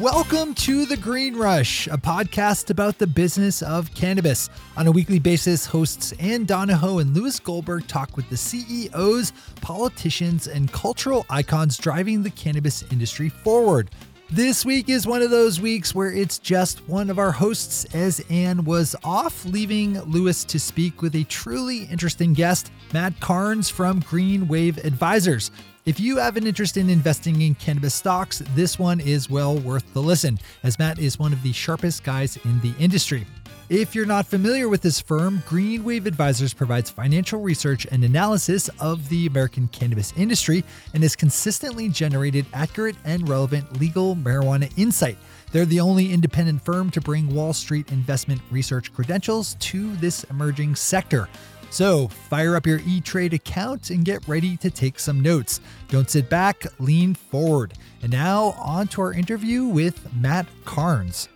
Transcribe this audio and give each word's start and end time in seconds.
Welcome 0.00 0.54
to 0.54 0.86
The 0.86 0.96
Green 0.96 1.36
Rush, 1.36 1.86
a 1.86 1.98
podcast 1.98 2.70
about 2.70 2.96
the 2.96 3.06
business 3.06 3.60
of 3.60 3.94
cannabis. 3.94 4.48
On 4.78 4.86
a 4.86 4.90
weekly 4.90 5.18
basis, 5.18 5.66
hosts 5.66 6.12
Ann 6.12 6.46
Donahoe 6.46 7.00
and 7.00 7.14
Lewis 7.14 7.38
Goldberg 7.38 7.86
talk 7.86 8.16
with 8.16 8.26
the 8.30 8.36
CEOs, 8.38 9.34
politicians, 9.60 10.48
and 10.48 10.72
cultural 10.72 11.26
icons 11.28 11.76
driving 11.76 12.22
the 12.22 12.30
cannabis 12.30 12.82
industry 12.90 13.28
forward. 13.28 13.90
This 14.32 14.64
week 14.64 14.88
is 14.88 15.08
one 15.08 15.22
of 15.22 15.30
those 15.30 15.60
weeks 15.60 15.92
where 15.92 16.12
it's 16.12 16.38
just 16.38 16.88
one 16.88 17.10
of 17.10 17.18
our 17.18 17.32
hosts, 17.32 17.84
as 17.92 18.24
Ann 18.30 18.64
was 18.64 18.94
off, 19.02 19.44
leaving 19.44 20.00
Lewis 20.02 20.44
to 20.44 20.60
speak 20.60 21.02
with 21.02 21.16
a 21.16 21.24
truly 21.24 21.82
interesting 21.86 22.32
guest, 22.32 22.70
Matt 22.92 23.18
Karnes 23.18 23.68
from 23.68 23.98
Green 23.98 24.46
Wave 24.46 24.78
Advisors. 24.84 25.50
If 25.84 25.98
you 25.98 26.18
have 26.18 26.36
an 26.36 26.46
interest 26.46 26.76
in 26.76 26.88
investing 26.88 27.42
in 27.42 27.56
cannabis 27.56 27.92
stocks, 27.92 28.40
this 28.54 28.78
one 28.78 29.00
is 29.00 29.28
well 29.28 29.58
worth 29.58 29.92
the 29.94 30.02
listen, 30.02 30.38
as 30.62 30.78
Matt 30.78 31.00
is 31.00 31.18
one 31.18 31.32
of 31.32 31.42
the 31.42 31.52
sharpest 31.52 32.04
guys 32.04 32.36
in 32.44 32.60
the 32.60 32.72
industry. 32.78 33.26
If 33.70 33.94
you're 33.94 34.04
not 34.04 34.26
familiar 34.26 34.68
with 34.68 34.82
this 34.82 35.00
firm, 35.00 35.44
Green 35.46 35.84
Wave 35.84 36.06
Advisors 36.06 36.52
provides 36.52 36.90
financial 36.90 37.40
research 37.40 37.86
and 37.88 38.02
analysis 38.02 38.68
of 38.80 39.08
the 39.08 39.28
American 39.28 39.68
cannabis 39.68 40.12
industry 40.16 40.64
and 40.92 41.04
has 41.04 41.14
consistently 41.14 41.88
generated 41.88 42.46
accurate 42.52 42.96
and 43.04 43.28
relevant 43.28 43.78
legal 43.78 44.16
marijuana 44.16 44.76
insight. 44.76 45.18
They're 45.52 45.66
the 45.66 45.78
only 45.78 46.12
independent 46.12 46.64
firm 46.64 46.90
to 46.90 47.00
bring 47.00 47.32
Wall 47.32 47.52
Street 47.52 47.92
investment 47.92 48.40
research 48.50 48.92
credentials 48.92 49.54
to 49.60 49.94
this 49.98 50.24
emerging 50.24 50.74
sector. 50.74 51.28
So, 51.70 52.08
fire 52.08 52.56
up 52.56 52.66
your 52.66 52.80
E 52.84 53.00
Trade 53.00 53.34
account 53.34 53.90
and 53.90 54.04
get 54.04 54.26
ready 54.26 54.56
to 54.56 54.70
take 54.72 54.98
some 54.98 55.20
notes. 55.20 55.60
Don't 55.86 56.10
sit 56.10 56.28
back, 56.28 56.66
lean 56.80 57.14
forward. 57.14 57.74
And 58.02 58.10
now, 58.10 58.46
on 58.58 58.88
to 58.88 59.02
our 59.02 59.12
interview 59.12 59.66
with 59.66 60.12
Matt 60.12 60.48
Karnes. 60.64 61.28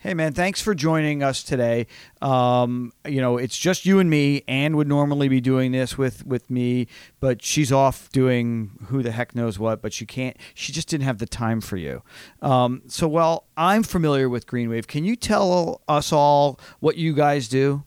Hey 0.00 0.14
man, 0.14 0.32
thanks 0.32 0.60
for 0.60 0.76
joining 0.76 1.24
us 1.24 1.42
today. 1.42 1.88
Um, 2.22 2.92
you 3.04 3.20
know, 3.20 3.36
it's 3.36 3.58
just 3.58 3.84
you 3.84 3.98
and 3.98 4.08
me. 4.08 4.44
Anne 4.46 4.76
would 4.76 4.86
normally 4.86 5.26
be 5.26 5.40
doing 5.40 5.72
this 5.72 5.98
with 5.98 6.24
with 6.24 6.48
me, 6.48 6.86
but 7.18 7.42
she's 7.42 7.72
off 7.72 8.08
doing 8.10 8.70
who 8.86 9.02
the 9.02 9.10
heck 9.10 9.34
knows 9.34 9.58
what. 9.58 9.82
But 9.82 9.92
she 9.92 10.06
can't. 10.06 10.36
She 10.54 10.72
just 10.72 10.86
didn't 10.86 11.02
have 11.02 11.18
the 11.18 11.26
time 11.26 11.60
for 11.60 11.76
you. 11.76 12.04
Um, 12.42 12.82
so, 12.86 13.08
while 13.08 13.48
I'm 13.56 13.82
familiar 13.82 14.28
with 14.28 14.46
Greenwave. 14.46 14.86
Can 14.86 15.02
you 15.02 15.16
tell 15.16 15.82
us 15.88 16.12
all 16.12 16.60
what 16.78 16.96
you 16.96 17.12
guys 17.12 17.48
do? 17.48 17.82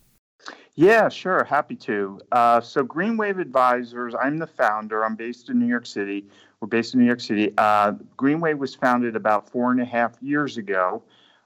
Yeah, 0.75 1.07
sure. 1.07 1.45
Happy 1.45 1.77
to. 1.77 2.19
Uh, 2.33 2.59
so, 2.59 2.83
Greenwave 2.83 3.39
Advisors, 3.39 4.15
I'm 4.21 4.37
the 4.37 4.47
founder. 4.47 5.05
I'm 5.05 5.15
based 5.15 5.49
in 5.49 5.59
New 5.59 5.67
York 5.67 5.85
City. 5.85 6.25
We're 6.59 6.67
based 6.67 6.93
in 6.93 6.99
New 6.99 7.07
York 7.07 7.21
City. 7.21 7.53
Uh, 7.57 7.93
Greenwave 8.17 8.57
was 8.57 8.75
founded 8.75 9.15
about 9.15 9.49
four 9.49 9.71
and 9.71 9.79
a 9.79 9.85
half 9.85 10.21
years 10.21 10.57
ago 10.57 11.01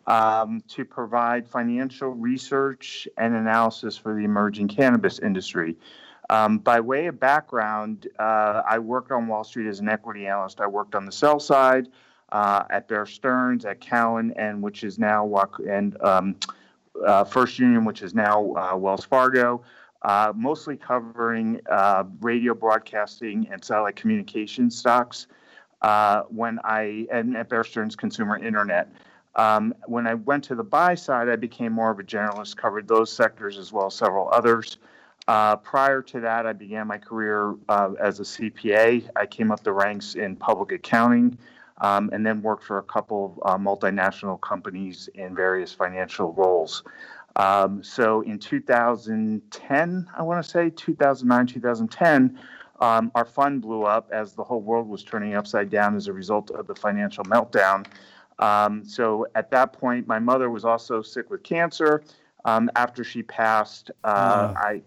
um, 0.07 0.63
to 0.67 0.85
provide 0.85 1.47
financial 1.47 2.09
research 2.09 3.07
and 3.17 3.35
analysis 3.35 3.97
for 3.97 4.13
the 4.13 4.23
emerging 4.23 4.67
cannabis 4.67 5.19
industry. 5.19 5.75
Um, 6.29 6.57
by 6.57 6.79
way 6.79 7.07
of 7.07 7.19
background, 7.19 8.07
uh, 8.17 8.61
I 8.67 8.79
worked 8.79 9.11
on 9.11 9.27
Wall 9.27 9.43
Street 9.43 9.67
as 9.67 9.79
an 9.79 9.89
equity 9.89 10.27
analyst. 10.27 10.59
I 10.59 10.67
worked 10.67 10.95
on 10.95 11.05
the 11.05 11.11
sell 11.11 11.39
side 11.39 11.87
uh, 12.31 12.63
at 12.69 12.87
Bear 12.87 13.05
Stearns, 13.05 13.65
at 13.65 13.79
Cowen, 13.79 14.33
and 14.35 14.61
which 14.61 14.83
is 14.83 14.97
now 14.97 15.25
and 15.67 16.01
um, 16.01 16.35
uh, 17.05 17.23
First 17.23 17.59
Union, 17.59 17.85
which 17.85 18.01
is 18.01 18.15
now 18.15 18.53
uh, 18.55 18.75
Wells 18.75 19.05
Fargo. 19.05 19.63
Uh, 20.01 20.31
mostly 20.35 20.77
covering 20.77 21.59
uh, 21.69 22.03
radio 22.21 22.53
broadcasting 22.53 23.47
and 23.51 23.63
satellite 23.63 23.95
communication 23.95 24.69
stocks. 24.69 25.27
when 26.29 26.59
I 26.63 27.07
and 27.11 27.35
at 27.35 27.49
Bear 27.49 27.63
Stearns 27.63 27.95
Consumer 27.95 28.37
Internet. 28.37 28.91
Um, 29.35 29.73
when 29.85 30.07
I 30.07 30.13
went 30.13 30.45
to 30.45 30.55
the 30.55 30.63
buy 30.63 30.95
side, 30.95 31.29
I 31.29 31.35
became 31.35 31.73
more 31.73 31.91
of 31.91 31.99
a 31.99 32.03
generalist, 32.03 32.55
covered 32.55 32.87
those 32.87 33.11
sectors 33.11 33.57
as 33.57 33.71
well 33.71 33.87
as 33.87 33.95
several 33.95 34.29
others. 34.31 34.77
Uh, 35.27 35.55
prior 35.57 36.01
to 36.03 36.19
that, 36.21 36.45
I 36.45 36.53
began 36.53 36.87
my 36.87 36.97
career 36.97 37.55
uh, 37.67 37.93
as 37.99 38.19
a 38.19 38.23
CPA. 38.23 39.09
I 39.15 39.25
came 39.25 39.51
up 39.51 39.63
the 39.63 39.73
ranks 39.73 40.15
in 40.15 40.35
public 40.35 40.71
accounting 40.71 41.37
um, 41.81 42.09
and 42.13 42.25
then 42.25 42.41
worked 42.41 42.63
for 42.63 42.77
a 42.77 42.83
couple 42.83 43.37
of 43.43 43.51
uh, 43.51 43.57
multinational 43.57 44.39
companies 44.39 45.09
in 45.15 45.35
various 45.35 45.73
financial 45.73 46.31
roles. 46.33 46.83
Um, 47.35 47.83
so 47.83 48.21
in 48.21 48.39
2010, 48.39 50.07
I 50.15 50.23
want 50.23 50.43
to 50.43 50.49
say 50.49 50.69
2009, 50.69 51.47
2010, 51.47 52.39
um, 52.79 53.11
our 53.15 53.25
fund 53.25 53.61
blew 53.61 53.83
up 53.83 54.09
as 54.11 54.33
the 54.33 54.43
whole 54.43 54.61
world 54.61 54.87
was 54.87 55.03
turning 55.03 55.33
upside 55.35 55.69
down 55.69 55.95
as 55.95 56.07
a 56.07 56.13
result 56.13 56.51
of 56.51 56.67
the 56.67 56.75
financial 56.75 57.23
meltdown. 57.25 57.85
Um, 58.39 58.83
so 58.83 59.27
at 59.35 59.51
that 59.51 59.73
point, 59.73 60.07
my 60.07 60.19
mother 60.19 60.49
was 60.49 60.65
also 60.65 61.01
sick 61.01 61.29
with 61.29 61.43
cancer. 61.43 62.03
Um, 62.43 62.69
after 62.75 63.03
she 63.03 63.23
passed, 63.23 63.91
uh, 64.03 64.53
oh. 64.55 64.59
I 64.59 64.81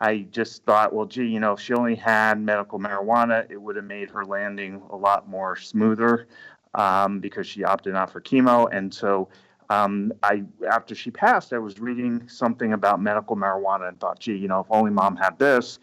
I 0.00 0.26
just 0.30 0.64
thought, 0.64 0.92
well, 0.92 1.06
gee, 1.06 1.26
you 1.26 1.40
know, 1.40 1.52
if 1.52 1.60
she 1.60 1.72
only 1.72 1.94
had 1.94 2.38
medical 2.40 2.78
marijuana, 2.78 3.50
it 3.50 3.60
would 3.60 3.76
have 3.76 3.86
made 3.86 4.10
her 4.10 4.24
landing 4.24 4.82
a 4.90 4.96
lot 4.96 5.28
more 5.28 5.56
smoother 5.56 6.28
um, 6.74 7.18
because 7.18 7.46
she 7.46 7.64
opted 7.64 7.94
out 7.94 8.10
for 8.10 8.20
chemo. 8.20 8.68
And 8.70 8.92
so 8.92 9.28
um, 9.70 10.12
I, 10.22 10.42
after 10.70 10.94
she 10.94 11.10
passed, 11.10 11.54
I 11.54 11.58
was 11.58 11.78
reading 11.80 12.28
something 12.28 12.74
about 12.74 13.00
medical 13.00 13.36
marijuana 13.36 13.88
and 13.88 13.98
thought, 13.98 14.20
gee, 14.20 14.36
you 14.36 14.48
know, 14.48 14.60
if 14.60 14.66
only 14.68 14.90
mom 14.90 15.16
had 15.16 15.38
this, 15.38 15.78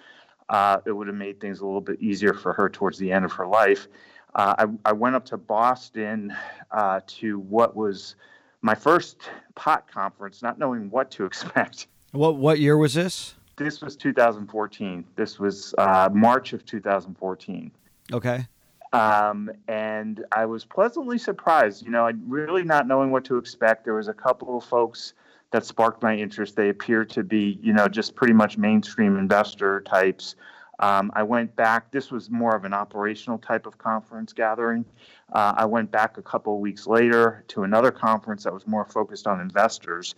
uh, 0.50 0.78
it 0.86 0.92
would 0.92 1.08
have 1.08 1.16
made 1.16 1.40
things 1.40 1.62
a 1.62 1.66
little 1.66 1.82
bit 1.82 2.00
easier 2.00 2.36
for 2.36 2.54
her 2.54 2.70
towards 2.70 3.00
the 3.00 3.12
end 3.12 3.26
of 3.26 3.32
her 3.32 3.48
life 3.48 3.88
I, 4.36 4.68
I, 4.86 4.94
went 4.94 5.16
up 5.16 5.26
to 5.26 5.38
Boston 5.38 6.36
uh, 6.72 7.02
to 7.06 7.40
what 7.40 7.76
was 7.76 8.16
my 8.62 8.74
first 8.74 9.30
pot 9.56 9.92
conference, 9.92 10.42
not 10.42 10.58
knowing 10.58 10.90
what 10.90 11.12
to 11.12 11.26
expect. 11.30 11.88
What 12.12 12.38
what 12.38 12.60
year 12.60 12.78
was 12.78 12.94
this? 12.94 13.36
This 13.56 13.82
was 13.82 13.96
2014. 13.96 15.06
This 15.16 15.40
was 15.40 15.76
uh, 15.78 16.10
March 16.12 16.54
of 16.54 16.66
2014. 16.66 17.72
Okay. 18.12 18.48
Um, 18.94 19.52
and 19.68 20.24
I 20.32 20.46
was 20.46 20.66
pleasantly 20.66 21.18
surprised. 21.18 21.84
You 21.84 21.92
know, 21.92 22.08
I 22.08 22.14
really 22.28 22.64
not 22.64 22.88
knowing 22.88 23.12
what 23.12 23.26
to 23.26 23.38
expect. 23.38 23.86
There 23.86 23.96
was 23.96 24.08
a 24.08 24.14
couple 24.14 24.58
of 24.58 24.64
folks 24.64 25.14
that 25.52 25.66
sparked 25.66 26.02
my 26.02 26.16
interest. 26.16 26.56
They 26.56 26.70
appeared 26.70 27.10
to 27.12 27.24
be, 27.24 27.60
you 27.62 27.74
know, 27.74 27.88
just 27.88 28.16
pretty 28.16 28.34
much 28.34 28.58
mainstream 28.58 29.18
investor 29.18 29.82
types. 29.82 30.36
Um, 30.84 31.14
I 31.16 31.24
went 31.24 31.56
back, 31.56 31.92
this 31.92 32.12
was 32.12 32.30
more 32.30 32.58
of 32.58 32.66
an 32.66 32.74
operational 32.74 33.38
type 33.38 33.66
of 33.66 33.78
conference 33.78 34.34
gathering. 34.34 34.84
Uh, 35.32 35.54
I 35.56 35.64
went 35.64 35.92
back 35.92 36.18
a 36.18 36.22
couple 36.22 36.56
of 36.56 36.60
weeks 36.60 36.86
later 36.88 37.46
to 37.48 37.64
another 37.64 37.90
conference 37.90 38.44
that 38.44 38.54
was 38.54 38.68
more 38.68 38.84
focused 38.84 39.26
on 39.26 39.40
investors. 39.40 40.14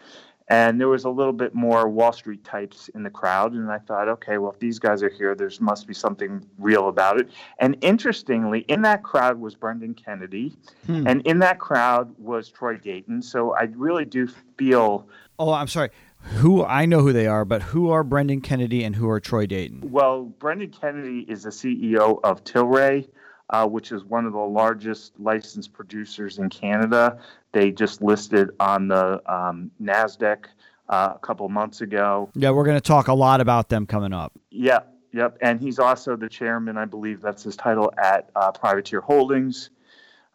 And 0.47 0.79
there 0.79 0.87
was 0.87 1.05
a 1.05 1.09
little 1.09 1.33
bit 1.33 1.53
more 1.53 1.87
Wall 1.87 2.11
Street 2.11 2.43
types 2.43 2.89
in 2.95 3.03
the 3.03 3.11
crowd. 3.11 3.53
And 3.53 3.71
I 3.71 3.77
thought, 3.77 4.09
okay, 4.09 4.39
well, 4.39 4.51
if 4.51 4.59
these 4.59 4.79
guys 4.79 5.03
are 5.03 5.09
here, 5.09 5.35
there 5.35 5.51
must 5.59 5.85
be 5.85 5.93
something 5.93 6.43
real 6.57 6.87
about 6.87 7.19
it. 7.19 7.29
And 7.59 7.77
interestingly, 7.81 8.61
in 8.61 8.81
that 8.83 9.03
crowd 9.03 9.39
was 9.39 9.53
Brendan 9.53 9.93
Kennedy. 9.93 10.57
Hmm. 10.87 11.07
And 11.07 11.21
in 11.27 11.37
that 11.39 11.59
crowd 11.59 12.11
was 12.17 12.49
Troy 12.49 12.77
Dayton. 12.77 13.21
So 13.21 13.53
I 13.53 13.63
really 13.75 14.05
do 14.05 14.27
feel. 14.57 15.07
Oh, 15.37 15.51
I'm 15.51 15.67
sorry 15.67 15.91
who 16.25 16.63
I 16.63 16.85
know 16.85 17.01
who 17.01 17.13
they 17.13 17.27
are, 17.27 17.45
but 17.45 17.61
who 17.61 17.89
are 17.91 18.03
Brendan 18.03 18.41
Kennedy 18.41 18.83
and 18.83 18.95
who 18.95 19.09
are 19.09 19.19
Troy 19.19 19.45
Dayton? 19.45 19.81
Well, 19.91 20.23
Brendan 20.23 20.71
Kennedy 20.71 21.25
is 21.27 21.43
the 21.43 21.49
CEO 21.49 22.19
of 22.23 22.43
Tilray, 22.43 23.07
uh, 23.49 23.67
which 23.67 23.91
is 23.91 24.03
one 24.03 24.25
of 24.25 24.33
the 24.33 24.39
largest 24.39 25.13
licensed 25.19 25.73
producers 25.73 26.39
in 26.39 26.49
Canada. 26.49 27.19
They 27.51 27.71
just 27.71 28.01
listed 28.01 28.49
on 28.59 28.87
the 28.87 29.21
um, 29.31 29.71
NASDAQ 29.81 30.45
uh, 30.89 31.13
a 31.15 31.19
couple 31.19 31.47
months 31.49 31.81
ago. 31.81 32.29
Yeah, 32.35 32.51
we're 32.51 32.65
going 32.65 32.77
to 32.77 32.81
talk 32.81 33.07
a 33.07 33.13
lot 33.13 33.41
about 33.41 33.69
them 33.69 33.85
coming 33.85 34.13
up. 34.13 34.33
Yep, 34.51 34.93
yep. 35.13 35.37
And 35.41 35.59
he's 35.59 35.79
also 35.79 36.15
the 36.15 36.29
chairman, 36.29 36.77
I 36.77 36.85
believe 36.85 37.21
that's 37.21 37.43
his 37.43 37.55
title, 37.55 37.93
at 37.97 38.29
uh, 38.35 38.51
Privateer 38.51 39.01
Holdings. 39.01 39.69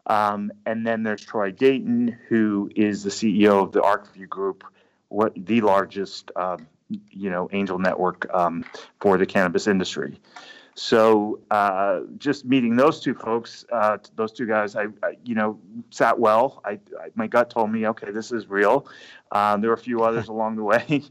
Um, 0.06 0.50
and 0.66 0.86
then 0.86 1.02
there's 1.02 1.22
Troy 1.22 1.50
Dayton, 1.50 2.16
who 2.28 2.70
is 2.74 3.04
the 3.04 3.10
CEO 3.10 3.62
of 3.62 3.72
the 3.72 3.80
ArcView 3.80 4.28
Group 4.28 4.64
what 5.10 5.32
the 5.36 5.60
largest 5.60 6.30
um, 6.36 6.66
you 7.10 7.30
know 7.30 7.48
angel 7.52 7.78
network 7.78 8.26
um, 8.32 8.64
for 9.00 9.18
the 9.18 9.26
cannabis 9.26 9.66
industry. 9.66 10.18
So 10.74 11.40
uh, 11.50 12.00
just 12.16 12.44
meeting 12.44 12.76
those 12.76 13.00
two 13.00 13.14
folks, 13.14 13.66
uh, 13.70 13.98
those 14.16 14.32
two 14.32 14.46
guys, 14.46 14.76
I, 14.76 14.84
I, 15.02 15.16
you 15.24 15.34
know 15.34 15.58
sat 15.90 16.18
well. 16.18 16.62
I, 16.64 16.72
I, 16.98 17.10
my 17.14 17.26
gut 17.26 17.50
told 17.50 17.70
me, 17.70 17.86
okay, 17.88 18.10
this 18.12 18.32
is 18.32 18.48
real. 18.48 18.86
Um, 19.32 19.60
there 19.60 19.70
were 19.70 19.74
a 19.74 19.78
few 19.78 20.02
others 20.04 20.28
along 20.28 20.56
the 20.56 20.64
way, 20.64 21.04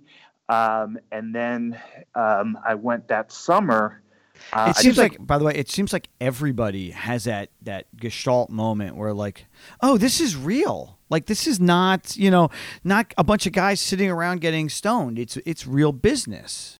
um, 0.50 0.98
and 1.12 1.36
then 1.36 1.80
um, 2.16 2.57
I 2.66 2.75
went 2.75 3.07
that 3.10 3.31
summer. 3.31 4.01
Uh, 4.54 4.74
it 4.75 4.78
seems 4.78 4.98
like, 4.98 5.18
by 5.19 5.38
the 5.38 5.44
way, 5.44 5.54
it 5.54 5.69
seems 5.69 5.92
like 5.92 6.10
everybody 6.22 6.92
has 6.92 7.25
that 7.25 7.50
that 7.62 7.86
gestalt 7.96 8.50
moment 8.50 8.96
where, 8.96 9.13
like, 9.13 9.46
oh, 9.81 9.98
this 9.98 10.22
is 10.22 10.36
real. 10.38 10.99
Like 11.10 11.26
this 11.26 11.48
is 11.48 11.60
not, 11.60 12.16
you 12.16 12.30
know, 12.32 12.50
not 12.84 13.14
a 13.18 13.24
bunch 13.24 13.46
of 13.46 13.54
guys 13.54 13.82
sitting 13.82 14.10
around 14.10 14.42
getting 14.42 14.70
stoned. 14.70 15.18
It's 15.18 15.38
it's 15.38 15.66
real 15.66 15.92
business. 15.92 16.78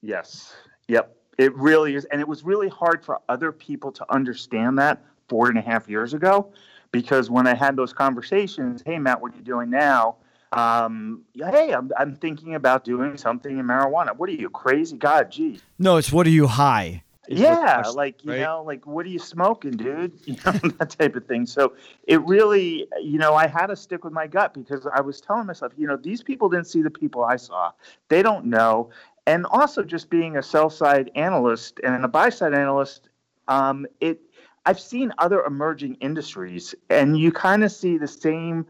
Yes. 0.00 0.52
Yep. 0.88 1.16
It 1.38 1.54
really 1.56 1.94
is, 1.94 2.04
and 2.06 2.20
it 2.20 2.28
was 2.28 2.44
really 2.44 2.68
hard 2.68 3.04
for 3.04 3.20
other 3.28 3.52
people 3.52 3.90
to 3.92 4.12
understand 4.12 4.78
that 4.78 5.02
four 5.28 5.48
and 5.48 5.58
a 5.58 5.62
half 5.62 5.88
years 5.88 6.12
ago, 6.12 6.52
because 6.90 7.30
when 7.30 7.46
I 7.46 7.54
had 7.54 7.74
those 7.74 7.92
conversations, 7.92 8.82
hey 8.84 8.98
Matt, 8.98 9.20
what 9.20 9.32
are 9.32 9.36
you 9.36 9.42
doing 9.42 9.70
now? 9.70 10.16
Um, 10.52 11.22
hey, 11.34 11.72
I'm, 11.72 11.90
I'm 11.96 12.14
thinking 12.14 12.54
about 12.54 12.84
doing 12.84 13.16
something 13.16 13.58
in 13.58 13.64
marijuana. 13.66 14.14
What 14.14 14.28
are 14.28 14.32
you 14.32 14.50
crazy? 14.50 14.98
God, 14.98 15.30
gee. 15.30 15.60
No, 15.78 15.96
it's 15.96 16.12
what 16.12 16.26
are 16.26 16.30
you 16.30 16.46
high? 16.46 17.02
Yeah, 17.28 17.88
like 17.94 18.24
you 18.24 18.32
right? 18.32 18.40
know, 18.40 18.62
like 18.66 18.86
what 18.86 19.06
are 19.06 19.10
you 19.10 19.18
smoking, 19.18 19.72
dude? 19.72 20.12
You 20.26 20.34
know 20.44 20.52
that 20.78 20.90
type 20.98 21.16
of 21.16 21.26
thing. 21.26 21.46
So 21.46 21.74
it 22.06 22.20
really, 22.22 22.86
you 23.00 23.18
know, 23.18 23.34
I 23.34 23.46
had 23.46 23.66
to 23.66 23.76
stick 23.76 24.04
with 24.04 24.12
my 24.12 24.26
gut 24.26 24.54
because 24.54 24.86
I 24.92 25.00
was 25.00 25.20
telling 25.20 25.46
myself, 25.46 25.72
you 25.76 25.86
know, 25.86 25.96
these 25.96 26.22
people 26.22 26.48
didn't 26.48 26.66
see 26.66 26.82
the 26.82 26.90
people 26.90 27.24
I 27.24 27.36
saw. 27.36 27.72
They 28.08 28.22
don't 28.22 28.46
know, 28.46 28.90
and 29.26 29.46
also 29.46 29.82
just 29.82 30.10
being 30.10 30.36
a 30.36 30.42
sell 30.42 30.70
side 30.70 31.10
analyst 31.14 31.80
and 31.84 32.04
a 32.04 32.08
buy 32.08 32.30
side 32.30 32.54
analyst, 32.54 33.08
um, 33.48 33.86
it 34.00 34.20
I've 34.66 34.80
seen 34.80 35.12
other 35.18 35.42
emerging 35.44 35.96
industries, 36.00 36.74
and 36.88 37.18
you 37.18 37.32
kind 37.32 37.64
of 37.64 37.72
see 37.72 37.98
the 37.98 38.08
same, 38.08 38.66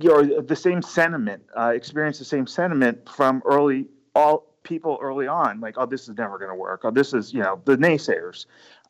you 0.00 0.08
know, 0.08 0.40
the 0.40 0.56
same 0.56 0.82
sentiment, 0.82 1.42
uh, 1.56 1.72
experience 1.74 2.18
the 2.18 2.24
same 2.24 2.46
sentiment 2.46 3.08
from 3.08 3.42
early 3.44 3.86
all 4.14 4.53
people 4.64 4.98
early 5.00 5.28
on, 5.28 5.60
like, 5.60 5.76
oh, 5.78 5.86
this 5.86 6.08
is 6.08 6.16
never 6.16 6.38
going 6.38 6.50
to 6.50 6.56
work. 6.56 6.80
Oh, 6.82 6.90
this 6.90 7.14
is, 7.14 7.32
you 7.32 7.40
know, 7.40 7.60
the 7.64 7.76
naysayers. 7.76 8.46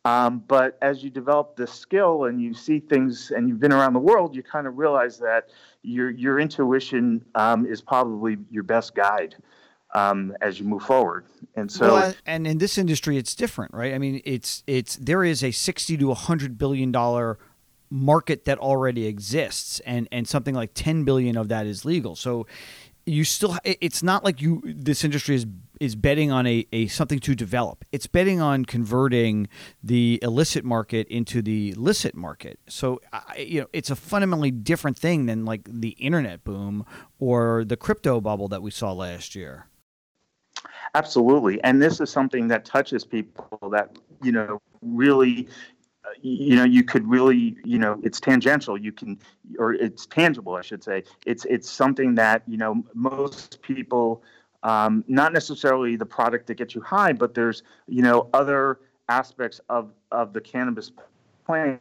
Um, 0.07 0.43
but 0.49 0.79
as 0.83 1.03
you 1.03 1.11
develop 1.11 1.57
the 1.57 1.67
skill 1.67 2.25
and 2.25 2.41
you 2.41 2.53
see 2.53 2.79
things 2.79 3.31
and 3.31 3.49
you've 3.49 3.61
been 3.61 3.73
around 3.73 3.95
the 3.95 4.01
world, 4.01 4.37
you 4.37 4.43
kind 4.43 4.67
of 4.67 4.77
realize 4.77 5.19
that 5.19 5.49
your 5.83 6.11
your 6.11 6.39
intuition 6.39 7.25
um, 7.35 7.67
is 7.67 7.81
probably 7.81 8.37
your 8.51 8.65
best 8.65 8.95
guide 8.95 9.35
um, 9.95 10.37
as 10.43 10.61
you 10.61 10.67
move 10.67 10.83
forward. 10.83 11.25
And 11.57 11.73
so, 11.73 11.95
well, 11.95 12.15
and 12.27 12.47
in 12.47 12.59
this 12.59 12.77
industry, 12.77 13.17
it's 13.17 13.35
different, 13.35 13.73
right? 13.73 13.95
I 13.95 13.99
mean, 13.99 14.21
it's 14.25 14.63
it's 14.67 14.97
there 14.97 15.25
is 15.25 15.43
a 15.43 15.53
sixty 15.53 15.97
to 15.97 16.13
hundred 16.13 16.59
billion 16.59 16.93
dollar 16.93 17.39
market 17.89 18.45
that 18.45 18.59
already 18.59 19.07
exists, 19.07 19.81
and 19.81 20.07
and 20.13 20.29
something 20.29 20.55
like 20.55 20.73
ten 20.75 21.05
billion 21.05 21.37
of 21.39 21.49
that 21.49 21.67
is 21.67 21.87
legal. 21.87 22.15
So 22.15 22.47
you 23.07 23.25
still 23.25 23.57
it's 23.65 24.03
not 24.03 24.25
like 24.25 24.41
you 24.41 24.63
this 24.65 25.05
industry 25.05 25.35
is 25.35 25.47
is 25.81 25.97
betting 25.97 26.31
on 26.31 26.47
a, 26.47 26.67
a 26.73 26.87
something 26.87 27.19
to 27.19 27.35
develop. 27.35 27.85
It's 27.93 28.07
betting 28.07 28.41
on 28.41 28.65
converting 28.65 29.49
the 29.83 30.19
illicit 30.23 30.65
market 30.65 31.09
into 31.09 31.43
the 31.43 31.75
licit 31.75 32.15
market. 32.15 32.59
So 32.69 33.01
I, 33.13 33.39
you 33.39 33.61
know 33.63 33.67
it's 33.73 33.91
a 33.91 33.97
fundamentally 33.97 34.51
different 34.51 34.99
thing 34.99 35.27
than 35.27 35.45
like 35.45 35.63
the 35.65 35.91
internet 35.91 36.45
boom 36.45 36.87
or 37.19 37.65
the 37.65 37.77
crypto 37.77 38.21
bubble 38.21 38.49
that 38.49 38.63
we 38.63 38.71
saw 38.71 38.93
last 38.93 39.35
year. 39.35 39.67
Absolutely. 40.95 41.63
And 41.65 41.83
this 41.83 42.01
is 42.01 42.09
something 42.09 42.49
that 42.49 42.65
touches 42.65 43.05
people 43.05 43.69
that 43.71 43.97
you 44.23 44.33
know 44.33 44.63
really 44.83 45.49
you 46.23 46.57
know 46.57 46.65
you 46.65 46.85
could 46.85 47.09
really 47.09 47.57
you 47.65 47.79
know 47.79 48.01
it's 48.03 48.21
tangential. 48.21 48.77
You 48.79 48.93
can 48.93 49.19
or 49.59 49.75
it's 49.75 50.07
tangible 50.07 50.55
i 50.55 50.63
should 50.63 50.83
say. 50.83 51.05
It's 51.27 51.45
it's 51.47 51.71
something 51.71 52.15
that 52.17 52.43
you 52.47 52.57
know 52.57 52.85
most 52.95 53.61
people 53.63 54.23
um, 54.63 55.05
not 55.09 55.33
necessarily 55.35 55.97
the 55.97 56.07
product 56.07 56.47
that 56.47 56.55
gets 56.55 56.75
you 56.75 56.81
high 56.81 57.13
but 57.13 57.35
there's 57.35 57.63
you 57.87 58.03
know 58.03 58.29
other 58.33 58.81
aspects 59.09 59.61
of 59.69 59.91
of 60.11 60.33
the 60.33 60.41
cannabis 60.41 60.91
plant 61.45 61.81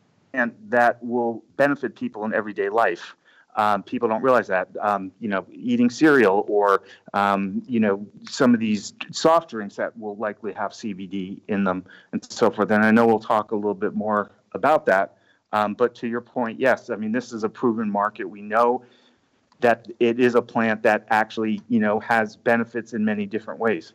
that 0.69 1.02
will 1.04 1.44
benefit 1.58 1.96
people 1.96 2.26
in 2.26 2.34
everyday 2.34 2.69
life 2.69 3.16
um, 3.56 3.84
people 3.84 4.08
don't 4.08 4.22
realize 4.22 4.48
that. 4.48 4.70
Um, 4.82 5.12
you 5.20 5.30
know, 5.30 5.46
eating 5.52 5.90
cereal 5.90 6.46
or 6.48 6.84
um, 7.14 7.62
you 7.68 7.80
know 7.80 8.06
some 8.28 8.54
of 8.54 8.60
these 8.60 8.94
soft 9.12 9.50
drinks 9.50 9.76
that 9.76 9.98
will 9.98 10.16
likely 10.16 10.54
have 10.54 10.72
CBD 10.72 11.40
in 11.48 11.64
them 11.64 11.86
and 12.12 12.26
so 12.32 12.50
forth. 12.50 12.72
And 12.72 12.84
I 12.84 12.92
know 12.92 13.06
we'll 13.06 13.20
talk 13.20 13.52
a 13.52 13.56
little 13.56 13.74
bit 13.74 13.94
more 13.94 14.32
about 14.54 14.86
that. 14.88 15.18
Um, 15.52 15.76
but 15.76 15.94
to 15.96 16.08
your 16.08 16.22
point, 16.22 16.60
yes, 16.60 16.90
I 16.90 16.96
mean 16.96 17.12
this 17.12 17.32
is 17.32 17.44
a 17.44 17.50
proven 17.50 17.90
market. 17.90 18.26
We 18.26 18.42
know 18.42 18.84
that 19.60 19.88
it 20.00 20.20
is 20.20 20.36
a 20.36 20.42
plant 20.42 20.84
that 20.84 21.06
actually 21.10 21.62
you 21.70 21.80
know 21.80 22.00
has 22.00 22.36
benefits 22.36 22.94
in 22.94 23.06
many 23.06 23.26
different 23.26 23.60
ways. 23.60 23.94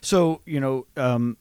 So 0.00 0.42
you 0.44 0.60
know 0.60 0.86
um, 0.96 1.36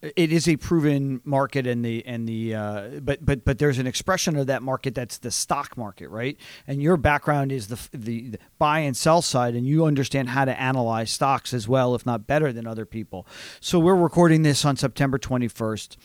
it 0.00 0.30
is 0.30 0.48
a 0.48 0.56
proven 0.56 1.20
market 1.24 1.66
and 1.66 1.84
the 1.84 2.06
and 2.06 2.28
the 2.28 2.54
uh, 2.54 2.88
but 3.02 3.24
but 3.24 3.44
but 3.44 3.58
there's 3.58 3.78
an 3.78 3.86
expression 3.86 4.36
of 4.36 4.46
that 4.46 4.62
market 4.62 4.94
that's 4.94 5.18
the 5.18 5.30
stock 5.30 5.76
market 5.76 6.08
right? 6.08 6.36
And 6.68 6.80
your 6.80 6.96
background 6.96 7.50
is 7.50 7.66
the, 7.66 7.88
the, 7.90 8.28
the 8.30 8.38
buy 8.58 8.80
and 8.80 8.96
sell 8.96 9.22
side 9.22 9.54
and 9.54 9.66
you 9.66 9.84
understand 9.86 10.28
how 10.28 10.44
to 10.44 10.60
analyze 10.60 11.10
stocks 11.10 11.52
as 11.52 11.66
well 11.66 11.94
if 11.96 12.06
not 12.06 12.26
better 12.28 12.52
than 12.52 12.66
other 12.66 12.86
people. 12.86 13.26
So 13.60 13.80
we're 13.80 13.96
recording 13.96 14.42
this 14.42 14.64
on 14.64 14.76
September 14.76 15.18
21st 15.18 15.96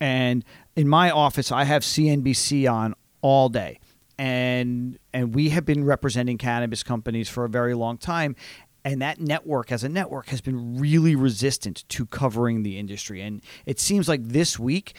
and 0.00 0.44
in 0.76 0.88
my 0.88 1.10
office 1.10 1.50
I 1.50 1.64
have 1.64 1.82
CNBC 1.82 2.70
on 2.70 2.94
all 3.20 3.48
day. 3.48 3.80
And 4.16 4.98
and 5.12 5.34
we 5.34 5.48
have 5.48 5.64
been 5.64 5.84
representing 5.84 6.38
cannabis 6.38 6.82
companies 6.84 7.28
for 7.28 7.44
a 7.44 7.48
very 7.48 7.74
long 7.74 7.98
time 7.98 8.36
and 8.84 9.02
that 9.02 9.20
network 9.20 9.70
as 9.72 9.84
a 9.84 9.88
network 9.88 10.28
has 10.28 10.40
been 10.40 10.78
really 10.78 11.14
resistant 11.14 11.88
to 11.90 12.06
covering 12.06 12.62
the 12.62 12.78
industry. 12.78 13.20
And 13.20 13.42
it 13.66 13.78
seems 13.78 14.08
like 14.08 14.22
this 14.22 14.58
week 14.58 14.94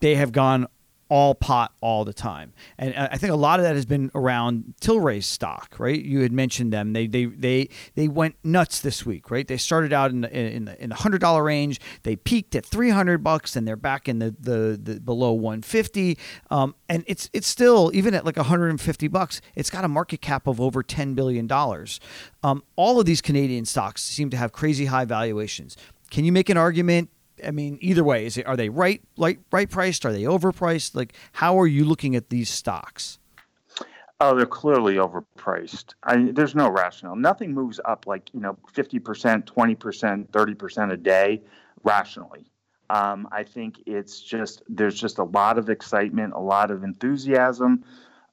they 0.00 0.14
have 0.14 0.32
gone 0.32 0.66
all 1.08 1.34
pot 1.34 1.72
all 1.80 2.04
the 2.04 2.12
time. 2.12 2.52
And 2.78 2.94
I 2.94 3.16
think 3.16 3.32
a 3.32 3.36
lot 3.36 3.60
of 3.60 3.64
that 3.64 3.74
has 3.74 3.86
been 3.86 4.10
around 4.14 4.74
Tilray's 4.80 5.26
stock, 5.26 5.76
right? 5.78 6.00
You 6.00 6.20
had 6.20 6.32
mentioned 6.32 6.72
them. 6.72 6.92
They 6.92 7.06
they 7.06 7.26
they 7.26 7.68
they 7.94 8.08
went 8.08 8.36
nuts 8.42 8.80
this 8.80 9.06
week, 9.06 9.30
right? 9.30 9.46
They 9.46 9.56
started 9.56 9.92
out 9.92 10.10
in 10.10 10.22
the, 10.22 10.36
in 10.36 10.64
the, 10.64 10.82
in 10.82 10.90
the 10.90 10.96
hundred 10.96 11.20
dollar 11.20 11.44
range. 11.44 11.80
They 12.02 12.16
peaked 12.16 12.54
at 12.54 12.66
three 12.66 12.90
hundred 12.90 13.22
bucks, 13.22 13.56
and 13.56 13.66
they're 13.66 13.76
back 13.76 14.08
in 14.08 14.18
the 14.18 14.34
the, 14.38 14.78
the 14.82 15.00
below 15.00 15.32
one 15.32 15.62
fifty. 15.62 16.18
Um, 16.50 16.74
and 16.88 17.04
it's 17.06 17.30
it's 17.32 17.46
still 17.46 17.90
even 17.94 18.14
at 18.14 18.24
like 18.24 18.36
hundred 18.36 18.70
and 18.70 18.80
fifty 18.80 19.08
bucks. 19.08 19.40
It's 19.54 19.70
got 19.70 19.84
a 19.84 19.88
market 19.88 20.20
cap 20.20 20.46
of 20.46 20.60
over 20.60 20.82
ten 20.82 21.14
billion 21.14 21.46
dollars. 21.46 22.00
Um, 22.42 22.62
all 22.76 22.98
of 22.98 23.06
these 23.06 23.20
Canadian 23.20 23.64
stocks 23.64 24.02
seem 24.02 24.30
to 24.30 24.36
have 24.36 24.52
crazy 24.52 24.86
high 24.86 25.04
valuations. 25.04 25.76
Can 26.10 26.24
you 26.24 26.32
make 26.32 26.48
an 26.48 26.56
argument 26.56 27.10
I 27.44 27.50
mean, 27.50 27.78
either 27.80 28.04
way, 28.04 28.26
is 28.26 28.36
it 28.36 28.46
are 28.46 28.56
they 28.56 28.68
right 28.68 29.02
like 29.16 29.40
right 29.50 29.68
priced? 29.68 30.04
Are 30.06 30.12
they 30.12 30.22
overpriced? 30.22 30.94
Like, 30.94 31.14
how 31.32 31.58
are 31.60 31.66
you 31.66 31.84
looking 31.84 32.16
at 32.16 32.30
these 32.30 32.50
stocks? 32.50 33.18
Oh, 34.18 34.34
they're 34.34 34.46
clearly 34.46 34.94
overpriced. 34.94 35.94
I, 36.02 36.30
there's 36.32 36.54
no 36.54 36.70
rationale. 36.70 37.16
Nothing 37.16 37.52
moves 37.52 37.80
up 37.84 38.06
like 38.06 38.30
you 38.32 38.40
know, 38.40 38.56
fifty 38.72 38.98
percent, 38.98 39.46
twenty 39.46 39.74
percent, 39.74 40.32
thirty 40.32 40.54
percent 40.54 40.92
a 40.92 40.96
day 40.96 41.42
rationally. 41.82 42.50
Um, 42.88 43.28
I 43.32 43.42
think 43.42 43.82
it's 43.86 44.20
just 44.20 44.62
there's 44.68 44.98
just 44.98 45.18
a 45.18 45.24
lot 45.24 45.58
of 45.58 45.68
excitement, 45.68 46.34
a 46.34 46.40
lot 46.40 46.70
of 46.70 46.84
enthusiasm 46.84 47.84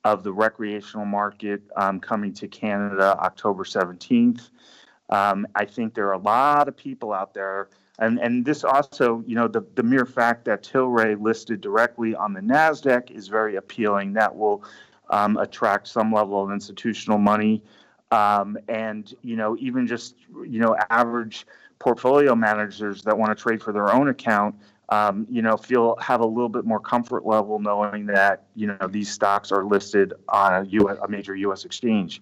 of 0.03 0.23
the 0.23 0.31
recreational 0.31 1.05
market 1.05 1.61
um, 1.75 1.99
coming 1.99 2.33
to 2.33 2.47
Canada 2.47 3.17
October 3.19 3.63
17th. 3.63 4.49
Um, 5.09 5.47
I 5.55 5.65
think 5.65 5.93
there 5.93 6.07
are 6.07 6.13
a 6.13 6.17
lot 6.17 6.67
of 6.67 6.75
people 6.75 7.13
out 7.13 7.33
there 7.33 7.69
and 7.99 8.19
and 8.19 8.43
this 8.43 8.63
also, 8.63 9.23
you 9.27 9.35
know, 9.35 9.47
the 9.47 9.63
the 9.75 9.83
mere 9.83 10.05
fact 10.05 10.45
that 10.45 10.63
Tilray 10.63 11.19
listed 11.21 11.61
directly 11.61 12.15
on 12.15 12.33
the 12.33 12.39
Nasdaq 12.39 13.11
is 13.11 13.27
very 13.27 13.55
appealing. 13.55 14.13
That 14.13 14.35
will 14.35 14.63
um, 15.09 15.37
attract 15.37 15.87
some 15.87 16.11
level 16.11 16.43
of 16.43 16.51
institutional 16.51 17.19
money, 17.19 17.61
um, 18.11 18.57
and 18.67 19.13
you 19.21 19.35
know, 19.35 19.55
even 19.59 19.85
just 19.85 20.15
you 20.47 20.59
know, 20.59 20.75
average 20.89 21.45
portfolio 21.77 22.33
managers 22.33 23.03
that 23.03 23.17
want 23.17 23.37
to 23.37 23.41
trade 23.41 23.61
for 23.61 23.71
their 23.71 23.93
own 23.93 24.07
account. 24.09 24.55
Um, 24.89 25.27
you 25.29 25.41
know, 25.41 25.55
feel 25.55 25.95
have 25.97 26.21
a 26.21 26.25
little 26.25 26.49
bit 26.49 26.65
more 26.65 26.79
comfort 26.79 27.25
level 27.25 27.59
knowing 27.59 28.07
that 28.07 28.45
you 28.55 28.67
know 28.67 28.87
these 28.89 29.09
stocks 29.11 29.51
are 29.51 29.65
listed 29.65 30.13
on 30.29 30.53
a, 30.53 30.63
US, 30.69 30.97
a 31.01 31.07
major 31.07 31.35
U.S. 31.35 31.63
exchange. 31.63 32.21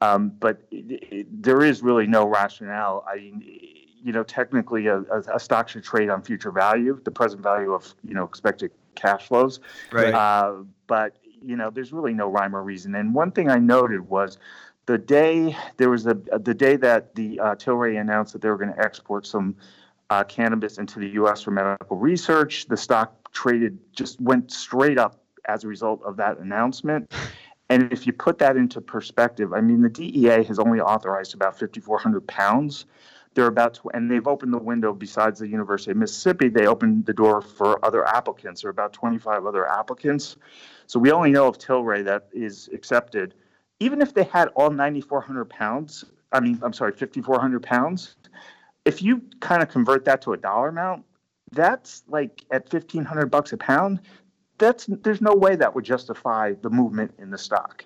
Um, 0.00 0.32
but 0.40 0.62
it, 0.70 1.02
it, 1.12 1.42
there 1.42 1.62
is 1.62 1.80
really 1.82 2.08
no 2.08 2.26
rationale. 2.26 3.04
I 3.08 3.16
mean, 3.16 3.81
you 4.04 4.12
know, 4.12 4.22
technically 4.22 4.86
a, 4.86 5.00
a, 5.32 5.38
stock 5.38 5.68
should 5.68 5.84
trade 5.84 6.10
on 6.10 6.22
future 6.22 6.50
value, 6.50 7.00
the 7.04 7.10
present 7.10 7.42
value 7.42 7.72
of, 7.72 7.94
you 8.02 8.14
know, 8.14 8.24
expected 8.24 8.70
cash 8.94 9.28
flows. 9.28 9.60
Right. 9.90 10.12
Uh, 10.12 10.64
but, 10.86 11.16
you 11.42 11.56
know, 11.56 11.70
there's 11.70 11.92
really 11.92 12.12
no 12.12 12.28
rhyme 12.28 12.54
or 12.54 12.62
reason. 12.62 12.94
And 12.94 13.14
one 13.14 13.30
thing 13.30 13.48
I 13.48 13.58
noted 13.58 14.08
was 14.08 14.38
the 14.86 14.98
day 14.98 15.56
there 15.76 15.90
was 15.90 16.06
a, 16.06 16.14
the 16.14 16.54
day 16.54 16.76
that 16.76 17.14
the 17.14 17.38
uh, 17.38 17.54
Tilray 17.54 18.00
announced 18.00 18.32
that 18.32 18.42
they 18.42 18.48
were 18.48 18.58
going 18.58 18.72
to 18.72 18.80
export 18.80 19.26
some 19.26 19.56
uh, 20.10 20.24
cannabis 20.24 20.78
into 20.78 20.98
the 20.98 21.08
U.S. 21.10 21.42
for 21.42 21.52
medical 21.52 21.96
research, 21.96 22.66
the 22.66 22.76
stock 22.76 23.32
traded 23.32 23.78
just 23.94 24.20
went 24.20 24.52
straight 24.52 24.98
up 24.98 25.22
as 25.46 25.64
a 25.64 25.68
result 25.68 26.02
of 26.04 26.16
that 26.16 26.38
announcement. 26.38 27.12
And 27.70 27.90
if 27.90 28.06
you 28.06 28.12
put 28.12 28.38
that 28.40 28.58
into 28.58 28.82
perspective, 28.82 29.54
I 29.54 29.62
mean, 29.62 29.80
the 29.80 29.88
DEA 29.88 30.44
has 30.44 30.58
only 30.58 30.78
authorized 30.78 31.32
about 31.32 31.58
5,400 31.58 32.26
pounds 32.26 32.84
they're 33.34 33.46
about 33.46 33.74
to, 33.74 33.90
and 33.94 34.10
they've 34.10 34.26
opened 34.26 34.52
the 34.52 34.58
window 34.58 34.92
besides 34.92 35.40
the 35.40 35.48
University 35.48 35.90
of 35.90 35.96
Mississippi. 35.96 36.48
They 36.48 36.66
opened 36.66 37.06
the 37.06 37.14
door 37.14 37.40
for 37.40 37.84
other 37.84 38.06
applicants. 38.06 38.62
There 38.62 38.68
are 38.68 38.72
about 38.72 38.92
25 38.92 39.46
other 39.46 39.66
applicants. 39.66 40.36
So 40.86 40.98
we 40.98 41.10
only 41.12 41.30
know 41.30 41.46
of 41.46 41.58
Tilray 41.58 42.04
that 42.04 42.28
is 42.32 42.68
accepted. 42.72 43.34
Even 43.80 44.02
if 44.02 44.14
they 44.14 44.24
had 44.24 44.48
all 44.48 44.70
9,400 44.70 45.46
pounds, 45.46 46.04
I 46.32 46.40
mean, 46.40 46.60
I'm 46.62 46.72
sorry, 46.72 46.92
5,400 46.92 47.62
pounds, 47.62 48.16
if 48.84 49.02
you 49.02 49.22
kind 49.40 49.62
of 49.62 49.68
convert 49.68 50.04
that 50.04 50.22
to 50.22 50.32
a 50.32 50.36
dollar 50.36 50.68
amount, 50.68 51.04
that's 51.52 52.02
like 52.08 52.44
at 52.50 52.68
fifteen 52.68 53.04
hundred 53.04 53.26
bucks 53.30 53.52
a 53.52 53.56
pound. 53.56 54.00
That's 54.58 54.86
there's 54.86 55.20
no 55.20 55.34
way 55.34 55.56
that 55.56 55.74
would 55.74 55.84
justify 55.84 56.54
the 56.62 56.70
movement 56.70 57.14
in 57.18 57.30
the 57.30 57.38
stock. 57.38 57.84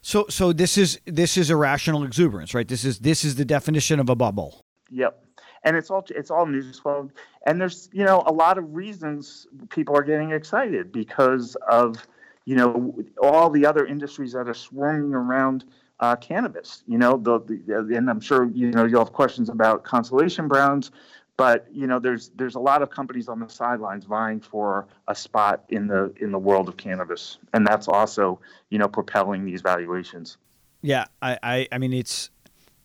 So 0.00 0.26
so 0.28 0.52
this 0.52 0.78
is 0.78 1.00
this 1.06 1.36
is 1.36 1.50
irrational 1.50 2.04
exuberance, 2.04 2.54
right? 2.54 2.66
This 2.66 2.84
is 2.84 3.00
this 3.00 3.24
is 3.24 3.34
the 3.34 3.44
definition 3.44 4.00
of 4.00 4.08
a 4.08 4.14
bubble. 4.14 4.64
Yep. 4.90 5.24
And 5.64 5.76
it's 5.76 5.90
all 5.90 6.04
it's 6.10 6.30
all 6.30 6.46
news 6.46 6.78
flow, 6.78 7.10
and 7.46 7.60
there's 7.60 7.90
you 7.92 8.04
know 8.04 8.22
a 8.26 8.32
lot 8.32 8.58
of 8.58 8.74
reasons 8.74 9.46
people 9.68 9.96
are 9.96 10.02
getting 10.02 10.32
excited 10.32 10.90
because 10.90 11.56
of 11.70 12.06
you 12.46 12.56
know 12.56 12.94
all 13.22 13.50
the 13.50 13.66
other 13.66 13.84
industries 13.86 14.32
that 14.32 14.48
are 14.48 14.54
swarming 14.54 15.12
around 15.14 15.64
uh, 16.00 16.16
cannabis. 16.16 16.82
You 16.86 16.98
know, 16.98 17.16
the, 17.16 17.40
the, 17.40 17.96
and 17.96 18.10
I'm 18.10 18.20
sure 18.20 18.50
you 18.52 18.70
know 18.70 18.84
you'll 18.84 19.04
have 19.04 19.12
questions 19.12 19.48
about 19.48 19.84
Constellation 19.84 20.48
Brands, 20.48 20.90
but 21.36 21.66
you 21.72 21.86
know 21.86 21.98
there's 21.98 22.30
there's 22.36 22.54
a 22.54 22.60
lot 22.60 22.82
of 22.82 22.90
companies 22.90 23.28
on 23.28 23.38
the 23.38 23.48
sidelines 23.48 24.04
vying 24.04 24.40
for 24.40 24.88
a 25.08 25.14
spot 25.14 25.64
in 25.68 25.86
the 25.86 26.12
in 26.20 26.32
the 26.32 26.38
world 26.38 26.68
of 26.68 26.76
cannabis, 26.76 27.38
and 27.52 27.66
that's 27.66 27.86
also 27.86 28.40
you 28.70 28.78
know 28.78 28.88
propelling 28.88 29.44
these 29.44 29.60
valuations. 29.60 30.38
Yeah, 30.82 31.04
I 31.22 31.38
I, 31.42 31.68
I 31.72 31.78
mean 31.78 31.92
it's. 31.92 32.30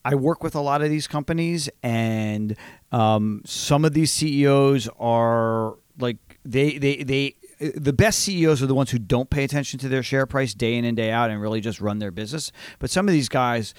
I 0.05 0.13
work 0.13 0.43
with 0.43 0.53
a 0.53 0.61
lot 0.61 0.83
of 0.83 0.91
these 0.91 1.07
companies, 1.07 1.67
and 1.81 2.55
um, 2.91 3.41
some 3.43 3.83
of 3.83 3.93
these 3.93 4.11
CEOs 4.11 4.87
are 4.99 5.77
like 5.99 6.39
they 6.45 6.77
they 6.77 6.97
they 6.97 7.35
the 7.59 7.91
best 7.91 8.19
CEOs 8.19 8.61
are 8.61 8.67
the 8.67 8.75
ones 8.75 8.91
who 8.91 8.99
don't 8.99 9.31
pay 9.31 9.43
attention 9.43 9.79
to 9.79 9.89
their 9.89 10.03
share 10.03 10.27
price 10.27 10.53
day 10.53 10.75
in 10.75 10.85
and 10.85 10.95
day 10.95 11.09
out 11.09 11.31
and 11.31 11.41
really 11.41 11.59
just 11.59 11.81
run 11.81 11.97
their 11.97 12.11
business. 12.11 12.51
But 12.77 12.91
some 12.91 13.07
of 13.07 13.13
these 13.13 13.29
guys 13.29 13.73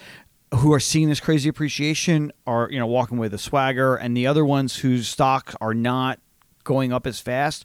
who 0.54 0.72
are 0.72 0.80
seeing 0.80 1.08
this 1.08 1.20
crazy 1.20 1.48
appreciation 1.48 2.32
are, 2.44 2.68
you 2.72 2.78
know, 2.80 2.86
walking 2.88 3.18
with 3.18 3.32
a 3.32 3.38
swagger, 3.38 3.94
and 3.94 4.16
the 4.16 4.26
other 4.26 4.44
ones 4.44 4.78
whose 4.78 5.06
stocks 5.06 5.54
are 5.60 5.74
not 5.74 6.18
going 6.64 6.92
up 6.92 7.06
as 7.06 7.20
fast 7.20 7.64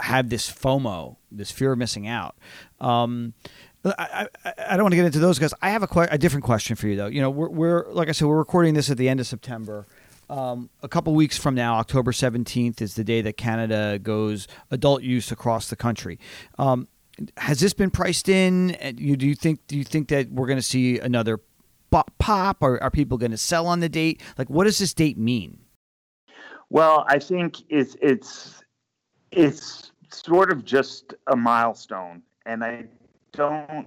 have 0.00 0.28
this 0.28 0.52
FOMO, 0.52 1.16
this 1.30 1.50
fear 1.50 1.72
of 1.72 1.78
missing 1.78 2.06
out. 2.06 2.36
Um, 2.78 3.32
I, 3.84 4.28
I, 4.44 4.52
I, 4.70 4.76
don't 4.76 4.84
want 4.84 4.92
to 4.92 4.96
get 4.96 5.06
into 5.06 5.18
those 5.18 5.38
guys. 5.38 5.52
I 5.60 5.70
have 5.70 5.82
a, 5.82 5.88
que- 5.88 6.06
a 6.10 6.18
different 6.18 6.44
question 6.44 6.76
for 6.76 6.86
you, 6.86 6.96
though. 6.96 7.06
You 7.06 7.20
know, 7.20 7.30
we're, 7.30 7.48
we're 7.48 7.92
like 7.92 8.08
I 8.08 8.12
said, 8.12 8.28
we're 8.28 8.38
recording 8.38 8.74
this 8.74 8.90
at 8.90 8.96
the 8.96 9.08
end 9.08 9.20
of 9.20 9.26
September. 9.26 9.86
Um, 10.30 10.70
a 10.82 10.88
couple 10.88 11.14
weeks 11.14 11.36
from 11.36 11.54
now, 11.54 11.74
October 11.74 12.12
17th, 12.12 12.80
is 12.80 12.94
the 12.94 13.04
day 13.04 13.20
that 13.22 13.36
Canada 13.36 13.98
goes 14.00 14.46
adult 14.70 15.02
use 15.02 15.30
across 15.30 15.68
the 15.68 15.76
country. 15.76 16.18
Um, 16.58 16.88
has 17.36 17.60
this 17.60 17.74
been 17.74 17.90
priced 17.90 18.28
in? 18.28 18.76
You, 18.96 19.16
do 19.16 19.26
you 19.26 19.34
think 19.34 19.66
do 19.66 19.76
you 19.76 19.84
think 19.84 20.08
that 20.08 20.30
we're 20.30 20.46
going 20.46 20.58
to 20.58 20.62
see 20.62 20.98
another 20.98 21.40
pop, 21.90 22.56
or 22.60 22.82
are 22.82 22.90
people 22.90 23.18
going 23.18 23.32
to 23.32 23.36
sell 23.36 23.66
on 23.66 23.80
the 23.80 23.88
date? 23.88 24.22
Like, 24.38 24.48
what 24.48 24.64
does 24.64 24.78
this 24.78 24.94
date 24.94 25.18
mean? 25.18 25.58
Well, 26.70 27.04
I 27.08 27.18
think 27.18 27.56
it's 27.68 27.96
it's 28.00 28.62
it's 29.30 29.92
sort 30.10 30.50
of 30.50 30.64
just 30.64 31.14
a 31.26 31.36
milestone, 31.36 32.22
and 32.46 32.64
I 32.64 32.86
don't 33.32 33.86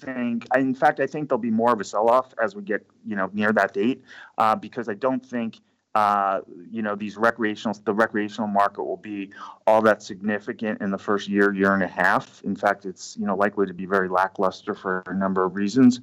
think. 0.00 0.46
In 0.56 0.74
fact, 0.74 1.00
I 1.00 1.06
think 1.06 1.28
there'll 1.28 1.40
be 1.40 1.50
more 1.50 1.72
of 1.72 1.80
a 1.80 1.84
sell-off 1.84 2.34
as 2.42 2.54
we 2.54 2.62
get 2.62 2.86
you 3.06 3.16
know 3.16 3.30
near 3.32 3.52
that 3.52 3.74
date, 3.74 4.02
uh, 4.38 4.56
because 4.56 4.88
I 4.88 4.94
don't 4.94 5.24
think 5.24 5.60
uh, 5.96 6.42
you 6.70 6.82
know, 6.82 6.94
these 6.94 7.16
recreational, 7.16 7.74
the 7.86 7.94
recreational 7.94 8.46
market 8.46 8.84
will 8.84 8.98
be 8.98 9.30
all 9.66 9.80
that 9.80 10.02
significant 10.02 10.78
in 10.82 10.90
the 10.90 10.98
first 10.98 11.26
year, 11.26 11.54
year 11.54 11.72
and 11.72 11.82
a 11.82 11.88
half. 11.88 12.42
In 12.44 12.54
fact, 12.54 12.84
it's, 12.84 13.16
you 13.18 13.24
know, 13.24 13.34
likely 13.34 13.66
to 13.66 13.72
be 13.72 13.86
very 13.86 14.06
lackluster 14.06 14.74
for 14.74 15.02
a 15.06 15.14
number 15.14 15.42
of 15.42 15.56
reasons. 15.56 16.02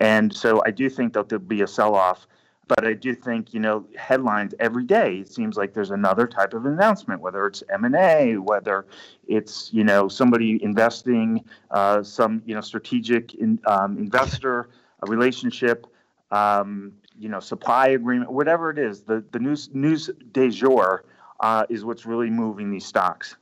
And 0.00 0.34
so 0.34 0.60
I 0.66 0.72
do 0.72 0.90
think 0.90 1.12
that 1.12 1.28
there'll 1.28 1.44
be 1.44 1.62
a 1.62 1.68
sell 1.68 1.94
off, 1.94 2.26
but 2.68 2.86
I 2.86 2.92
do 2.92 3.14
think, 3.14 3.54
you 3.54 3.60
know, 3.60 3.86
headlines 3.96 4.54
every 4.60 4.84
day, 4.84 5.16
it 5.16 5.32
seems 5.32 5.56
like 5.56 5.72
there's 5.72 5.90
another 5.90 6.26
type 6.26 6.52
of 6.52 6.66
announcement, 6.66 7.20
whether 7.22 7.46
it's 7.46 7.62
M&A, 7.72 8.36
whether 8.36 8.86
it's, 9.26 9.72
you 9.72 9.82
know, 9.82 10.06
somebody 10.06 10.62
investing, 10.62 11.44
uh, 11.70 12.02
some, 12.02 12.42
you 12.44 12.54
know, 12.54 12.60
strategic 12.60 13.34
in, 13.34 13.58
um, 13.66 13.96
investor, 13.96 14.68
a 15.02 15.10
relationship, 15.10 15.86
um, 16.30 16.92
you 17.18 17.28
know, 17.28 17.40
supply 17.40 17.88
agreement, 17.88 18.30
whatever 18.30 18.70
it 18.70 18.78
is, 18.78 19.02
the, 19.02 19.24
the 19.32 19.38
news 19.38 19.70
news 19.72 20.10
de 20.32 20.50
jour 20.50 21.04
uh, 21.40 21.64
is 21.68 21.84
what's 21.84 22.04
really 22.04 22.30
moving 22.30 22.70
these 22.70 22.84
stocks. 22.84 23.36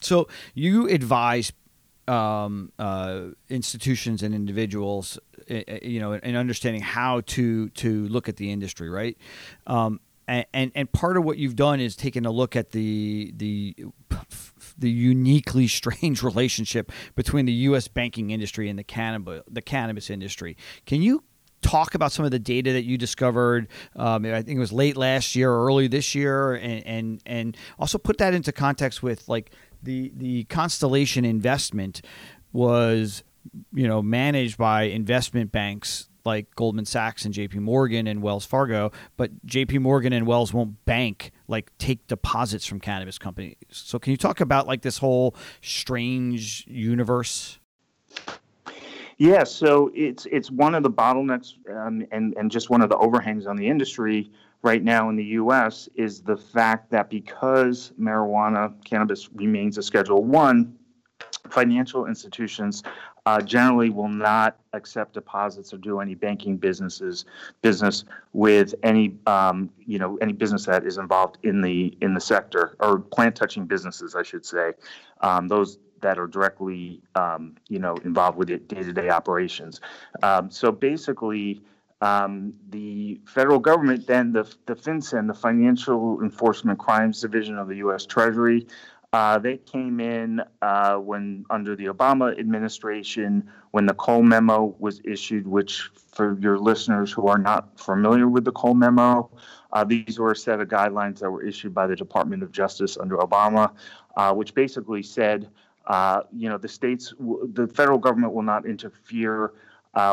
So 0.00 0.28
you 0.54 0.88
advise 0.88 1.52
um, 2.08 2.72
uh, 2.78 3.26
institutions 3.48 4.22
and 4.22 4.34
individuals, 4.34 5.18
you 5.50 6.00
know, 6.00 6.12
and 6.12 6.36
understanding 6.36 6.82
how 6.82 7.22
to 7.22 7.68
to 7.70 8.06
look 8.08 8.28
at 8.28 8.36
the 8.36 8.50
industry, 8.52 8.88
right? 8.88 9.16
Um, 9.66 10.00
and, 10.28 10.46
and, 10.54 10.72
and 10.76 10.92
part 10.92 11.16
of 11.16 11.24
what 11.24 11.38
you've 11.38 11.56
done 11.56 11.80
is 11.80 11.96
taken 11.96 12.24
a 12.24 12.30
look 12.30 12.54
at 12.54 12.70
the 12.70 13.32
the 13.36 13.74
the 14.78 14.90
uniquely 14.90 15.66
strange 15.66 16.22
relationship 16.30 16.92
between 17.14 17.46
the 17.46 17.52
U.S. 17.52 17.88
banking 17.88 18.30
industry 18.30 18.68
and 18.68 18.78
the 18.78 18.84
cannabis 18.84 19.42
the 19.50 19.62
cannabis 19.62 20.08
industry. 20.08 20.56
Can 20.86 21.02
you 21.02 21.24
talk 21.62 21.94
about 21.94 22.10
some 22.10 22.24
of 22.24 22.30
the 22.30 22.38
data 22.38 22.72
that 22.72 22.84
you 22.84 22.96
discovered. 22.96 23.68
Um, 23.94 24.24
I 24.24 24.42
think 24.42 24.56
it 24.56 24.60
was 24.60 24.72
late 24.72 24.96
last 24.96 25.36
year 25.36 25.52
or 25.52 25.66
early 25.66 25.88
this 25.88 26.14
year, 26.14 26.54
and, 26.54 26.86
and 26.86 27.22
and 27.26 27.56
also 27.78 27.98
put 27.98 28.18
that 28.18 28.34
into 28.34 28.52
context 28.52 29.02
with 29.02 29.28
like 29.28 29.52
the 29.82 30.12
the 30.16 30.44
Constellation 30.44 31.24
investment 31.24 32.02
was 32.52 33.22
you 33.72 33.86
know 33.86 34.02
managed 34.02 34.58
by 34.58 34.82
investment 34.82 35.52
banks 35.52 36.08
like 36.24 36.54
Goldman 36.54 36.84
Sachs 36.84 37.24
and 37.24 37.34
JP 37.34 37.56
Morgan 37.56 38.06
and 38.06 38.22
Wells 38.22 38.44
Fargo, 38.44 38.92
but 39.16 39.46
JP 39.46 39.80
Morgan 39.80 40.12
and 40.12 40.26
Wells 40.26 40.52
won't 40.52 40.84
bank 40.84 41.32
like 41.48 41.76
take 41.78 42.06
deposits 42.06 42.66
from 42.66 42.80
cannabis 42.80 43.18
companies. 43.18 43.56
So 43.70 43.98
can 43.98 44.10
you 44.10 44.16
talk 44.16 44.40
about 44.40 44.66
like 44.66 44.82
this 44.82 44.98
whole 44.98 45.34
strange 45.62 46.66
universe? 46.66 47.58
Yeah, 49.18 49.44
so 49.44 49.90
it's 49.94 50.26
it's 50.26 50.50
one 50.50 50.74
of 50.74 50.82
the 50.82 50.90
bottlenecks 50.90 51.54
um, 51.70 52.06
and 52.10 52.34
and 52.36 52.50
just 52.50 52.70
one 52.70 52.80
of 52.80 52.88
the 52.88 52.96
overhangs 52.96 53.46
on 53.46 53.56
the 53.56 53.68
industry 53.68 54.30
right 54.62 54.82
now 54.82 55.08
in 55.08 55.16
the 55.16 55.24
U.S. 55.24 55.88
is 55.94 56.22
the 56.22 56.36
fact 56.36 56.90
that 56.90 57.10
because 57.10 57.92
marijuana 58.00 58.72
cannabis 58.84 59.30
remains 59.32 59.78
a 59.78 59.82
Schedule 59.82 60.24
One, 60.24 60.74
financial 61.50 62.06
institutions 62.06 62.82
uh, 63.26 63.40
generally 63.40 63.90
will 63.90 64.08
not 64.08 64.58
accept 64.72 65.14
deposits 65.14 65.72
or 65.74 65.78
do 65.78 66.00
any 66.00 66.14
banking 66.14 66.56
businesses 66.56 67.24
business 67.62 68.04
with 68.32 68.74
any 68.82 69.14
um, 69.26 69.70
you 69.86 69.98
know 69.98 70.16
any 70.20 70.32
business 70.32 70.64
that 70.66 70.86
is 70.86 70.98
involved 70.98 71.38
in 71.42 71.60
the 71.60 71.96
in 72.00 72.14
the 72.14 72.20
sector 72.20 72.76
or 72.80 72.98
plant 72.98 73.36
touching 73.36 73.66
businesses, 73.66 74.14
I 74.14 74.22
should 74.22 74.44
say. 74.44 74.72
Um, 75.20 75.48
those 75.48 75.78
that 76.00 76.18
are 76.18 76.26
directly, 76.26 77.02
um, 77.14 77.56
you 77.68 77.78
know, 77.78 77.94
involved 78.04 78.38
with 78.38 78.48
day-to-day 78.48 79.10
operations. 79.10 79.80
Um, 80.22 80.50
so 80.50 80.72
basically, 80.72 81.60
um, 82.00 82.54
the 82.70 83.20
federal 83.26 83.58
government, 83.58 84.06
then 84.06 84.32
the 84.32 84.50
the 84.66 84.74
FinCEN, 84.74 85.26
the 85.26 85.34
Financial 85.34 86.22
Enforcement 86.22 86.78
Crimes 86.78 87.20
Division 87.20 87.58
of 87.58 87.68
the 87.68 87.76
U.S. 87.76 88.06
Treasury, 88.06 88.66
uh, 89.12 89.38
they 89.38 89.56
came 89.56 89.98
in 89.98 90.40
uh, 90.62 90.94
when 90.96 91.44
under 91.50 91.74
the 91.74 91.86
Obama 91.86 92.38
administration, 92.38 93.50
when 93.72 93.84
the 93.86 93.94
Cole 93.94 94.22
memo 94.22 94.76
was 94.78 95.00
issued. 95.04 95.48
Which, 95.48 95.90
for 96.12 96.38
your 96.38 96.58
listeners 96.58 97.10
who 97.10 97.26
are 97.26 97.38
not 97.38 97.78
familiar 97.78 98.28
with 98.28 98.44
the 98.44 98.52
Cole 98.52 98.74
memo, 98.74 99.28
uh, 99.72 99.82
these 99.82 100.18
were 100.18 100.30
a 100.30 100.36
set 100.36 100.60
of 100.60 100.68
guidelines 100.68 101.18
that 101.18 101.30
were 101.30 101.42
issued 101.42 101.74
by 101.74 101.88
the 101.88 101.96
Department 101.96 102.44
of 102.44 102.52
Justice 102.52 102.96
under 102.98 103.16
Obama, 103.16 103.72
uh, 104.16 104.32
which 104.32 104.54
basically 104.54 105.02
said 105.02 105.48
uh, 105.86 106.22
you 106.32 106.48
know, 106.48 106.58
the 106.58 106.68
states, 106.68 107.12
the 107.18 107.66
federal 107.74 107.98
government 107.98 108.32
will 108.32 108.42
not 108.42 108.64
interfere 108.64 109.54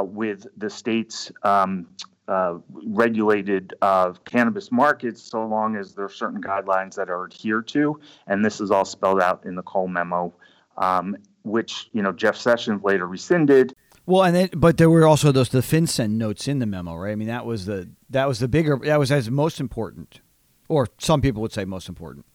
with 0.02 0.48
the 0.58 0.70
states' 0.72 1.32
um, 1.44 1.86
uh, 2.28 2.58
regulated 2.70 3.74
uh, 3.82 4.14
cannabis 4.26 4.72
markets 4.72 5.22
so 5.22 5.46
long 5.46 5.76
as 5.76 5.94
there 5.94 6.06
are 6.06 6.10
certain 6.10 6.42
guidelines 6.42 6.96
that 6.96 7.10
are 7.10 7.26
adhered 7.26 7.68
to. 7.70 8.00
And 8.28 8.44
this 8.44 8.60
is 8.60 8.72
all 8.72 8.86
spelled 8.86 9.22
out 9.22 9.46
in 9.46 9.56
the 9.56 9.64
Cole 9.64 9.88
memo, 9.88 10.34
um, 10.78 11.16
which, 11.44 11.90
you 11.94 12.02
know, 12.02 12.12
Jeff 12.12 12.36
Sessions 12.36 12.84
later 12.84 13.08
rescinded. 13.08 13.74
Well, 14.06 14.24
and 14.24 14.36
then, 14.36 14.50
but 14.56 14.78
there 14.78 14.90
were 14.90 15.06
also 15.06 15.32
those 15.32 15.50
the 15.50 15.60
FinCEN 15.60 16.12
notes 16.12 16.48
in 16.48 16.60
the 16.60 16.66
memo, 16.66 16.96
right? 16.96 17.12
I 17.12 17.16
mean, 17.16 17.28
that 17.28 17.46
was 17.46 17.66
the 17.66 17.90
that 18.10 18.28
was 18.28 18.40
the 18.40 18.48
bigger 18.48 18.80
that 18.84 18.98
was 18.98 19.12
as 19.12 19.30
most 19.30 19.60
important, 19.60 20.22
or 20.70 20.88
some 20.98 21.20
people 21.20 21.42
would 21.42 21.52
say 21.52 21.66
most 21.66 21.90
important. 21.90 22.26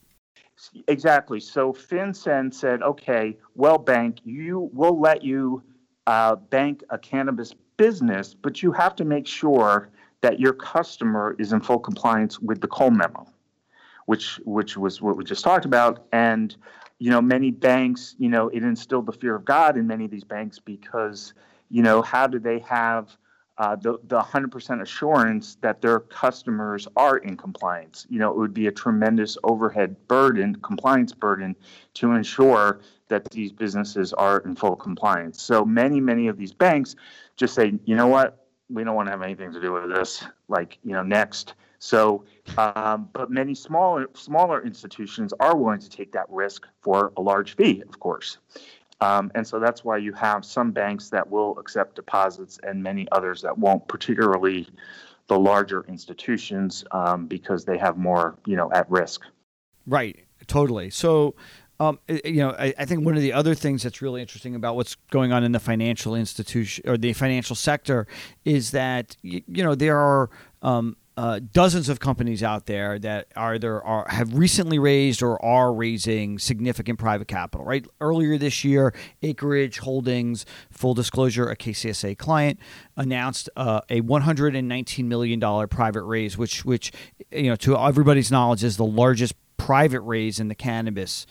Exactly. 0.87 1.41
So 1.41 1.73
FinCEN 1.73 2.53
said, 2.53 2.83
okay, 2.83 3.39
well, 3.55 3.79
bank, 3.79 4.19
you 4.23 4.71
will 4.73 5.01
let 5.01 5.25
you 5.25 5.63
uh, 6.07 6.37
bank 6.37 6.85
a 6.91 6.99
cannabis 6.99 7.55
business, 7.83 8.33
but 8.33 8.63
you 8.63 8.71
have 8.71 8.95
to 8.95 9.05
make 9.05 9.27
sure 9.27 9.89
that 10.21 10.39
your 10.39 10.53
customer 10.53 11.35
is 11.41 11.53
in 11.53 11.61
full 11.61 11.81
compliance 11.81 12.39
with 12.39 12.61
the 12.61 12.69
Cole 12.69 12.93
memo, 12.93 13.27
which 14.07 14.41
which 14.45 14.77
was 14.77 15.03
what 15.03 15.17
we 15.17 15.25
just 15.25 15.43
talked 15.43 15.65
about. 15.65 16.07
And 16.13 16.55
you 17.01 17.11
know, 17.11 17.21
many 17.21 17.51
banks, 17.51 18.15
you 18.19 18.29
know, 18.29 18.49
it 18.51 18.63
instilled 18.63 19.07
the 19.07 19.13
fear 19.13 19.35
of 19.35 19.45
God 19.45 19.77
in 19.77 19.89
many 19.89 20.05
of 20.05 20.13
these 20.13 20.23
banks 20.23 20.61
because 20.61 21.35
you 21.71 21.83
know, 21.83 22.03
how 22.03 22.29
do 22.29 22.39
they 22.39 22.61
have 22.61 23.17
uh, 23.59 23.77
the, 23.77 23.99
the 24.05 24.21
100% 24.21 24.81
assurance 24.81 25.57
that 25.61 25.83
their 25.83 26.01
customers 26.01 26.89
are 26.97 27.19
in 27.19 27.37
compliance. 27.37 28.07
You 28.09 28.19
know, 28.19 28.31
it 28.31 28.37
would 28.39 28.55
be 28.55 28.67
a 28.67 28.73
tremendous 28.73 29.37
overhead 29.45 29.97
burden, 30.09 30.57
compliance 30.57 31.13
burden, 31.13 31.55
to 31.95 32.13
ensure 32.13 32.81
that 33.13 33.31
these 33.31 33.53
businesses 33.53 34.13
are 34.15 34.39
in 34.41 34.57
full 34.57 34.75
compliance. 34.75 35.41
So 35.41 35.65
many, 35.65 36.01
many 36.01 36.29
of 36.29 36.39
these 36.39 36.53
banks 36.53 36.97
just 37.37 37.55
say, 37.55 37.75
you 37.85 37.95
know 37.95 38.07
what, 38.07 38.47
we 38.71 38.85
don't 38.85 38.95
want 38.95 39.07
to 39.09 39.11
have 39.11 39.23
anything 39.23 39.53
to 39.53 39.61
do 39.61 39.73
with 39.73 39.89
this. 39.95 40.25
Like, 40.49 40.79
you 40.83 40.93
know, 40.93 41.03
next. 41.03 41.55
So, 41.79 42.25
um, 42.57 43.09
but 43.13 43.31
many 43.31 43.55
smaller 43.55 44.09
smaller 44.15 44.65
institutions 44.65 45.35
are 45.41 45.57
willing 45.57 45.81
to 45.81 45.91
take 45.91 46.13
that 46.13 46.27
risk 46.31 46.67
for 46.81 47.13
a 47.17 47.21
large 47.21 47.57
fee, 47.57 47.83
of 47.87 48.01
course. 48.01 48.39
Um, 49.01 49.31
and 49.35 49.47
so 49.47 49.59
that's 49.59 49.85
why 49.85 49.97
you 49.99 50.13
have 50.13 50.45
some 50.45 50.71
banks 50.71 51.11
that 51.11 51.29
will 51.29 51.59
accept 51.59 51.97
deposits 51.97 52.59
and 52.63 52.83
many 52.83 53.07
others 53.13 53.43
that 53.43 53.59
won't, 53.59 53.87
particularly 53.89 54.69
the 55.27 55.39
larger 55.39 55.85
institutions, 55.89 56.85
um, 56.93 57.27
because 57.27 57.65
they 57.65 57.77
have 57.79 57.97
more, 57.99 58.39
you 58.47 58.57
know, 58.57 58.71
at 58.73 58.89
risk. 58.91 59.23
Right. 59.87 60.25
Totally. 60.47 60.91
So, 60.91 61.35
um, 61.83 61.99
you 62.07 62.37
know, 62.37 62.51
I, 62.51 62.73
I, 62.79 62.85
think 62.85 63.05
one 63.05 63.17
of 63.17 63.23
the 63.23 63.33
other 63.33 63.57
things 63.57 63.83
that's 63.83 64.01
really 64.01 64.21
interesting 64.21 64.55
about 64.55 64.77
what's 64.77 64.95
going 65.11 65.33
on 65.33 65.43
in 65.43 65.51
the 65.51 65.59
financial 65.59 66.15
institution 66.15 66.89
or 66.89 66.97
the 66.97 67.13
financial 67.13 67.57
sector 67.57 68.07
is 68.45 68.71
that 68.71 69.17
you, 69.23 69.43
you 69.49 69.65
know 69.65 69.75
there 69.75 69.99
are 69.99 70.31
um, 70.63 70.97
uh, 71.17 71.41
dozens 71.53 71.89
of 71.89 71.99
companies 71.99 72.41
out 72.41 72.67
there 72.67 73.01
that 73.01 73.27
either 73.37 73.83
are 73.83 74.07
have 74.09 74.35
recently 74.35 74.79
raised 74.79 75.25
or 75.25 75.45
are 75.45 75.73
raising 75.73 76.39
significant 76.39 77.01
private 77.01 77.27
capital. 77.27 77.67
Right 77.67 77.85
earlier 78.01 78.39
this 78.39 78.63
year, 78.63 78.95
Acreage 79.23 79.79
Holdings, 79.79 80.47
full 80.71 80.95
disclosure, 80.95 81.51
a 81.51 81.57
KCSA 81.57 82.17
client, 82.17 82.61
announced 82.97 83.51
uh, 83.57 83.81
a 83.91 84.03
119 84.03 85.09
million 85.09 85.41
dollar 85.41 85.67
private 85.67 86.05
raise, 86.05 86.39
which 86.39 86.65
which 86.65 86.93
you 87.33 87.51
know 87.51 87.57
to 87.57 87.77
everybody's 87.77 88.31
knowledge 88.31 88.63
is 88.63 88.77
the 88.77 88.85
largest 88.85 89.35
private 89.57 90.01
raise 90.01 90.41
in 90.41 90.49
the 90.49 90.55
cannabis 90.57 91.27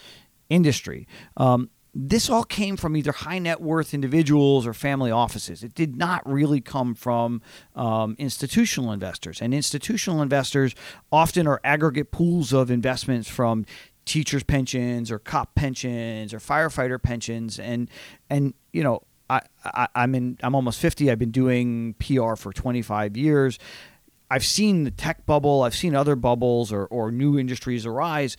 industry. 0.52 1.08
Um, 1.38 1.70
this 1.94 2.30
all 2.30 2.44
came 2.44 2.78
from 2.78 2.96
either 2.96 3.12
high 3.12 3.40
net 3.40 3.60
worth 3.60 3.94
individuals 3.94 4.66
or 4.66 4.74
family 4.74 5.12
offices. 5.12 5.64
It 5.64 5.74
did 5.74 5.98
not 5.98 6.28
really 6.30 6.62
come 6.62 6.96
from 6.96 7.42
um, 7.76 8.16
institutional 8.18 8.92
investors. 8.92 9.42
And 9.42 9.54
institutional 9.54 10.22
investors 10.22 10.74
often 11.12 11.48
are 11.48 11.60
aggregate 11.64 12.12
pools 12.12 12.54
of 12.54 12.72
investments 12.72 13.28
from 13.28 13.66
teachers' 14.06 14.44
pensions 14.44 15.12
or 15.12 15.20
cop 15.20 15.54
pensions 15.54 16.34
or 16.34 16.40
firefighter 16.40 17.02
pensions. 17.02 17.60
And, 17.60 17.90
and 18.30 18.54
you 18.72 18.84
know, 18.84 19.04
I, 19.30 19.42
I, 19.66 19.88
I'm 19.96 20.16
in. 20.16 20.38
I'm 20.44 20.56
almost 20.56 20.80
fifty. 20.80 21.10
I've 21.10 21.20
been 21.20 21.32
doing 21.32 21.96
PR 22.00 22.36
for 22.36 22.52
25 22.52 23.16
years. 23.16 23.60
I've 24.30 24.46
seen 24.46 24.84
the 24.84 24.92
tech 24.92 25.26
bubble. 25.26 25.64
I've 25.64 25.76
seen 25.76 25.96
other 25.96 26.16
bubbles 26.16 26.72
or, 26.72 26.86
or 26.86 27.12
new 27.12 27.38
industries 27.38 27.86
arise 27.86 28.38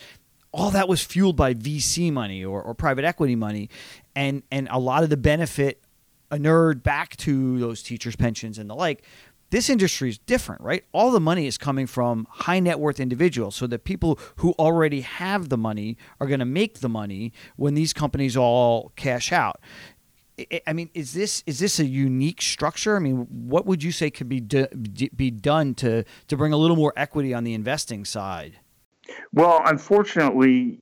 all 0.53 0.71
that 0.71 0.89
was 0.89 1.03
fueled 1.03 1.37
by 1.37 1.55
VC 1.55 2.13
money 2.13 2.45
or, 2.45 2.63
or 2.63 2.75
private 2.75 3.05
equity 3.05 3.35
money, 3.35 3.69
and 4.15 4.43
and 4.51 4.69
a 4.71 4.79
lot 4.79 5.03
of 5.03 5.11
the 5.11 5.17
benefit 5.17 5.83
inured 6.31 6.83
back 6.83 7.17
to 7.19 7.59
those 7.59 7.83
teachers' 7.83 8.17
pensions 8.17 8.59
and 8.59 8.69
the 8.69 8.75
like. 8.75 9.05
This 9.51 9.69
industry 9.69 10.09
is 10.09 10.17
different, 10.17 10.63
right? 10.63 10.83
All 10.93 11.11
the 11.11 11.21
money 11.21 11.47
is 11.47 11.59
coming 11.59 11.87
from 11.87 12.27
high 12.31 12.59
net 12.59 12.81
worth 12.81 12.99
individuals. 12.99 13.55
So 13.55 13.67
the 13.67 13.79
people 13.79 14.19
who 14.37 14.53
already 14.53 15.03
have 15.03 15.51
the 15.51 15.59
money 15.59 15.99
are 16.21 16.27
going 16.27 16.41
to 16.41 16.47
make 16.47 16.81
the 16.81 16.89
money 16.89 17.35
when 17.57 17.75
these 17.75 17.93
companies 17.93 18.35
all 18.35 18.93
cash 18.97 19.31
out. 19.31 19.61
I 20.67 20.73
mean, 20.73 20.89
is 20.95 21.13
this 21.13 21.43
is 21.45 21.59
this 21.59 21.79
a 21.79 21.85
unique 21.85 22.41
structure? 22.41 22.97
I 22.97 22.99
mean, 22.99 23.27
what 23.29 23.67
would 23.67 23.83
you 23.83 23.93
say 23.93 24.11
could 24.11 24.29
be 24.31 24.41
do, 24.41 24.67
be 24.69 25.31
done 25.31 25.75
to 25.77 26.05
to 26.29 26.37
bring 26.37 26.55
a 26.55 26.57
little 26.57 26.77
more 26.77 26.95
equity 26.97 27.35
on 27.35 27.45
the 27.45 27.53
investing 27.53 28.07
side? 28.07 28.59
Well, 29.33 29.63
unfortunately, 29.65 30.79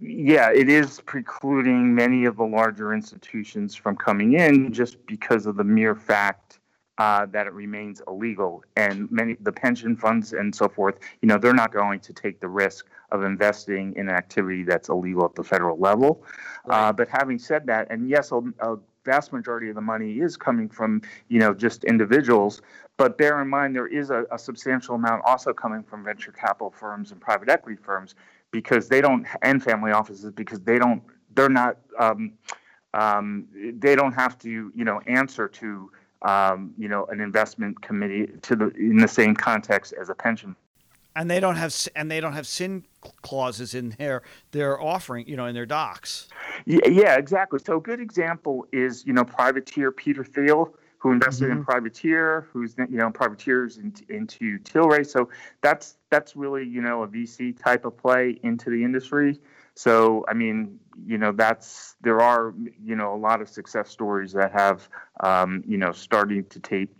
yeah, 0.00 0.50
it 0.50 0.68
is 0.68 1.00
precluding 1.00 1.94
many 1.94 2.24
of 2.24 2.36
the 2.36 2.44
larger 2.44 2.92
institutions 2.92 3.74
from 3.74 3.96
coming 3.96 4.34
in 4.34 4.72
just 4.72 5.04
because 5.06 5.46
of 5.46 5.56
the 5.56 5.64
mere 5.64 5.94
fact 5.94 6.58
uh, 6.98 7.26
that 7.26 7.46
it 7.46 7.52
remains 7.52 8.02
illegal. 8.06 8.62
And 8.76 9.10
many 9.10 9.36
the 9.40 9.52
pension 9.52 9.96
funds 9.96 10.32
and 10.32 10.54
so 10.54 10.68
forth, 10.68 10.98
you 11.20 11.28
know, 11.28 11.38
they're 11.38 11.54
not 11.54 11.72
going 11.72 12.00
to 12.00 12.12
take 12.12 12.40
the 12.40 12.48
risk 12.48 12.86
of 13.10 13.22
investing 13.22 13.94
in 13.96 14.08
an 14.08 14.14
activity 14.14 14.62
that's 14.62 14.88
illegal 14.88 15.24
at 15.24 15.34
the 15.34 15.44
federal 15.44 15.78
level. 15.78 16.24
Right. 16.66 16.88
Uh, 16.88 16.92
but 16.92 17.08
having 17.08 17.38
said 17.38 17.66
that, 17.66 17.88
and 17.90 18.08
yes, 18.08 18.32
a, 18.32 18.40
a 18.60 18.76
vast 19.04 19.32
majority 19.32 19.68
of 19.68 19.74
the 19.74 19.80
money 19.80 20.20
is 20.20 20.36
coming 20.36 20.68
from 20.68 21.02
you 21.28 21.38
know 21.38 21.54
just 21.54 21.84
individuals. 21.84 22.62
But 22.96 23.18
bear 23.18 23.40
in 23.40 23.48
mind 23.48 23.74
there 23.74 23.86
is 23.86 24.10
a, 24.10 24.24
a, 24.30 24.38
substantial 24.38 24.94
amount 24.94 25.22
also 25.24 25.52
coming 25.52 25.82
from 25.82 26.04
venture 26.04 26.32
capital 26.32 26.70
firms 26.70 27.10
and 27.10 27.20
private 27.20 27.48
equity 27.48 27.80
firms 27.82 28.14
because 28.50 28.88
they 28.88 29.00
don't 29.00 29.26
and 29.42 29.62
family 29.62 29.92
offices 29.92 30.30
because 30.32 30.60
they 30.60 30.78
don't 30.78 31.02
they're 31.34 31.48
not 31.48 31.78
um, 31.98 32.32
um, 32.94 33.46
they 33.78 33.96
don't 33.96 34.12
have 34.12 34.38
to 34.40 34.72
you 34.74 34.84
know 34.84 35.00
answer 35.06 35.48
to 35.48 35.90
um, 36.22 36.72
you 36.78 36.88
know 36.88 37.06
an 37.06 37.20
investment 37.20 37.80
committee 37.82 38.28
to 38.42 38.54
the 38.56 38.68
in 38.70 38.98
the 38.98 39.08
same 39.08 39.34
context 39.34 39.92
as 40.00 40.08
a 40.08 40.14
pension 40.14 40.54
and 41.14 41.30
they 41.30 41.40
don't 41.40 41.56
have 41.56 41.74
and 41.94 42.10
they 42.10 42.20
don't 42.20 42.32
have 42.32 42.46
sin 42.46 42.84
clauses 43.22 43.74
in 43.74 43.90
their 43.98 44.22
their 44.52 44.80
offering, 44.80 45.26
you 45.28 45.36
know, 45.36 45.46
in 45.46 45.54
their 45.54 45.66
docs. 45.66 46.28
Yeah, 46.66 46.88
yeah, 46.88 47.16
exactly. 47.16 47.58
So 47.64 47.76
a 47.76 47.80
good 47.80 48.00
example 48.00 48.66
is 48.72 49.06
you 49.06 49.12
know 49.12 49.24
privateer 49.24 49.92
Peter 49.92 50.24
Thiel, 50.24 50.74
who 50.98 51.12
invested 51.12 51.48
mm-hmm. 51.48 51.58
in 51.58 51.64
privateer, 51.64 52.48
who's 52.52 52.74
you 52.78 52.98
know 52.98 53.10
privateers 53.10 53.78
into, 53.78 54.04
into 54.08 54.58
Tilray. 54.60 55.06
So 55.06 55.28
that's 55.60 55.96
that's 56.10 56.36
really 56.36 56.64
you 56.64 56.80
know 56.80 57.02
a 57.02 57.08
VC 57.08 57.60
type 57.60 57.84
of 57.84 57.96
play 57.96 58.38
into 58.42 58.70
the 58.70 58.84
industry. 58.84 59.40
So 59.74 60.24
I 60.28 60.34
mean, 60.34 60.78
you 61.06 61.18
know, 61.18 61.32
that's 61.32 61.96
there 62.02 62.20
are 62.20 62.54
you 62.82 62.96
know 62.96 63.14
a 63.14 63.16
lot 63.16 63.40
of 63.40 63.48
success 63.48 63.90
stories 63.90 64.32
that 64.32 64.52
have 64.52 64.88
um, 65.20 65.64
you 65.66 65.78
know 65.78 65.92
starting 65.92 66.44
to 66.46 66.60
tape 66.60 66.94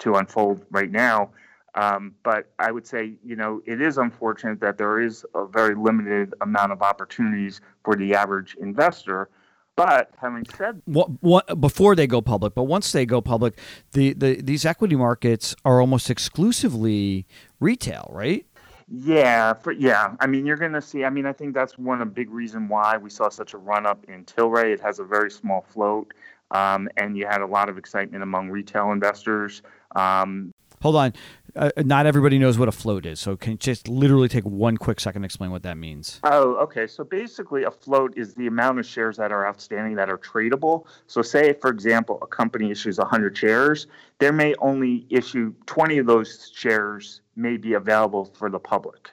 to 0.00 0.14
unfold 0.14 0.64
right 0.70 0.90
now. 0.90 1.30
Um, 1.74 2.14
but 2.22 2.50
I 2.58 2.70
would 2.70 2.86
say, 2.86 3.14
you 3.24 3.34
know, 3.34 3.60
it 3.66 3.80
is 3.80 3.98
unfortunate 3.98 4.60
that 4.60 4.78
there 4.78 5.00
is 5.00 5.24
a 5.34 5.44
very 5.46 5.74
limited 5.74 6.34
amount 6.40 6.72
of 6.72 6.82
opportunities 6.82 7.60
for 7.84 7.96
the 7.96 8.14
average 8.14 8.56
investor. 8.60 9.28
But 9.76 10.10
having 10.20 10.44
said 10.56 10.82
what, 10.84 11.10
what 11.20 11.60
before 11.60 11.96
they 11.96 12.06
go 12.06 12.22
public, 12.22 12.54
but 12.54 12.64
once 12.64 12.92
they 12.92 13.04
go 13.04 13.20
public, 13.20 13.58
the, 13.90 14.12
the 14.12 14.40
these 14.40 14.64
equity 14.64 14.94
markets 14.94 15.56
are 15.64 15.80
almost 15.80 16.10
exclusively 16.10 17.26
retail, 17.58 18.08
right? 18.12 18.46
Yeah, 18.86 19.54
for, 19.54 19.72
yeah. 19.72 20.14
I 20.20 20.28
mean, 20.28 20.46
you're 20.46 20.58
going 20.58 20.74
to 20.74 20.82
see. 20.82 21.04
I 21.04 21.10
mean, 21.10 21.26
I 21.26 21.32
think 21.32 21.54
that's 21.54 21.76
one 21.76 22.02
a 22.02 22.06
big 22.06 22.30
reason 22.30 22.68
why 22.68 22.98
we 22.98 23.10
saw 23.10 23.28
such 23.30 23.52
a 23.52 23.58
run 23.58 23.84
up 23.84 24.04
in 24.06 24.24
Tilray. 24.24 24.72
It 24.72 24.80
has 24.80 25.00
a 25.00 25.04
very 25.04 25.30
small 25.30 25.64
float, 25.68 26.14
um, 26.52 26.88
and 26.96 27.16
you 27.16 27.26
had 27.26 27.40
a 27.40 27.46
lot 27.46 27.68
of 27.68 27.76
excitement 27.76 28.22
among 28.22 28.50
retail 28.50 28.92
investors. 28.92 29.62
Um, 29.96 30.52
Hold 30.82 30.96
on 30.96 31.14
uh, 31.56 31.70
not 31.78 32.06
everybody 32.06 32.38
knows 32.38 32.58
what 32.58 32.68
a 32.68 32.72
float 32.72 33.06
is. 33.06 33.20
So 33.20 33.36
can 33.36 33.52
you 33.52 33.58
just 33.58 33.88
literally 33.88 34.28
take 34.28 34.44
one 34.44 34.76
quick 34.76 35.00
second 35.00 35.22
to 35.22 35.26
explain 35.26 35.50
what 35.50 35.62
that 35.62 35.76
means? 35.76 36.20
Oh, 36.24 36.56
okay. 36.56 36.86
So 36.86 37.04
basically, 37.04 37.64
a 37.64 37.70
float 37.70 38.16
is 38.16 38.34
the 38.34 38.46
amount 38.46 38.78
of 38.78 38.86
shares 38.86 39.16
that 39.16 39.32
are 39.32 39.46
outstanding 39.46 39.94
that 39.96 40.10
are 40.10 40.18
tradable. 40.18 40.86
So 41.06 41.22
say, 41.22 41.52
for 41.54 41.70
example, 41.70 42.18
a 42.22 42.26
company 42.26 42.70
issues 42.70 42.98
100 42.98 43.36
shares, 43.36 43.86
there 44.18 44.32
may 44.32 44.54
only 44.58 45.06
issue 45.10 45.54
20 45.66 45.98
of 45.98 46.06
those 46.06 46.50
shares 46.54 47.20
may 47.36 47.56
be 47.56 47.74
available 47.74 48.24
for 48.24 48.50
the 48.50 48.58
public. 48.58 49.10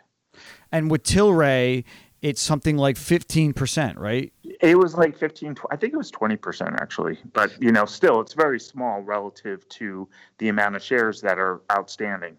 And 0.72 0.90
with 0.90 1.04
Tilray, 1.04 1.84
it's 2.22 2.42
something 2.42 2.78
like 2.78 2.98
15%, 2.98 3.98
right? 3.98 4.32
It 4.44 4.78
was 4.78 4.96
like 4.96 5.18
15, 5.18 5.56
I 5.72 5.76
think 5.76 5.94
it 5.94 5.98
was 5.98 6.12
20% 6.12 6.80
actually. 6.80 7.18
But, 7.34 7.52
you 7.62 7.72
know, 7.72 7.86
still, 7.86 8.22
it's 8.22 8.34
very 8.34 8.60
small 8.60 9.02
relative 9.02 9.68
to 9.70 10.08
the 10.38 10.50
amount 10.50 10.76
of 10.76 10.84
shares 10.84 11.22
that 11.22 11.40
are 11.40 11.62
outstanding. 11.72 12.38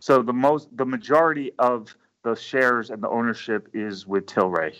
So 0.00 0.22
the 0.22 0.32
most, 0.32 0.74
the 0.76 0.86
majority 0.86 1.52
of 1.58 1.94
the 2.22 2.34
shares 2.34 2.90
and 2.90 3.02
the 3.02 3.08
ownership 3.08 3.68
is 3.74 4.06
with 4.06 4.26
Tilray. 4.26 4.74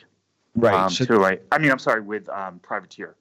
Right. 0.54 0.74
Um, 0.74 0.90
so, 0.90 1.04
Tilray. 1.04 1.40
I 1.52 1.58
mean, 1.58 1.70
I'm 1.70 1.78
sorry, 1.78 2.00
with 2.00 2.28
um, 2.30 2.58
Privateer. 2.60 3.16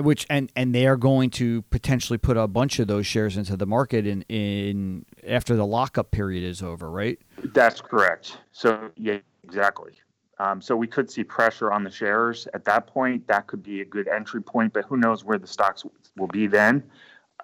Which 0.00 0.26
and 0.30 0.52
and 0.54 0.72
they 0.72 0.86
are 0.86 0.96
going 0.96 1.30
to 1.30 1.62
potentially 1.62 2.16
put 2.16 2.36
a 2.36 2.46
bunch 2.46 2.78
of 2.78 2.86
those 2.86 3.04
shares 3.04 3.36
into 3.36 3.56
the 3.56 3.66
market 3.66 4.06
in 4.06 4.22
in 4.28 5.04
after 5.26 5.56
the 5.56 5.66
lockup 5.66 6.12
period 6.12 6.44
is 6.44 6.62
over, 6.62 6.88
right? 6.88 7.18
That's 7.52 7.80
correct. 7.80 8.38
So 8.52 8.90
yeah, 8.96 9.18
exactly. 9.42 9.94
Um, 10.42 10.60
so 10.60 10.74
we 10.74 10.88
could 10.88 11.08
see 11.08 11.22
pressure 11.22 11.70
on 11.70 11.84
the 11.84 11.90
shares 11.90 12.48
at 12.52 12.64
that 12.64 12.88
point. 12.88 13.28
That 13.28 13.46
could 13.46 13.62
be 13.62 13.80
a 13.80 13.84
good 13.84 14.08
entry 14.08 14.42
point, 14.42 14.72
but 14.72 14.84
who 14.84 14.96
knows 14.96 15.24
where 15.24 15.38
the 15.38 15.46
stocks 15.46 15.84
will 16.16 16.26
be 16.26 16.48
then. 16.48 16.82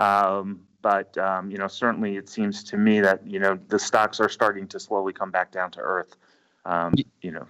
Um, 0.00 0.60
but 0.82 1.16
um, 1.16 1.48
you 1.48 1.58
know, 1.58 1.68
certainly 1.68 2.16
it 2.16 2.28
seems 2.28 2.64
to 2.64 2.76
me 2.76 3.00
that 3.00 3.24
you 3.24 3.38
know 3.38 3.56
the 3.68 3.78
stocks 3.78 4.18
are 4.18 4.28
starting 4.28 4.66
to 4.68 4.80
slowly 4.80 5.12
come 5.12 5.30
back 5.30 5.52
down 5.52 5.70
to 5.72 5.80
earth. 5.80 6.16
Um, 6.64 6.94
you 7.22 7.30
know. 7.30 7.46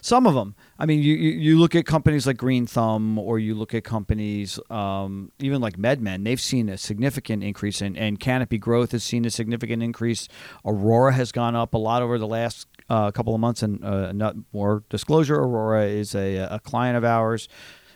Some 0.00 0.26
of 0.26 0.34
them. 0.34 0.54
I 0.78 0.86
mean, 0.86 1.02
you, 1.02 1.14
you, 1.14 1.30
you 1.30 1.58
look 1.58 1.74
at 1.74 1.86
companies 1.86 2.26
like 2.26 2.36
Green 2.36 2.66
Thumb, 2.66 3.18
or 3.18 3.38
you 3.38 3.54
look 3.54 3.74
at 3.74 3.84
companies 3.84 4.58
um, 4.70 5.30
even 5.38 5.60
like 5.60 5.76
MedMen. 5.76 6.24
They've 6.24 6.40
seen 6.40 6.68
a 6.68 6.76
significant 6.78 7.44
increase, 7.44 7.80
in, 7.80 7.96
and 7.96 8.18
Canopy 8.18 8.58
Growth 8.58 8.92
has 8.92 9.04
seen 9.04 9.24
a 9.24 9.30
significant 9.30 9.82
increase. 9.82 10.26
Aurora 10.64 11.12
has 11.12 11.32
gone 11.32 11.54
up 11.54 11.74
a 11.74 11.78
lot 11.78 12.02
over 12.02 12.18
the 12.18 12.26
last 12.26 12.66
uh, 12.88 13.10
couple 13.10 13.34
of 13.34 13.40
months, 13.40 13.62
and 13.62 13.84
uh, 13.84 14.12
not 14.12 14.36
more 14.52 14.84
disclosure. 14.88 15.36
Aurora 15.36 15.86
is 15.86 16.14
a, 16.14 16.36
a 16.36 16.60
client 16.60 16.96
of 16.96 17.04
ours. 17.04 17.48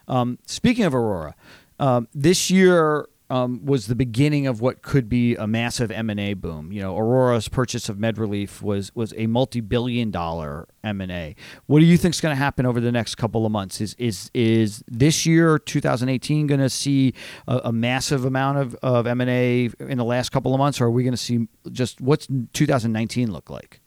Um, 0.06 0.38
speaking 0.46 0.84
of 0.84 0.94
Aurora, 0.94 1.34
um, 1.78 2.08
this 2.14 2.50
year 2.50 3.08
um, 3.30 3.64
was 3.64 3.86
the 3.86 3.94
beginning 3.94 4.46
of 4.46 4.60
what 4.60 4.82
could 4.82 5.08
be 5.08 5.36
a 5.36 5.46
massive 5.46 5.90
M 5.90 6.08
and 6.08 6.18
A 6.18 6.34
boom. 6.34 6.72
You 6.72 6.80
know, 6.80 6.96
Aurora's 6.96 7.48
purchase 7.48 7.88
of 7.88 7.98
MedReleaf 7.98 8.62
was 8.62 8.94
was 8.94 9.12
a 9.16 9.26
multi-billion 9.26 10.10
dollar 10.10 10.66
M 10.82 11.00
and 11.00 11.12
A. 11.12 11.36
What 11.66 11.80
do 11.80 11.84
you 11.84 11.98
think 11.98 12.14
is 12.14 12.20
going 12.20 12.32
to 12.32 12.42
happen 12.42 12.64
over 12.64 12.80
the 12.80 12.92
next 12.92 13.16
couple 13.16 13.44
of 13.44 13.52
months? 13.52 13.80
Is 13.80 13.94
is 13.98 14.30
is 14.32 14.82
this 14.88 15.26
year, 15.26 15.58
2018, 15.58 16.46
going 16.46 16.60
to 16.60 16.70
see 16.70 17.12
a, 17.46 17.60
a, 17.64 17.72
massive 17.72 18.24
amount 18.24 18.58
of 18.58 18.74
of 18.76 19.06
M 19.06 19.20
and 19.20 19.30
A 19.30 19.70
in 19.80 19.98
the 19.98 20.04
last 20.04 20.30
couple 20.30 20.54
of 20.54 20.58
months, 20.58 20.80
or 20.80 20.86
are 20.86 20.90
we 20.90 21.02
going 21.02 21.12
to 21.12 21.18
see 21.18 21.48
just 21.70 22.00
what's 22.00 22.26
2019 22.54 23.30
look 23.30 23.50
like? 23.50 23.80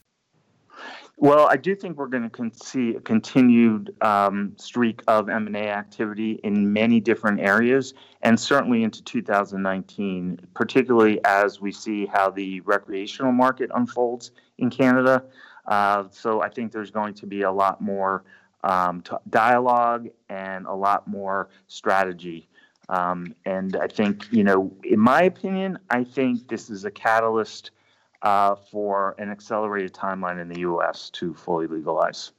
Well, 1.22 1.46
I 1.46 1.54
do 1.56 1.76
think 1.76 1.98
we're 1.98 2.08
going 2.08 2.28
to 2.28 2.50
see 2.52 2.96
a 2.96 3.00
continued 3.00 3.94
um, 4.02 4.54
streak 4.56 5.02
of 5.06 5.28
M&A 5.28 5.68
activity 5.68 6.40
in 6.42 6.72
many 6.72 6.98
different 6.98 7.38
areas, 7.38 7.94
and 8.22 8.40
certainly 8.40 8.82
into 8.82 9.04
2019, 9.04 10.40
particularly 10.52 11.24
as 11.24 11.60
we 11.60 11.70
see 11.70 12.06
how 12.06 12.30
the 12.30 12.58
recreational 12.62 13.30
market 13.30 13.70
unfolds 13.72 14.32
in 14.58 14.68
Canada. 14.68 15.22
Uh, 15.68 16.06
so 16.10 16.42
I 16.42 16.48
think 16.48 16.72
there's 16.72 16.90
going 16.90 17.14
to 17.14 17.26
be 17.28 17.42
a 17.42 17.52
lot 17.52 17.80
more 17.80 18.24
um, 18.64 19.00
t- 19.02 19.14
dialogue 19.30 20.08
and 20.28 20.66
a 20.66 20.74
lot 20.74 21.06
more 21.06 21.50
strategy. 21.68 22.48
Um, 22.88 23.32
and 23.44 23.76
I 23.76 23.86
think, 23.86 24.26
you 24.32 24.42
know, 24.42 24.76
in 24.82 24.98
my 24.98 25.22
opinion, 25.22 25.78
I 25.88 26.02
think 26.02 26.48
this 26.48 26.68
is 26.68 26.84
a 26.84 26.90
catalyst– 26.90 27.70
uh, 28.22 28.54
for 28.54 29.14
an 29.18 29.30
accelerated 29.30 29.92
timeline 29.92 30.40
in 30.40 30.48
the 30.48 30.60
U.S. 30.60 31.10
to 31.10 31.34
fully 31.34 31.66
legalize. 31.66 32.32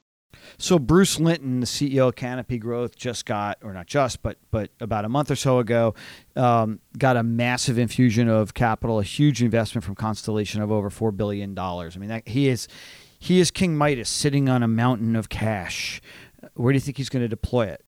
So 0.58 0.80
Bruce 0.80 1.20
Linton, 1.20 1.60
the 1.60 1.66
CEO 1.66 2.08
of 2.08 2.16
Canopy 2.16 2.58
Growth, 2.58 2.96
just 2.96 3.26
got, 3.26 3.60
or 3.62 3.74
not 3.74 3.88
just, 3.88 4.24
but 4.24 4.38
but 4.52 4.72
about 4.80 5.06
a 5.06 5.10
month 5.10 5.30
or 5.30 5.36
so 5.36 5.60
ago, 5.60 5.94
um, 6.36 6.80
got 6.98 7.18
a 7.18 7.24
massive 7.24 7.78
infusion 7.78 8.28
of 8.30 8.54
capital, 8.54 9.00
a 9.00 9.04
huge 9.04 9.44
investment 9.44 9.84
from 9.84 9.96
Constellation 9.96 10.62
of 10.62 10.72
over 10.72 10.90
four 10.90 11.12
billion 11.12 11.54
dollars. 11.54 11.96
I 11.96 12.00
mean, 12.00 12.10
that, 12.10 12.28
he 12.28 12.48
is 12.48 12.68
he 13.20 13.40
is 13.40 13.52
King 13.52 13.78
Midas 13.78 14.10
sitting 14.10 14.50
on 14.50 14.64
a 14.64 14.68
mountain 14.68 15.16
of 15.16 15.30
cash. 15.30 16.02
Where 16.56 16.74
do 16.74 16.76
you 16.76 16.82
think 16.82 16.98
he's 16.98 17.10
going 17.10 17.24
to 17.24 17.30
deploy 17.30 17.68
it? 17.68 17.86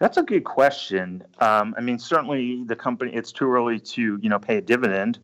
That's 0.00 0.16
a 0.16 0.22
good 0.22 0.44
question. 0.44 1.24
Um, 1.40 1.74
I 1.76 1.80
mean, 1.80 1.98
certainly 1.98 2.64
the 2.66 2.76
company. 2.76 3.12
It's 3.14 3.32
too 3.32 3.50
early 3.50 3.78
to 3.80 4.18
you 4.20 4.28
know 4.28 4.38
pay 4.38 4.56
a 4.56 4.60
dividend. 4.60 5.18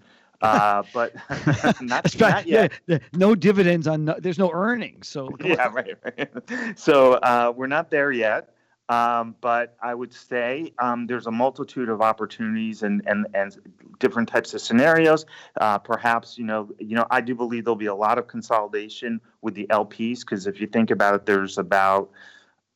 Uh, 0.44 0.82
but 0.92 1.14
not, 1.80 2.20
not 2.20 2.46
yet. 2.46 2.72
Yeah, 2.86 2.98
no 3.14 3.34
dividends 3.34 3.86
on. 3.86 4.04
No, 4.04 4.16
there's 4.18 4.38
no 4.38 4.50
earnings. 4.52 5.08
So 5.08 5.30
yeah, 5.42 5.68
right, 5.72 5.96
right. 6.04 6.78
So 6.78 7.14
uh, 7.14 7.52
we're 7.56 7.66
not 7.66 7.90
there 7.90 8.12
yet. 8.12 8.50
Um, 8.90 9.34
but 9.40 9.78
I 9.82 9.94
would 9.94 10.12
say 10.12 10.74
um, 10.78 11.06
there's 11.06 11.26
a 11.26 11.30
multitude 11.30 11.88
of 11.88 12.02
opportunities 12.02 12.82
and, 12.82 13.00
and, 13.06 13.26
and 13.32 13.56
different 13.98 14.28
types 14.28 14.52
of 14.52 14.60
scenarios. 14.60 15.24
Uh, 15.58 15.78
perhaps 15.78 16.36
you 16.36 16.44
know 16.44 16.68
you 16.78 16.94
know 16.94 17.06
I 17.10 17.22
do 17.22 17.34
believe 17.34 17.64
there'll 17.64 17.76
be 17.76 17.86
a 17.86 17.94
lot 17.94 18.18
of 18.18 18.26
consolidation 18.26 19.22
with 19.40 19.54
the 19.54 19.66
LPs 19.68 20.20
because 20.20 20.46
if 20.46 20.60
you 20.60 20.66
think 20.66 20.90
about 20.90 21.14
it, 21.14 21.24
there's 21.24 21.56
about 21.56 22.10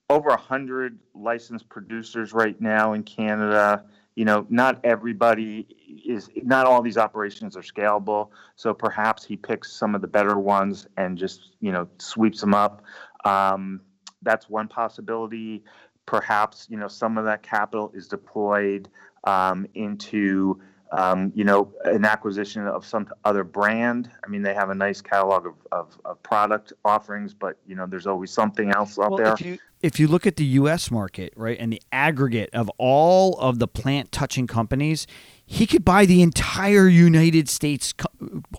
over 0.09 0.31
a 0.31 0.38
hundred 0.38 0.98
licensed 1.14 1.68
producers 1.68 2.33
right 2.33 2.59
now 2.59 2.94
in 2.94 3.02
Canada 3.02 3.85
you 4.18 4.24
know, 4.24 4.44
not 4.50 4.81
everybody 4.83 5.64
is, 6.04 6.28
not 6.42 6.66
all 6.66 6.83
these 6.83 6.98
operations 6.98 7.57
are 7.57 7.62
scalable. 7.62 8.31
So 8.57 8.74
perhaps 8.74 9.24
he 9.24 9.37
picks 9.37 9.70
some 9.70 9.94
of 9.94 10.00
the 10.00 10.09
better 10.09 10.37
ones 10.37 10.88
and 10.96 11.16
just, 11.16 11.52
you 11.61 11.70
know, 11.70 11.87
sweeps 11.98 12.40
them 12.40 12.52
up. 12.52 12.83
Um, 13.24 13.81
that's 14.22 14.50
one 14.50 14.66
possibility. 14.66 15.62
Perhaps, 16.04 16.66
you 16.68 16.76
know, 16.76 16.88
some 16.88 17.16
of 17.16 17.26
that 17.26 17.44
capital 17.44 17.92
is 17.94 18.09
deployed 18.09 18.88
um, 19.22 19.68
into 19.74 20.61
um, 20.92 21.33
you 21.35 21.44
know, 21.44 21.72
an 21.85 22.05
acquisition 22.05 22.66
of 22.66 22.85
some 22.87 23.09
other 23.24 23.44
brand. 23.44 24.11
I 24.24 24.29
mean, 24.29 24.42
they 24.42 24.55
have 24.55 24.70
a 24.70 24.74
nice 24.74 25.01
catalog 25.01 25.46
of, 25.46 25.55
of, 25.72 25.98
of 26.05 26.22
product 26.22 26.72
offerings, 26.85 27.35
but 27.35 27.59
you 27.66 27.74
know, 27.74 27.87
there's 27.87 28.07
always 28.07 28.31
something 28.31 28.70
else 28.70 28.98
out 28.98 29.11
well, 29.11 29.18
there. 29.18 29.33
If 29.35 29.40
you, 29.40 29.59
if 29.81 30.01
you 30.01 30.09
look 30.09 30.27
at 30.27 30.37
the 30.37 30.44
U.S. 30.44 30.90
market, 30.90 31.33
right, 31.37 31.57
and 31.59 31.72
the 31.72 31.83
aggregate 31.92 32.51
of 32.53 32.70
all 32.79 33.38
of 33.38 33.59
the 33.59 33.68
plant-touching 33.68 34.46
companies, 34.46 35.07
he 35.46 35.66
could 35.66 35.85
buy 35.85 36.05
the 36.05 36.22
entire 36.22 36.88
United 36.88 37.48
States, 37.48 37.94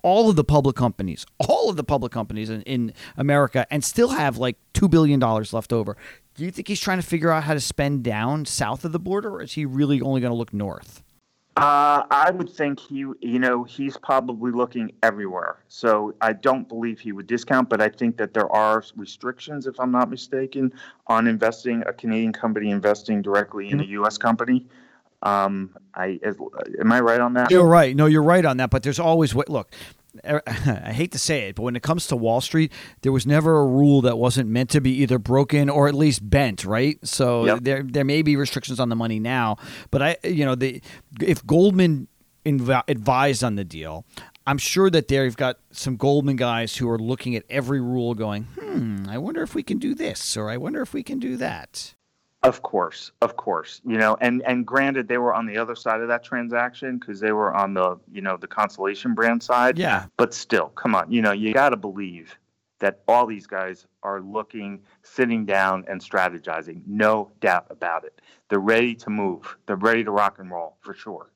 all 0.04 0.30
of 0.30 0.36
the 0.36 0.44
public 0.44 0.76
companies, 0.76 1.26
all 1.40 1.70
of 1.70 1.76
the 1.76 1.84
public 1.84 2.12
companies 2.12 2.50
in, 2.50 2.62
in 2.64 2.94
America, 3.18 3.66
and 3.70 3.84
still 3.84 4.10
have 4.10 4.38
like 4.38 4.58
two 4.74 4.88
billion 4.88 5.20
dollars 5.20 5.52
left 5.52 5.74
over. 5.74 5.98
Do 6.36 6.46
you 6.46 6.52
think 6.52 6.70
he's 6.70 6.80
trying 6.80 7.02
to 7.02 7.06
figure 7.06 7.32
out 7.32 7.44
how 7.44 7.54
to 7.54 7.60
spend 7.60 8.04
down 8.04 8.46
south 8.46 8.86
of 8.86 8.94
the 8.94 9.00
border, 9.00 9.30
or 9.30 9.42
is 9.42 9.54
he 9.54 9.66
really 9.66 10.00
only 10.00 10.22
going 10.22 10.32
to 10.32 10.38
look 10.38 10.54
north? 10.54 11.04
Uh, 11.60 12.06
I 12.10 12.32
would 12.32 12.50
think 12.50 12.80
he, 12.80 13.00
you 13.00 13.40
know, 13.40 13.66
he's 13.66 13.98
probably 13.98 14.52
looking 14.52 14.94
everywhere. 15.04 15.58
So 15.68 16.16
I 16.22 16.32
don't 16.32 16.70
believe 16.70 17.00
he 17.00 17.12
would 17.12 17.28
discount, 17.28 17.68
but 17.68 17.82
I 17.82 17.90
think 17.90 18.16
that 18.18 18.34
there 18.34 18.50
are 18.50 18.82
restrictions, 18.96 19.68
if 19.68 19.78
I'm 19.78 19.92
not 19.92 20.10
mistaken, 20.10 20.72
on 21.08 21.28
investing 21.28 21.84
a 21.86 21.92
Canadian 21.92 22.32
company 22.32 22.72
investing 22.72 23.22
directly 23.22 23.72
in 23.72 23.82
a 23.82 23.84
U.S. 23.84 24.18
company. 24.18 24.68
Um, 25.22 25.76
I 25.96 26.20
is, 26.24 26.38
am 26.80 26.92
I 26.94 27.02
right 27.02 27.20
on 27.20 27.34
that? 27.34 27.52
You're 27.52 27.68
right. 27.68 27.94
No, 27.94 28.06
you're 28.06 28.24
right 28.24 28.46
on 28.46 28.56
that. 28.58 28.70
But 28.70 28.84
there's 28.84 29.00
always 29.00 29.36
look. 29.36 29.70
Er, 30.26 30.42
I 30.48 30.92
hate 30.92 31.12
to 31.12 31.20
say 31.20 31.50
it, 31.50 31.56
but 31.56 31.64
when 31.64 31.76
it 31.76 31.84
comes 31.84 32.08
to 32.08 32.16
Wall 32.16 32.42
Street, 32.42 32.72
there 33.02 33.12
was 33.12 33.26
never 33.26 33.60
a 33.60 33.66
rule 33.66 34.02
that 34.02 34.18
wasn't 34.18 34.50
meant 34.50 34.70
to 34.72 34.82
be 34.82 34.92
either 35.02 35.20
broken 35.20 35.70
or 35.70 35.88
at 35.88 35.94
least 35.94 36.28
bent, 36.30 36.66
right? 36.66 36.98
So 37.06 37.46
yep. 37.46 37.60
there 37.62 37.84
there 37.84 38.06
may 38.06 38.22
be 38.22 38.36
restrictions 38.36 38.80
on 38.80 38.90
the 38.90 38.96
money 38.96 39.20
now, 39.20 39.58
but 39.92 40.02
I 40.02 40.18
you 40.24 40.46
know 40.46 40.56
the 40.56 40.82
if 41.22 41.46
Goldman 41.46 42.08
inv- 42.46 42.84
advised 42.88 43.44
on 43.44 43.56
the 43.56 43.64
deal, 43.64 44.06
I'm 44.48 44.58
sure 44.58 44.90
that 44.90 45.08
they've 45.08 45.36
got 45.36 45.58
some 45.72 45.96
Goldman 45.96 46.38
guys 46.38 46.78
who 46.78 46.90
are 46.90 47.00
looking 47.00 47.36
at 47.36 47.44
every 47.50 47.82
rule, 47.82 48.16
going, 48.16 48.48
"Hmm, 48.60 49.06
I 49.08 49.18
wonder 49.18 49.44
if 49.44 49.54
we 49.54 49.64
can 49.64 49.78
do 49.78 49.94
this, 49.94 50.36
or 50.36 50.50
I 50.50 50.58
wonder 50.58 50.82
if 50.82 50.94
we 50.94 51.04
can 51.04 51.20
do 51.20 51.38
that." 51.38 51.94
Of 52.42 52.62
course, 52.62 53.12
of 53.22 53.36
course, 53.36 53.82
you 53.86 53.98
know, 53.98 54.18
and 54.22 54.42
and 54.44 54.66
granted, 54.66 55.10
they 55.10 55.18
were 55.18 55.34
on 55.34 55.46
the 55.46 55.58
other 55.58 55.76
side 55.76 56.00
of 56.00 56.08
that 56.08 56.24
transaction 56.24 56.98
because 56.98 57.20
they 57.20 57.34
were 57.34 57.54
on 57.54 57.74
the 57.74 58.00
you 58.10 58.22
know 58.22 58.38
the 58.38 58.48
Constellation 58.48 59.14
brand 59.14 59.44
side. 59.44 59.78
Yeah. 59.78 60.06
But 60.16 60.34
still, 60.34 60.70
come 60.70 60.96
on, 60.96 61.12
you 61.12 61.22
know, 61.22 61.34
you 61.34 61.54
got 61.54 61.70
to 61.70 61.78
believe 61.78 62.38
that 62.80 63.02
all 63.10 63.26
these 63.26 63.46
guys 63.46 63.86
are 64.04 64.22
looking, 64.22 64.80
sitting 65.04 65.46
down, 65.46 65.84
and 65.90 66.00
strategizing. 66.00 66.82
No 66.88 67.30
doubt 67.42 67.68
about 67.70 68.06
it. 68.06 68.22
They're 68.48 68.60
ready 68.60 68.96
to 68.96 69.10
move. 69.10 69.58
They're 69.66 69.76
ready 69.76 70.06
to 70.06 70.12
rock 70.12 70.40
and 70.40 70.50
roll 70.50 70.78
for 70.80 70.94
sure. 70.94 71.32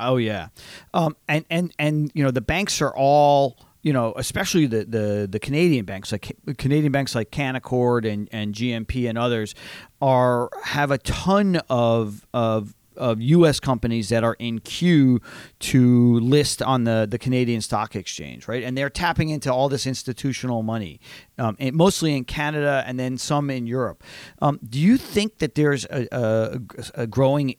Oh 0.00 0.16
yeah, 0.16 0.48
um, 0.92 1.16
and 1.28 1.44
and 1.50 1.72
and 1.78 2.10
you 2.14 2.24
know 2.24 2.32
the 2.32 2.40
banks 2.40 2.82
are 2.82 2.94
all 2.96 3.58
you 3.82 3.92
know, 3.92 4.12
especially 4.16 4.66
the, 4.66 4.84
the, 4.84 5.28
the 5.30 5.38
Canadian 5.38 5.84
banks, 5.84 6.12
like 6.12 6.36
Canadian 6.56 6.92
banks 6.92 7.14
like 7.14 7.30
Canaccord 7.30 8.10
and, 8.10 8.28
and 8.32 8.54
GMP 8.54 9.08
and 9.08 9.18
others, 9.18 9.54
are 10.00 10.48
have 10.64 10.90
a 10.90 10.98
ton 10.98 11.60
of 11.68 12.26
of 12.32 12.74
of 12.96 13.20
U.S. 13.20 13.60
companies 13.60 14.08
that 14.08 14.24
are 14.24 14.36
in 14.38 14.60
queue 14.60 15.20
to 15.60 16.20
list 16.20 16.62
on 16.62 16.84
the, 16.84 17.06
the 17.08 17.18
Canadian 17.18 17.60
Stock 17.60 17.96
Exchange, 17.96 18.48
right? 18.48 18.62
And 18.62 18.76
they're 18.76 18.90
tapping 18.90 19.28
into 19.28 19.52
all 19.52 19.68
this 19.68 19.86
institutional 19.86 20.62
money, 20.62 21.00
um, 21.38 21.56
mostly 21.72 22.16
in 22.16 22.24
Canada 22.24 22.84
and 22.86 22.98
then 22.98 23.18
some 23.18 23.50
in 23.50 23.66
Europe. 23.66 24.02
Um, 24.40 24.58
do 24.68 24.78
you 24.78 24.96
think 24.96 25.38
that 25.38 25.54
there's 25.54 25.84
a, 25.86 26.08
a, 26.12 26.60
a, 26.94 27.06
growing 27.06 27.54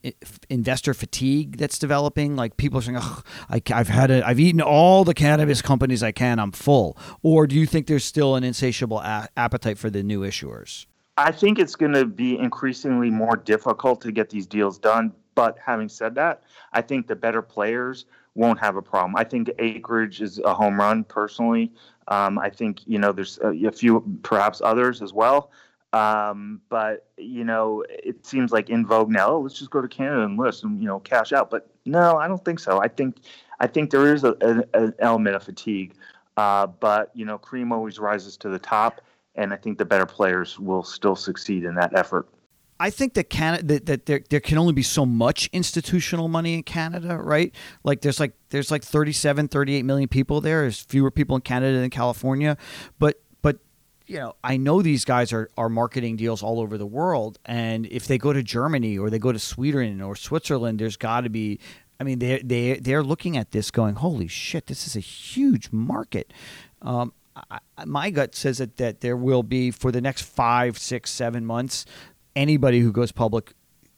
investor 0.50 0.94
fatigue 0.94 1.58
that's 1.58 1.80
developing? 1.80 2.36
Like 2.36 2.58
people 2.58 2.80
are 2.80 2.82
saying, 2.82 2.98
I, 3.50 3.62
have 3.68 3.88
had 3.88 4.12
it, 4.12 4.24
I've 4.24 4.40
eaten 4.40 4.62
all 4.62 5.04
the 5.04 5.14
cannabis 5.14 5.62
companies 5.62 6.04
I 6.04 6.12
can, 6.12 6.40
I'm 6.40 6.52
full. 6.52 6.98
Or 7.22 7.48
do 7.48 7.56
you 7.56 7.66
think 7.66 7.88
there's 7.88 8.06
still 8.06 8.36
an 8.36 8.44
insatiable 8.44 9.00
a- 9.00 9.30
appetite 9.38 9.78
for 9.78 9.90
the 9.90 10.04
new 10.04 10.22
issuers? 10.22 10.86
I 11.18 11.32
think 11.32 11.60
it's 11.60 11.76
going 11.76 11.94
to 11.94 12.06
be 12.06 12.40
increasingly 12.40 13.12
more 13.12 13.36
difficult 13.36 14.02
to 14.02 14.12
get 14.12 14.30
these 14.30 14.48
deals 14.48 14.80
done 14.80 15.14
but 15.36 15.58
having 15.64 15.90
said 15.90 16.16
that, 16.16 16.44
I 16.72 16.82
think 16.82 17.08
the 17.08 17.16
better 17.16 17.42
players 17.42 18.06
won't 18.36 18.60
have 18.60 18.76
a 18.76 18.82
problem. 18.82 19.16
I 19.16 19.24
think 19.24 19.50
Acreage 19.60 20.22
is 20.22 20.40
a 20.40 20.54
home 20.54 20.80
run 20.80 21.04
personally. 21.04 21.72
Um, 22.08 22.40
I 22.40 22.50
think 22.50 22.82
you 22.86 23.00
know 23.00 23.12
there's 23.12 23.40
a, 23.40 23.50
a, 23.68 23.72
few, 23.72 24.20
perhaps 24.24 24.62
others 24.64 25.02
as 25.02 25.14
well. 25.14 25.52
Um, 25.94 26.60
but 26.70 27.08
you 27.18 27.44
know, 27.44 27.86
it 27.88 28.26
seems 28.26 28.52
like 28.52 28.70
in 28.70 28.86
vogue 28.86 29.10
now. 29.10 29.30
Oh, 29.30 29.40
let's 29.42 29.58
just 29.58 29.70
go 29.70 29.82
to 29.82 29.88
Canada 29.88 30.24
and 30.24 30.38
list 30.38 30.64
and 30.64 30.80
you 30.82 30.88
know 30.88 31.00
cash 31.00 31.32
out. 31.32 31.50
But 31.50 31.70
no, 31.86 32.18
I 32.18 32.28
don't 32.28 32.44
think 32.44 32.60
so. 32.60 32.82
I 32.82 32.88
think 32.88 33.18
I 33.60 33.68
think 33.68 33.92
there 33.92 34.14
is 34.14 34.24
a, 34.24 34.36
an 34.74 34.94
element 35.00 35.36
of 35.36 35.44
fatigue. 35.44 35.94
Uh, 36.36 36.66
but 36.68 37.12
you 37.14 37.26
know, 37.26 37.38
cream 37.38 37.72
always 37.72 38.00
rises 38.00 38.38
to 38.38 38.50
the 38.50 38.60
top, 38.60 39.02
and 39.36 39.54
I 39.54 39.56
think 39.56 39.78
the 39.78 39.86
better 39.86 40.08
players 40.08 40.60
will 40.60 40.84
still 40.84 41.16
succeed 41.16 41.64
in 41.64 41.76
that 41.76 41.96
effort. 41.96 42.28
I 42.84 42.90
think 42.90 43.14
that 43.14 43.30
Canada 43.30 43.64
that, 43.64 43.86
that 43.86 44.06
there, 44.08 44.22
there 44.30 44.42
can 44.42 44.58
only 44.58 44.74
be 44.74 44.84
so 44.84 45.06
much 45.06 45.50
institutional 45.54 46.28
money 46.28 46.54
in 46.54 46.64
Canada, 46.64 47.16
right? 47.18 47.56
Like 47.86 48.02
there's 48.02 48.20
like 48.20 48.34
there's 48.50 48.72
like 48.72 48.84
37, 48.84 49.48
38 49.48 49.86
million 49.86 50.10
people 50.10 50.42
there. 50.42 50.64
There's 50.64 50.82
fewer 50.82 51.10
people 51.10 51.38
in 51.38 51.44
Canada 51.44 51.80
than 51.80 51.90
California, 51.90 52.58
but 53.00 53.22
but 53.42 53.60
you 54.06 54.18
know, 54.18 54.36
I 54.44 54.58
know 54.58 54.82
these 54.82 55.06
guys 55.06 55.32
are 55.32 55.50
are 55.58 55.70
marketing 55.70 56.18
deals 56.18 56.44
all 56.44 56.60
over 56.60 56.78
the 56.78 56.86
world, 56.86 57.40
and 57.46 57.86
if 57.86 58.06
they 58.06 58.18
go 58.18 58.34
to 58.34 58.44
Germany 58.44 58.98
or 58.98 59.10
they 59.10 59.20
go 59.20 59.32
to 59.32 59.40
Sweden 59.40 60.02
or 60.02 60.18
Switzerland, 60.18 60.80
there's 60.80 60.98
got 60.98 61.22
to 61.22 61.30
be. 61.30 61.62
I 62.02 62.04
mean, 62.04 62.20
they 62.20 62.42
they 62.44 62.80
they're 62.80 63.04
looking 63.04 63.38
at 63.38 63.52
this 63.52 63.72
going, 63.72 63.96
holy 63.96 64.28
shit, 64.28 64.66
this 64.66 64.86
is 64.88 64.98
a 64.98 65.00
huge 65.00 65.72
market. 65.72 66.34
Um, 66.82 67.14
I, 67.50 67.60
my 67.86 68.10
gut 68.10 68.36
says 68.36 68.60
that, 68.60 68.78
that 68.78 69.02
there 69.02 69.18
will 69.18 69.44
be 69.44 69.72
for 69.72 69.92
the 69.92 70.02
next 70.02 70.24
five, 70.24 70.78
six, 70.78 71.10
seven 71.12 71.46
months 71.46 71.86
anybody 72.36 72.80
who 72.80 72.92
goes 72.92 73.12
public 73.12 73.54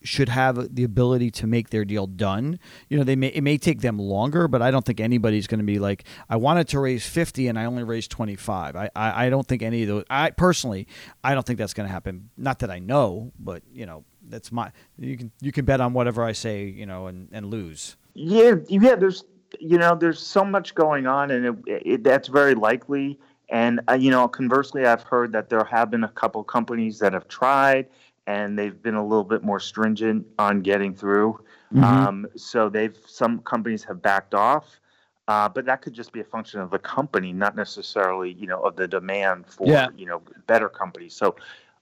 should 0.05 0.29
have 0.29 0.75
the 0.75 0.83
ability 0.83 1.31
to 1.31 1.47
make 1.47 1.69
their 1.69 1.83
deal 1.83 2.07
done. 2.07 2.59
You 2.89 2.97
know, 2.97 3.03
they 3.03 3.15
may 3.15 3.27
it 3.27 3.41
may 3.41 3.57
take 3.57 3.81
them 3.81 3.97
longer, 3.97 4.47
but 4.47 4.61
I 4.61 4.71
don't 4.71 4.85
think 4.85 4.99
anybody's 4.99 5.47
going 5.47 5.59
to 5.59 5.65
be 5.65 5.79
like, 5.79 6.05
I 6.29 6.35
wanted 6.35 6.67
to 6.69 6.79
raise 6.79 7.05
fifty 7.05 7.47
and 7.47 7.57
I 7.57 7.65
only 7.65 7.83
raised 7.83 8.11
twenty 8.11 8.35
five. 8.35 8.75
I, 8.75 8.89
I 8.95 9.25
I 9.25 9.29
don't 9.29 9.47
think 9.47 9.61
any 9.61 9.81
of 9.81 9.87
those. 9.87 10.03
I 10.09 10.31
personally, 10.31 10.87
I 11.23 11.33
don't 11.33 11.45
think 11.45 11.57
that's 11.57 11.73
going 11.73 11.87
to 11.87 11.93
happen. 11.93 12.29
Not 12.37 12.59
that 12.59 12.69
I 12.69 12.79
know, 12.79 13.31
but 13.39 13.63
you 13.73 13.85
know, 13.85 14.05
that's 14.27 14.51
my. 14.51 14.71
You 14.97 15.17
can 15.17 15.31
you 15.41 15.51
can 15.51 15.65
bet 15.65 15.81
on 15.81 15.93
whatever 15.93 16.23
I 16.23 16.33
say, 16.33 16.65
you 16.65 16.85
know, 16.85 17.07
and 17.07 17.29
and 17.31 17.47
lose. 17.47 17.97
Yeah, 18.13 18.55
yeah. 18.67 18.95
There's 18.95 19.23
you 19.59 19.77
know, 19.77 19.95
there's 19.95 20.19
so 20.19 20.43
much 20.43 20.75
going 20.75 21.07
on, 21.07 21.31
and 21.31 21.45
it, 21.45 21.81
it, 21.85 22.03
that's 22.03 22.27
very 22.27 22.55
likely. 22.55 23.19
And 23.49 23.79
uh, 23.89 23.93
you 23.93 24.09
know, 24.09 24.27
conversely, 24.27 24.85
I've 24.85 25.03
heard 25.03 25.31
that 25.33 25.49
there 25.49 25.63
have 25.63 25.91
been 25.91 26.03
a 26.03 26.09
couple 26.09 26.43
companies 26.43 26.99
that 26.99 27.13
have 27.13 27.27
tried 27.27 27.87
and 28.27 28.57
they've 28.57 28.81
been 28.81 28.95
a 28.95 29.05
little 29.05 29.23
bit 29.23 29.43
more 29.43 29.59
stringent 29.59 30.25
on 30.39 30.61
getting 30.61 30.93
through. 30.93 31.39
Mm-hmm. 31.73 31.83
Um, 31.83 32.27
so 32.35 32.69
they've 32.69 32.97
some 33.05 33.39
companies 33.39 33.83
have 33.83 34.01
backed 34.01 34.33
off, 34.33 34.79
uh, 35.27 35.49
but 35.49 35.65
that 35.65 35.81
could 35.81 35.93
just 35.93 36.11
be 36.11 36.21
a 36.21 36.23
function 36.23 36.59
of 36.59 36.71
the 36.71 36.79
company, 36.79 37.33
not 37.33 37.55
necessarily 37.55 38.33
you 38.33 38.47
know 38.47 38.61
of 38.61 38.75
the 38.75 38.87
demand 38.87 39.47
for 39.47 39.67
yeah. 39.67 39.87
you 39.95 40.05
know 40.05 40.21
better 40.47 40.69
companies. 40.69 41.15
So 41.15 41.35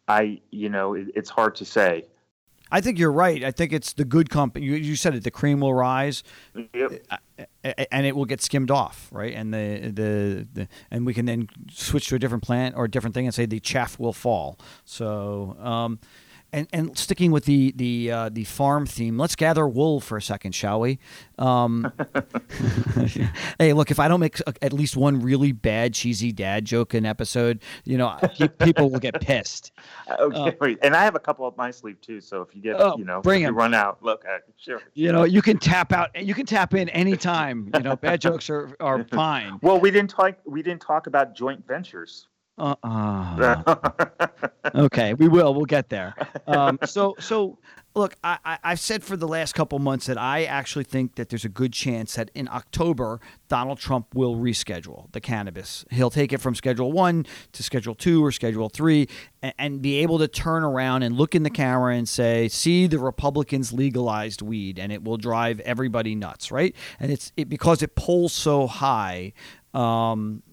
I 0.08 0.42
you 0.52 0.70
know 0.70 0.94
it, 0.94 1.08
it's 1.16 1.30
hard 1.30 1.56
to 1.56 1.66
say. 1.66 2.06
I 2.72 2.82
think 2.82 2.98
you're 2.98 3.12
right. 3.12 3.44
I 3.44 3.52
think 3.52 3.72
it's 3.72 3.94
the 3.94 4.06
good 4.06 4.32
company. 4.32 4.66
You, 4.66 4.74
you 4.74 4.96
said 4.96 5.14
it. 5.14 5.24
The 5.24 5.30
cream 5.30 5.60
will 5.60 5.76
rise, 5.76 6.24
yep. 6.74 7.06
and 7.92 8.06
it 8.08 8.16
will 8.16 8.26
get 8.26 8.42
skimmed 8.42 8.72
off, 8.72 9.10
right? 9.12 9.32
And 9.32 9.54
the, 9.54 9.92
the, 9.94 10.48
the 10.52 10.68
and 10.90 11.06
we 11.06 11.14
can 11.14 11.26
then 11.26 11.50
switch 11.70 12.08
to 12.08 12.16
a 12.16 12.20
different 12.20 12.44
plant 12.44 12.76
or 12.76 12.86
a 12.86 12.90
different 12.90 13.14
thing 13.14 13.28
and 13.28 13.36
say 13.36 13.46
the 13.46 13.60
chaff 13.60 14.00
will 14.00 14.14
fall. 14.14 14.58
So. 14.86 15.56
Um, 15.60 16.00
and, 16.54 16.68
and 16.72 16.98
sticking 16.98 17.32
with 17.32 17.46
the 17.46 17.74
the 17.76 18.12
uh, 18.12 18.30
the 18.30 18.44
farm 18.44 18.86
theme, 18.86 19.18
let's 19.18 19.36
gather 19.36 19.68
wool 19.68 20.00
for 20.00 20.18
a 20.18 20.22
second, 20.22 20.54
shall 20.54 20.80
we? 20.80 21.00
Um, 21.40 21.92
hey, 23.60 23.74
look, 23.74 23.92
if 23.92 24.00
I 24.00 24.08
don't 24.08 24.20
make 24.20 24.40
at 24.62 24.72
least 24.72 24.96
one 24.96 25.20
really 25.22 25.52
bad 25.52 25.94
cheesy 25.94 26.32
dad 26.32 26.66
joke 26.66 26.94
in 26.94 27.06
episode, 27.06 27.62
you 27.84 27.98
know, 27.98 28.18
people 28.60 28.90
will 28.90 29.00
get 29.00 29.20
pissed. 29.20 29.72
Okay, 30.20 30.56
uh, 30.60 30.76
and 30.84 30.96
I 30.96 31.04
have 31.04 31.16
a 31.16 31.20
couple 31.20 31.46
up 31.46 31.58
my 31.58 31.72
sleeve 31.72 32.00
too. 32.02 32.22
So 32.22 32.42
if 32.42 32.56
you 32.56 32.62
get, 32.62 32.76
oh, 32.80 32.98
you 32.98 33.06
know, 33.06 33.22
bring 33.22 33.42
you 33.42 33.50
run 33.50 33.74
out, 33.74 34.04
look, 34.04 34.24
uh, 34.30 34.40
sure. 34.58 34.82
You 34.94 35.12
know, 35.12 35.24
you 35.24 35.42
can 35.42 35.58
tap 35.58 35.92
out, 35.92 36.10
you 36.22 36.34
can 36.34 36.46
tap 36.46 36.74
in 36.74 36.90
anytime. 36.90 37.72
You 37.74 37.82
know, 37.82 37.96
bad 37.96 38.22
jokes 38.22 38.50
are 38.50 38.76
are 38.80 39.04
fine. 39.12 39.60
Well, 39.62 39.80
we 39.80 39.92
didn't 39.92 40.10
talk. 40.10 40.36
We 40.46 40.62
didn't 40.62 40.82
talk 40.82 41.08
about 41.08 41.36
joint 41.36 41.66
ventures. 41.66 42.28
Uh-uh. 42.58 43.76
okay, 44.76 45.14
we 45.16 45.28
will. 45.28 45.54
We'll 45.54 45.66
get 45.66 45.90
there. 45.90 46.16
Um, 46.46 46.78
so, 46.86 47.16
so 47.20 47.58
look, 47.96 48.16
I, 48.24 48.38
I, 48.46 48.70
have 48.70 48.80
said 48.80 49.04
for 49.04 49.18
the 49.18 49.28
last 49.28 49.54
couple 49.54 49.80
months 49.80 50.06
that 50.06 50.20
I 50.20 50.44
actually 50.44 50.84
think 50.84 51.16
that 51.16 51.30
there's 51.30 51.46
a 51.46 51.50
good 51.50 51.74
chance 51.74 52.14
that 52.14 52.30
in 52.36 52.48
October 52.48 53.20
Donald 53.48 53.80
Trump 53.80 54.14
will 54.14 54.36
reschedule 54.36 55.12
the 55.14 55.22
cannabis. 55.22 55.84
He'll 55.90 56.12
take 56.12 56.32
it 56.32 56.40
from 56.40 56.54
Schedule 56.54 56.92
One 56.92 57.26
to 57.54 57.64
Schedule 57.64 57.96
Two 57.96 58.24
or 58.24 58.32
Schedule 58.32 58.70
Three, 58.70 59.08
and, 59.42 59.54
and 59.58 59.82
be 59.82 59.98
able 60.00 60.20
to 60.20 60.28
turn 60.28 60.64
around 60.64 61.02
and 61.02 61.18
look 61.18 61.34
in 61.34 61.42
the 61.42 61.50
camera 61.50 61.96
and 61.96 62.08
say, 62.08 62.48
"See, 62.50 62.86
the 62.86 63.00
Republicans 63.00 63.74
legalized 63.74 64.44
weed," 64.44 64.78
and 64.78 64.92
it 64.92 65.04
will 65.04 65.18
drive 65.18 65.60
everybody 65.62 66.14
nuts, 66.14 66.52
right? 66.52 66.76
And 67.00 67.12
it's 67.12 67.32
it, 67.36 67.50
because 67.50 67.82
it 67.82 67.96
polls 67.96 68.32
so 68.32 68.68
high. 68.68 69.34
Um, 69.74 70.44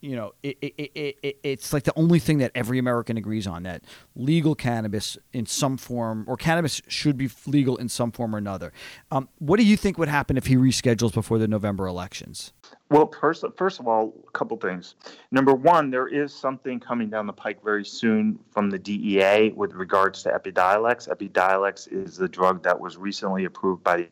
you 0.00 0.14
know, 0.14 0.32
it, 0.42 0.56
it, 0.60 1.18
it, 1.22 1.38
it's 1.42 1.72
like 1.72 1.84
the 1.84 1.92
only 1.96 2.18
thing 2.18 2.38
that 2.38 2.52
every 2.54 2.78
American 2.78 3.16
agrees 3.16 3.46
on 3.46 3.64
that 3.64 3.82
legal 4.14 4.54
cannabis 4.54 5.18
in 5.32 5.46
some 5.46 5.76
form, 5.76 6.24
or 6.28 6.36
cannabis 6.36 6.80
should 6.88 7.16
be 7.16 7.28
legal 7.46 7.76
in 7.76 7.88
some 7.88 8.12
form 8.12 8.34
or 8.34 8.38
another. 8.38 8.72
Um, 9.10 9.28
what 9.38 9.58
do 9.58 9.64
you 9.64 9.76
think 9.76 9.98
would 9.98 10.08
happen 10.08 10.36
if 10.36 10.46
he 10.46 10.56
reschedules 10.56 11.12
before 11.12 11.38
the 11.38 11.48
November 11.48 11.86
elections? 11.86 12.52
Well, 12.90 13.12
first, 13.20 13.44
first 13.56 13.80
of 13.80 13.88
all, 13.88 14.14
a 14.26 14.30
couple 14.30 14.56
things. 14.56 14.94
Number 15.30 15.54
one, 15.54 15.90
there 15.90 16.08
is 16.08 16.32
something 16.32 16.80
coming 16.80 17.10
down 17.10 17.26
the 17.26 17.32
pike 17.32 17.62
very 17.62 17.84
soon 17.84 18.38
from 18.50 18.70
the 18.70 18.78
DEA 18.78 19.52
with 19.54 19.74
regards 19.74 20.22
to 20.22 20.30
Epidiolex. 20.30 21.08
Epidiolex 21.08 21.92
is 21.92 22.16
the 22.16 22.28
drug 22.28 22.62
that 22.62 22.78
was 22.78 22.96
recently 22.96 23.44
approved 23.44 23.82
by 23.82 23.96
the 23.96 24.08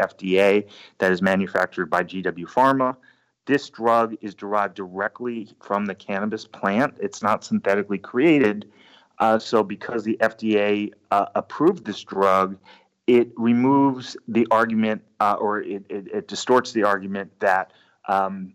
FDA 0.00 0.68
that 0.98 1.12
is 1.12 1.22
manufactured 1.22 1.86
by 1.86 2.02
GW 2.02 2.46
Pharma. 2.46 2.96
This 3.46 3.68
drug 3.68 4.16
is 4.20 4.34
derived 4.34 4.74
directly 4.74 5.48
from 5.60 5.86
the 5.86 5.94
cannabis 5.94 6.46
plant. 6.46 6.94
It's 7.00 7.22
not 7.22 7.44
synthetically 7.44 7.98
created. 7.98 8.70
Uh, 9.18 9.38
so, 9.38 9.62
because 9.62 10.04
the 10.04 10.16
FDA 10.20 10.92
uh, 11.10 11.26
approved 11.34 11.84
this 11.84 12.02
drug, 12.02 12.56
it 13.06 13.28
removes 13.36 14.16
the 14.28 14.46
argument 14.50 15.02
uh, 15.20 15.34
or 15.34 15.60
it, 15.60 15.84
it, 15.88 16.08
it, 16.08 16.28
distorts 16.28 16.72
the 16.72 16.84
argument 16.84 17.30
that 17.40 17.72
um, 18.08 18.54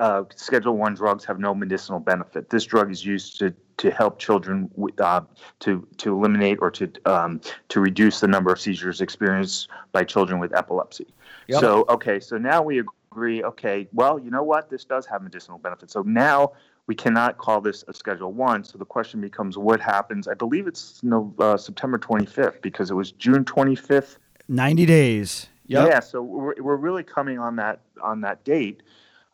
uh, 0.00 0.24
Schedule 0.34 0.76
One 0.76 0.94
drugs 0.94 1.24
have 1.24 1.38
no 1.38 1.54
medicinal 1.54 2.00
benefit. 2.00 2.50
This 2.50 2.64
drug 2.64 2.90
is 2.90 3.04
used 3.04 3.38
to 3.38 3.54
to 3.78 3.92
help 3.92 4.18
children 4.18 4.68
with, 4.74 5.00
uh, 5.00 5.22
to 5.60 5.86
to 5.98 6.14
eliminate 6.14 6.58
or 6.60 6.70
to 6.72 6.90
um, 7.06 7.40
to 7.68 7.80
reduce 7.80 8.20
the 8.20 8.28
number 8.28 8.52
of 8.52 8.60
seizures 8.60 9.00
experienced 9.00 9.68
by 9.92 10.04
children 10.04 10.40
with 10.40 10.54
epilepsy. 10.54 11.06
Yep. 11.46 11.60
So 11.60 11.84
okay, 11.88 12.20
so 12.20 12.38
now 12.38 12.62
we 12.62 12.82
agree, 13.10 13.42
okay, 13.42 13.88
well, 13.92 14.18
you 14.18 14.30
know 14.30 14.42
what? 14.42 14.70
This 14.70 14.84
does 14.84 15.06
have 15.06 15.22
medicinal 15.22 15.58
benefits. 15.58 15.92
So 15.92 16.02
now 16.02 16.52
we 16.86 16.94
cannot 16.94 17.38
call 17.38 17.60
this 17.60 17.84
a 17.88 17.94
Schedule 17.94 18.32
One. 18.32 18.64
So 18.64 18.78
the 18.78 18.84
question 18.84 19.20
becomes, 19.20 19.56
what 19.58 19.80
happens? 19.80 20.28
I 20.28 20.34
believe 20.34 20.66
it's 20.66 21.02
no, 21.02 21.34
uh, 21.38 21.56
September 21.56 21.98
25th 21.98 22.62
because 22.62 22.90
it 22.90 22.94
was 22.94 23.12
June 23.12 23.44
25th. 23.44 24.18
90 24.48 24.86
days. 24.86 25.48
Yep. 25.66 25.88
Yeah. 25.88 26.00
So 26.00 26.22
we're, 26.22 26.54
we're 26.60 26.76
really 26.76 27.02
coming 27.02 27.38
on 27.38 27.56
that 27.56 27.80
on 28.02 28.22
that 28.22 28.42
date. 28.44 28.82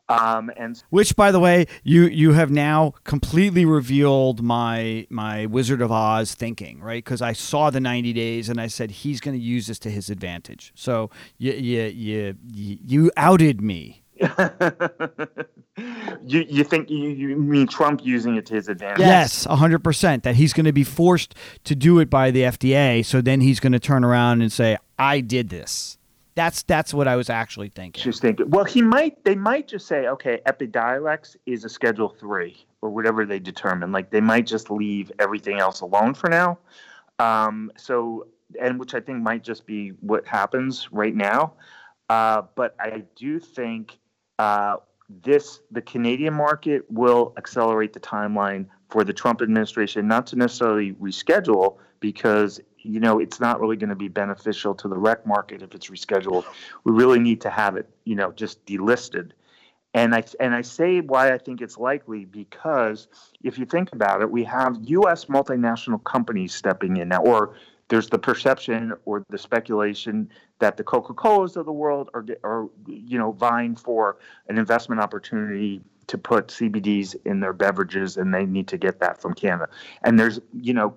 Um, 0.09 0.51
and 0.57 0.83
which, 0.91 1.17
by 1.17 1.33
the 1.33 1.41
way, 1.41 1.67
you 1.83 2.03
you 2.03 2.35
have 2.35 2.51
now 2.51 2.93
completely 3.05 3.65
revealed 3.65 4.43
my 4.43 5.07
my 5.09 5.47
Wizard 5.47 5.81
of 5.81 5.91
Oz 5.91 6.35
thinking, 6.35 6.81
right? 6.81 7.03
Because 7.03 7.23
I 7.23 7.33
saw 7.33 7.71
the 7.71 7.81
ninety 7.81 8.13
days 8.13 8.51
and 8.51 8.61
I 8.61 8.67
said 8.67 8.91
he's 8.91 9.21
going 9.21 9.37
to 9.37 9.43
use 9.43 9.67
this 9.67 9.79
to 9.81 9.91
his 9.91 10.11
advantage. 10.11 10.73
So 10.75 11.09
you 11.39 11.53
you 11.53 12.37
you 12.53 12.79
you 12.85 13.11
outed 13.17 13.63
me. 13.63 14.03
you 14.21 14.29
you 16.49 16.65
think 16.65 16.91
you, 16.91 17.09
you 17.09 17.37
mean 17.37 17.67
Trump 17.67 18.05
using 18.05 18.37
it 18.37 18.47
to 18.47 18.55
his 18.55 18.69
advantage? 18.69 19.01
Yes, 19.01 19.45
hundred 19.45 19.83
percent. 19.83 20.23
That 20.23 20.37
he's 20.37 20.53
going 20.53 20.67
to 20.67 20.73
be 20.73 20.85
forced 20.85 21.35
to 21.65 21.75
do 21.75 21.99
it 21.99 22.11
by 22.11 22.31
the 22.31 22.43
FDA. 22.43 23.05
So 23.05 23.21
then 23.23 23.41
he's 23.41 23.59
going 23.59 23.73
to 23.73 23.81
turn 23.81 24.05
around 24.05 24.43
and 24.43 24.53
say, 24.53 24.77
"I 24.99 25.21
did 25.21 25.49
this." 25.49 25.99
That's 26.35 26.63
that's 26.65 26.93
what 26.93 27.07
I 27.07 27.17
was 27.17 27.31
actually 27.31 27.69
thinking. 27.69 28.03
Just 28.03 28.21
thinking. 28.21 28.51
Well, 28.51 28.65
he 28.65 28.83
might. 28.83 29.23
They 29.25 29.37
might 29.37 29.69
just 29.69 29.87
say, 29.87 30.09
okay, 30.09 30.41
Epidiolex 30.47 31.37
is 31.47 31.65
a 31.65 31.69
Schedule 31.69 32.09
Three 32.09 32.67
or 32.83 32.91
whatever 32.91 33.25
they 33.25 33.39
determine. 33.39 33.93
Like 33.93 34.11
they 34.11 34.21
might 34.21 34.47
just 34.47 34.71
leave 34.71 35.13
everything 35.19 35.59
else 35.59 35.81
alone 35.81 36.15
for 36.15 36.29
now. 36.29 36.59
Um, 37.19 37.71
so, 37.77 38.27
and 38.61 38.81
which 38.81 38.95
I 38.95 39.01
think 39.01 39.23
might 39.23 39.45
just 39.45 39.65
be 39.67 39.91
what 40.01 40.27
happens 40.27 40.89
right 40.93 41.15
now. 41.15 41.55
Uh, 42.11 42.43
but 42.55 42.75
I 42.81 43.05
do 43.17 43.39
think 43.39 43.99
uh, 44.39 44.77
this 45.23 45.61
the 45.71 45.83
Canadian 45.83 46.35
market 46.35 46.85
will 46.91 47.33
accelerate 47.37 47.93
the 47.93 48.01
timeline 48.01 48.67
for 48.91 49.05
the 49.05 49.13
Trump 49.13 49.41
administration 49.41 50.07
not 50.09 50.27
to 50.29 50.37
necessarily 50.37 50.93
reschedule 50.95 51.79
because 52.01 52.61
you 52.85 53.01
know, 53.01 53.19
it's 53.19 53.41
not 53.41 53.61
really 53.61 53.77
going 53.77 53.91
to 53.91 53.97
be 53.97 54.09
beneficial 54.09 54.75
to 54.75 54.89
the 54.89 54.97
rec 54.97 55.27
market 55.27 55.63
if 55.63 55.75
it's 55.75 55.89
rescheduled. 55.89 56.45
We 56.85 56.93
really 56.93 57.19
need 57.19 57.41
to 57.41 57.51
have 57.51 57.77
it, 57.77 57.89
you 58.05 58.15
know, 58.15 58.31
just 58.33 58.65
delisted. 58.67 59.33
And 59.95 60.15
I 60.15 60.25
and 60.41 60.55
I 60.55 60.63
say 60.63 61.01
why 61.01 61.33
I 61.33 61.39
think 61.39 61.61
it's 61.61 61.79
likely 61.79 62.25
because 62.25 63.07
if 63.43 63.59
you 63.59 63.65
think 63.65 63.93
about 63.93 64.23
it, 64.23 64.31
we 64.31 64.45
have 64.45 64.77
U.S. 64.83 65.27
multinational 65.27 66.03
companies 66.03 66.53
stepping 66.53 66.97
in 66.97 67.09
now, 67.09 67.23
or 67.23 67.55
there's 67.89 68.09
the 68.09 68.19
perception 68.19 68.93
or 69.05 69.25
the 69.31 69.39
speculation 69.39 70.29
that 70.59 70.77
the 70.77 70.83
Coca-Colas 70.83 71.55
of 71.57 71.67
the 71.67 71.73
world 71.73 72.11
are, 72.13 72.27
are 72.43 72.69
you 72.87 73.19
know 73.19 73.33
vying 73.33 73.77
for 73.77 74.19
an 74.49 74.59
investment 74.59 75.01
opportunity 75.01 75.81
to 76.09 76.19
put 76.19 76.49
CBDs 76.49 77.15
in 77.25 77.41
their 77.41 77.53
beverages, 77.53 78.17
and 78.17 78.35
they 78.35 78.47
need 78.47 78.69
to 78.69 78.77
get 78.77 79.01
that 79.01 79.21
from 79.21 79.35
Canada. 79.35 79.69
And 80.03 80.19
there's, 80.19 80.41
you 80.53 80.75
know, 80.75 80.97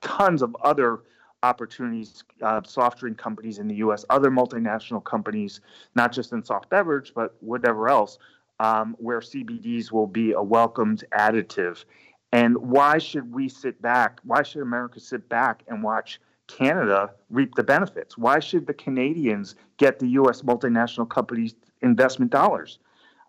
tons 0.00 0.42
of 0.42 0.56
other 0.62 1.00
opportunities, 1.42 2.24
uh, 2.42 2.60
soft 2.64 2.98
drink 2.98 3.18
companies 3.18 3.58
in 3.58 3.68
the 3.68 3.76
U.S., 3.76 4.04
other 4.10 4.30
multinational 4.30 5.02
companies, 5.02 5.60
not 5.94 6.12
just 6.12 6.32
in 6.32 6.44
soft 6.44 6.68
beverage, 6.68 7.12
but 7.14 7.36
whatever 7.40 7.88
else, 7.88 8.18
um, 8.60 8.96
where 8.98 9.20
CBDs 9.20 9.92
will 9.92 10.06
be 10.06 10.32
a 10.32 10.42
welcomed 10.42 11.04
additive. 11.16 11.84
And 12.32 12.58
why 12.58 12.98
should 12.98 13.32
we 13.32 13.48
sit 13.48 13.80
back? 13.80 14.20
Why 14.24 14.42
should 14.42 14.62
America 14.62 15.00
sit 15.00 15.28
back 15.28 15.62
and 15.68 15.82
watch 15.82 16.20
Canada 16.46 17.12
reap 17.30 17.54
the 17.54 17.62
benefits? 17.62 18.18
Why 18.18 18.40
should 18.40 18.66
the 18.66 18.74
Canadians 18.74 19.54
get 19.76 19.98
the 19.98 20.08
U.S. 20.08 20.42
multinational 20.42 21.08
companies' 21.08 21.54
investment 21.82 22.30
dollars? 22.30 22.78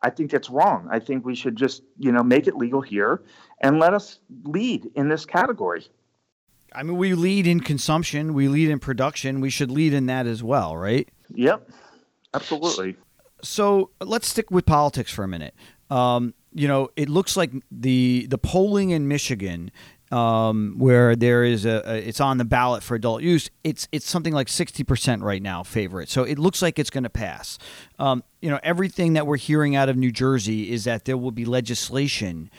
I 0.02 0.10
think 0.10 0.34
it's 0.34 0.50
wrong. 0.50 0.88
I 0.90 1.00
think 1.00 1.26
we 1.26 1.36
should 1.36 1.56
just, 1.56 1.84
you 1.98 2.12
know, 2.12 2.24
make 2.24 2.48
it 2.48 2.56
legal 2.56 2.82
here 2.82 3.22
and 3.62 3.80
let 3.80 3.94
us 3.94 4.20
lead 4.44 4.90
in 4.96 5.10
this 5.10 5.26
category. 5.26 5.86
I 6.74 6.84
mean, 6.84 6.98
we 6.98 7.14
lead 7.14 7.48
in 7.48 7.60
consumption, 7.60 8.34
we 8.34 8.48
lead 8.48 8.70
in 8.70 8.80
production. 8.80 9.42
We 9.42 9.50
should 9.50 9.72
lead 9.72 9.94
in 9.94 10.06
that 10.08 10.28
as 10.28 10.44
well, 10.44 10.78
right? 10.78 11.08
Yep, 11.30 11.70
absolutely. 12.34 12.96
So 13.42 13.92
let's 14.02 14.28
stick 14.28 14.52
with 14.52 14.66
politics 14.66 15.12
for 15.12 15.24
a 15.24 15.28
minute. 15.28 15.56
Um, 15.90 16.34
you 16.54 16.68
know, 16.68 16.90
it 16.96 17.10
looks 17.10 17.38
like 17.38 17.52
the 17.72 18.28
the 18.30 18.38
polling 18.38 18.90
in 18.90 19.08
Michigan, 19.08 19.72
um, 20.12 20.76
where 20.78 21.16
there 21.16 21.44
is 21.44 21.66
a, 21.66 21.84
a, 21.86 21.96
it's 21.96 22.20
on 22.20 22.38
the 22.38 22.46
ballot 22.46 22.84
for 22.84 22.96
adult 22.96 23.22
use. 23.22 23.50
It's 23.64 23.88
it's 23.92 24.10
something 24.10 24.34
like 24.34 24.50
sixty 24.50 24.84
percent 24.84 25.22
right 25.22 25.42
now 25.42 25.64
favorite. 25.64 26.10
So 26.10 26.24
it 26.24 26.40
looks 26.40 26.62
like 26.62 26.80
it's 26.80 26.90
going 26.90 27.04
to 27.04 27.10
pass. 27.10 27.58
Um, 27.98 28.24
you 28.42 28.50
know, 28.50 28.60
everything 28.64 29.14
that 29.14 29.28
we're 29.28 29.38
hearing 29.38 29.76
out 29.76 29.90
of 29.90 29.98
New 29.98 30.12
Jersey 30.12 30.72
is 30.72 30.84
that 30.86 31.06
there 31.06 31.18
will 31.18 31.32
be 31.32 31.46
legislation 31.46 32.50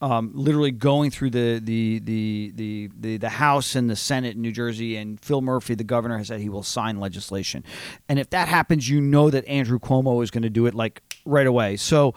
um, 0.00 0.30
literally 0.34 0.70
going 0.70 1.10
through 1.10 1.30
the, 1.30 1.60
the, 1.62 1.98
the, 2.00 2.52
the, 2.54 2.90
the, 2.98 3.16
the 3.16 3.28
House 3.28 3.74
and 3.74 3.90
the 3.90 3.96
Senate 3.96 4.36
in 4.36 4.42
New 4.42 4.52
Jersey, 4.52 4.96
and 4.96 5.20
Phil 5.20 5.40
Murphy, 5.40 5.74
the 5.74 5.84
governor, 5.84 6.18
has 6.18 6.28
said 6.28 6.40
he 6.40 6.48
will 6.48 6.62
sign 6.62 7.00
legislation. 7.00 7.64
And 8.08 8.18
if 8.18 8.30
that 8.30 8.48
happens, 8.48 8.88
you 8.88 9.00
know 9.00 9.30
that 9.30 9.46
Andrew 9.46 9.78
Cuomo 9.78 10.22
is 10.22 10.30
going 10.30 10.42
to 10.42 10.50
do 10.50 10.66
it 10.66 10.74
like 10.74 11.02
right 11.24 11.46
away. 11.46 11.76
So 11.76 12.14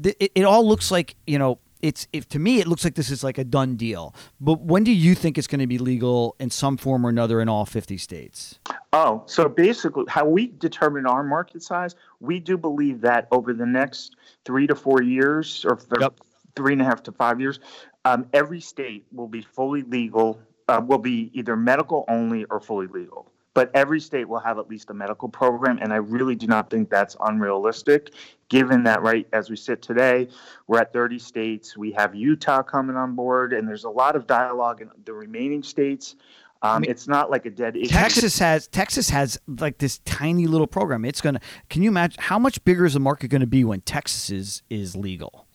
th- 0.00 0.16
it, 0.20 0.32
it 0.34 0.42
all 0.44 0.66
looks 0.66 0.90
like, 0.90 1.16
you 1.26 1.38
know, 1.38 1.58
it's 1.82 2.08
if 2.12 2.26
to 2.30 2.38
me 2.38 2.58
it 2.58 2.66
looks 2.66 2.84
like 2.84 2.94
this 2.94 3.10
is 3.10 3.22
like 3.22 3.38
a 3.38 3.44
done 3.44 3.76
deal. 3.76 4.14
But 4.40 4.60
when 4.60 4.82
do 4.82 4.90
you 4.90 5.14
think 5.14 5.36
it's 5.36 5.46
going 5.46 5.60
to 5.60 5.66
be 5.66 5.78
legal 5.78 6.34
in 6.40 6.48
some 6.50 6.76
form 6.76 7.04
or 7.04 7.10
another 7.10 7.40
in 7.40 7.48
all 7.48 7.66
50 7.66 7.98
states? 7.98 8.58
Oh, 8.92 9.22
so 9.26 9.48
basically 9.48 10.04
how 10.08 10.24
we 10.24 10.48
determine 10.58 11.06
our 11.06 11.22
market 11.22 11.62
size, 11.62 11.94
we 12.20 12.40
do 12.40 12.56
believe 12.56 13.02
that 13.02 13.28
over 13.30 13.52
the 13.52 13.66
next 13.66 14.16
3 14.46 14.66
to 14.68 14.74
4 14.74 15.02
years 15.02 15.66
or 15.68 15.78
yep 16.00 16.14
three 16.56 16.72
and 16.72 16.82
a 16.82 16.84
half 16.84 17.02
to 17.04 17.12
five 17.12 17.40
years, 17.40 17.60
um, 18.04 18.26
every 18.32 18.60
state 18.60 19.06
will 19.12 19.28
be 19.28 19.42
fully 19.42 19.82
legal, 19.82 20.40
uh, 20.68 20.80
will 20.84 20.98
be 20.98 21.30
either 21.34 21.56
medical 21.56 22.04
only 22.08 22.44
or 22.46 22.60
fully 22.60 22.86
legal. 22.86 23.30
But 23.54 23.70
every 23.72 24.00
state 24.00 24.28
will 24.28 24.40
have 24.40 24.58
at 24.58 24.68
least 24.68 24.90
a 24.90 24.94
medical 24.94 25.28
program, 25.28 25.78
and 25.80 25.90
I 25.92 25.96
really 25.96 26.34
do 26.34 26.46
not 26.46 26.68
think 26.68 26.90
that's 26.90 27.16
unrealistic, 27.20 28.12
given 28.50 28.82
that 28.84 29.02
right 29.02 29.26
as 29.32 29.48
we 29.48 29.56
sit 29.56 29.80
today, 29.80 30.28
we're 30.66 30.80
at 30.80 30.92
30 30.92 31.18
states. 31.18 31.74
We 31.74 31.92
have 31.92 32.14
Utah 32.14 32.62
coming 32.62 32.96
on 32.96 33.14
board, 33.14 33.54
and 33.54 33.66
there's 33.66 33.84
a 33.84 33.90
lot 33.90 34.14
of 34.14 34.26
dialogue 34.26 34.82
in 34.82 34.90
the 35.06 35.14
remaining 35.14 35.62
states. 35.62 36.16
Um, 36.62 36.70
I 36.70 36.78
mean, 36.80 36.90
it's 36.90 37.08
not 37.08 37.30
like 37.30 37.46
a 37.46 37.50
dead 37.50 37.76
issue. 37.76 37.88
Texas 37.88 38.38
has 38.38 38.66
Texas 38.68 39.08
has 39.10 39.38
like 39.46 39.78
this 39.78 39.98
tiny 40.04 40.46
little 40.46 40.66
program. 40.66 41.04
It's 41.04 41.20
gonna. 41.20 41.40
Can 41.70 41.82
you 41.82 41.88
imagine 41.88 42.22
how 42.22 42.38
much 42.38 42.62
bigger 42.64 42.84
is 42.84 42.94
the 42.94 43.00
market 43.00 43.28
going 43.28 43.40
to 43.40 43.46
be 43.46 43.64
when 43.64 43.80
Texas 43.82 44.30
is 44.30 44.62
is 44.68 44.96
legal? 44.96 45.45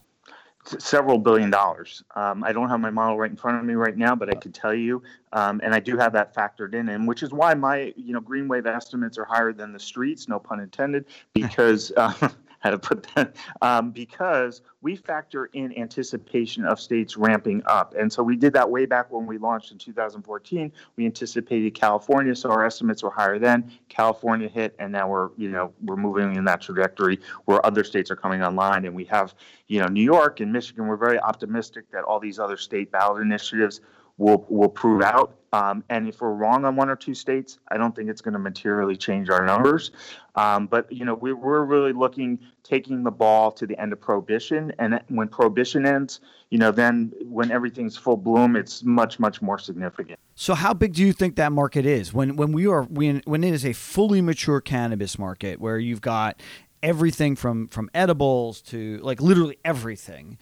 Several 0.64 1.18
billion 1.18 1.50
dollars. 1.50 2.04
Um, 2.16 2.44
I 2.44 2.54
don't 2.54 2.70
have 2.70 2.80
my 2.80 2.90
model 2.90 3.18
right 3.18 3.30
in 3.30 3.38
front 3.38 3.58
of 3.58 3.66
me 3.66 3.74
right 3.74 3.98
now, 3.98 4.16
but 4.16 4.30
I 4.30 4.34
could 4.34 4.54
tell 4.54 4.74
you, 4.74 5.02
um, 5.34 5.60
and 5.64 5.74
I 5.74 5.80
do 5.80 5.98
have 5.98 6.14
that 6.14 6.36
factored 6.36 6.74
in, 6.74 6.90
and 6.90 7.08
which 7.08 7.24
is 7.24 7.32
why 7.32 7.54
my 7.54 7.94
you 7.96 8.14
know 8.14 8.22
green 8.22 8.48
wave 8.48 8.66
estimates 8.66 9.18
are 9.18 9.26
higher 9.26 9.54
than 9.54 9.74
the 9.74 9.80
streets, 9.80 10.28
no 10.28 10.40
pun 10.40 10.60
intended, 10.60 11.06
because 11.34 11.92
uh, 11.98 12.30
how 12.62 12.70
to 12.70 12.80
put 12.80 13.06
that 13.16 13.36
um, 13.62 13.92
because 13.92 14.62
we 14.82 14.96
factor 14.96 15.46
in 15.54 15.78
anticipation 15.78 16.66
of 16.66 16.80
states 16.80 17.18
ramping 17.18 17.62
up. 17.66 17.94
And 18.00 18.12
so 18.12 18.24
we 18.24 18.36
did 18.36 18.54
that 18.54 18.70
way 18.70 18.86
back 18.86 19.12
when 19.12 19.26
we 19.26 19.38
launched 19.38 19.72
in 19.72 19.78
2014 19.78 20.72
we 20.96 21.06
anticipated 21.06 21.74
california 21.74 22.36
so 22.36 22.50
our 22.50 22.66
estimates 22.66 23.04
were 23.04 23.12
higher 23.12 23.38
then. 23.38 23.72
California 23.90 24.48
hit 24.48 24.76
and 24.80 24.92
now 24.92 25.08
we're 25.08 25.30
you 25.38 25.50
know 25.50 25.74
we're 25.84 25.96
moving 25.96 26.36
in 26.36 26.46
that 26.46 26.62
trajectory 26.62 27.20
where 27.46 27.64
other 27.66 27.84
states 27.84 28.10
are 28.10 28.16
coming 28.16 28.42
online. 28.42 28.86
And 28.86 28.96
we 28.96 29.06
have 29.06 29.36
you 29.68 29.80
know 29.80 29.88
new 29.88 30.04
york 30.04 30.40
and 30.40 30.52
michigan 30.52 30.88
we're 30.88 30.98
very 30.98 31.20
optimistic 31.20 31.90
that 31.92 32.04
all 32.04 32.20
these 32.20 32.40
other 32.40 32.58
state 32.58 32.92
ballot 32.92 33.22
initiatives 33.22 33.82
will 34.18 34.46
will 34.50 34.70
prove 34.70 35.02
out. 35.02 35.36
Um, 35.54 35.84
and 35.90 36.08
if 36.08 36.22
we're 36.22 36.32
wrong 36.32 36.64
on 36.64 36.78
one 36.78 36.90
or 36.90 36.96
two 36.96 37.14
states, 37.14 37.60
I 37.70 37.78
don't 37.78 37.94
think 37.94 38.10
it's 38.10 38.22
going 38.22 38.34
to 38.34 38.40
materially 38.40 38.96
change 38.96 39.30
our 39.30 39.46
numbers. 39.46 39.92
Um, 40.36 40.68
but 40.68 40.90
you 40.90 41.04
know, 41.04 41.14
we, 41.14 41.34
we're 41.34 41.66
really 41.66 41.92
looking 41.92 42.40
taking 42.64 43.04
the 43.04 43.12
ball 43.12 43.52
to 43.52 43.68
the 43.68 43.78
end 43.78 43.92
of 43.92 44.00
prohibition, 44.00 44.72
and 44.80 45.02
when 45.10 45.28
prohibition 45.28 45.86
ends, 45.86 46.22
you 46.52 46.58
know, 46.58 46.72
then 46.72 47.12
when 47.26 47.52
everything's 47.52 47.98
full 47.98 48.16
bloom, 48.16 48.56
it's 48.56 48.84
much 48.84 49.20
much 49.20 49.42
more 49.42 49.60
significant. 49.60 50.20
So, 50.36 50.54
how 50.54 50.74
big 50.74 50.94
do 50.94 51.06
you 51.06 51.12
think 51.12 51.36
that 51.36 51.52
market 51.52 51.86
is 51.86 52.14
when 52.14 52.38
when 52.38 52.54
we 52.54 52.66
are 52.68 52.84
when 52.84 53.22
when 53.26 53.44
it 53.44 53.54
is 53.54 53.66
a 53.66 53.74
fully 53.74 54.22
mature 54.22 54.62
cannabis 54.62 55.20
market 55.20 55.60
where 55.60 55.78
you've 55.78 56.02
got 56.02 56.40
everything 56.82 57.36
from 57.36 57.68
from 57.68 57.90
edibles 57.94 58.62
to 58.62 59.00
like 59.04 59.22
literally 59.22 59.58
everything 59.66 60.38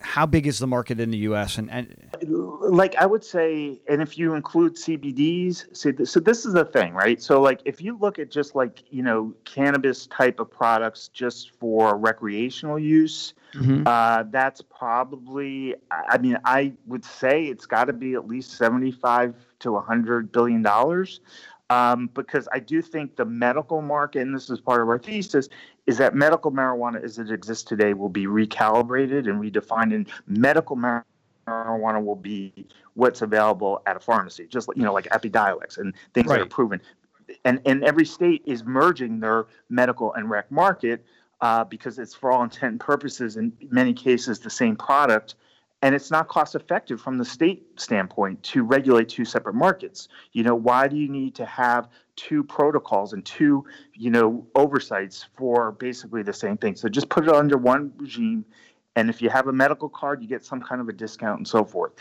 how 0.00 0.26
big 0.26 0.46
is 0.46 0.58
the 0.58 0.66
market 0.66 0.98
in 0.98 1.10
the 1.10 1.18
U.S. 1.18 1.58
and, 1.58 1.70
and 1.70 1.94
like 2.22 2.96
I 2.96 3.06
would 3.06 3.24
say, 3.24 3.80
and 3.88 4.00
if 4.00 4.16
you 4.16 4.34
include 4.34 4.76
CBDs, 4.76 5.76
so, 5.76 5.92
so 6.04 6.20
this 6.20 6.46
is 6.46 6.54
the 6.54 6.64
thing, 6.64 6.94
right? 6.94 7.20
So 7.22 7.40
like 7.40 7.60
if 7.64 7.80
you 7.80 7.98
look 7.98 8.18
at 8.18 8.30
just 8.30 8.54
like 8.54 8.82
you 8.90 9.02
know 9.02 9.34
cannabis 9.44 10.06
type 10.06 10.40
of 10.40 10.50
products 10.50 11.08
just 11.08 11.50
for 11.56 11.96
recreational 11.96 12.78
use, 12.78 13.34
mm-hmm. 13.52 13.86
uh, 13.86 14.24
that's 14.30 14.62
probably 14.62 15.74
I 15.90 16.18
mean 16.18 16.38
I 16.44 16.72
would 16.86 17.04
say 17.04 17.44
it's 17.44 17.66
got 17.66 17.84
to 17.84 17.92
be 17.92 18.14
at 18.14 18.26
least 18.26 18.52
seventy 18.52 18.92
five 18.92 19.34
to 19.60 19.78
hundred 19.78 20.32
billion 20.32 20.62
dollars 20.62 21.20
um, 21.70 22.10
because 22.14 22.48
I 22.52 22.58
do 22.58 22.82
think 22.82 23.16
the 23.16 23.24
medical 23.24 23.80
market, 23.80 24.22
and 24.22 24.34
this 24.34 24.50
is 24.50 24.60
part 24.60 24.82
of 24.82 24.88
our 24.88 24.98
thesis, 24.98 25.48
is 25.86 25.96
that 25.98 26.14
medical 26.14 26.50
marijuana 26.50 27.02
as 27.02 27.18
it 27.18 27.30
exists 27.30 27.64
today 27.64 27.94
will 27.94 28.08
be 28.08 28.26
recalibrated 28.26 29.28
and 29.28 29.40
redefined, 29.40 29.94
and 29.94 30.08
medical 30.26 30.76
marijuana 30.76 32.04
will 32.04 32.16
be 32.16 32.66
what's 32.94 33.22
available 33.22 33.82
at 33.86 33.96
a 33.96 34.00
pharmacy, 34.00 34.46
just 34.48 34.66
like 34.66 34.76
you 34.76 34.82
know, 34.82 34.92
like 34.92 35.06
Epidiolex 35.06 35.78
and 35.78 35.94
things 36.12 36.26
right. 36.26 36.38
that 36.38 36.42
are 36.42 36.46
proven. 36.46 36.80
And 37.44 37.60
and 37.64 37.84
every 37.84 38.04
state 38.04 38.42
is 38.44 38.64
merging 38.64 39.20
their 39.20 39.46
medical 39.68 40.12
and 40.14 40.28
rec 40.28 40.50
market 40.50 41.04
uh, 41.40 41.62
because 41.62 42.00
it's 42.00 42.14
for 42.14 42.32
all 42.32 42.42
intent 42.42 42.72
and 42.72 42.80
purposes, 42.80 43.36
in 43.36 43.52
many 43.70 43.94
cases, 43.94 44.40
the 44.40 44.50
same 44.50 44.74
product 44.74 45.36
and 45.82 45.94
it's 45.94 46.10
not 46.10 46.28
cost 46.28 46.54
effective 46.54 47.00
from 47.00 47.18
the 47.18 47.24
state 47.24 47.66
standpoint 47.80 48.42
to 48.42 48.62
regulate 48.62 49.08
two 49.08 49.24
separate 49.24 49.54
markets. 49.54 50.08
You 50.32 50.42
know 50.42 50.54
why 50.54 50.88
do 50.88 50.96
you 50.96 51.08
need 51.08 51.34
to 51.36 51.46
have 51.46 51.88
two 52.16 52.44
protocols 52.44 53.12
and 53.12 53.24
two 53.24 53.64
you 53.94 54.10
know 54.10 54.46
oversights 54.54 55.26
for 55.36 55.72
basically 55.72 56.22
the 56.22 56.32
same 56.32 56.56
thing? 56.56 56.76
So 56.76 56.88
just 56.88 57.08
put 57.08 57.24
it 57.24 57.34
under 57.34 57.56
one 57.56 57.92
regime 57.96 58.44
and 58.96 59.08
if 59.08 59.22
you 59.22 59.30
have 59.30 59.46
a 59.46 59.52
medical 59.52 59.88
card 59.88 60.22
you 60.22 60.28
get 60.28 60.44
some 60.44 60.60
kind 60.60 60.80
of 60.80 60.88
a 60.88 60.92
discount 60.92 61.38
and 61.38 61.48
so 61.48 61.64
forth. 61.64 61.92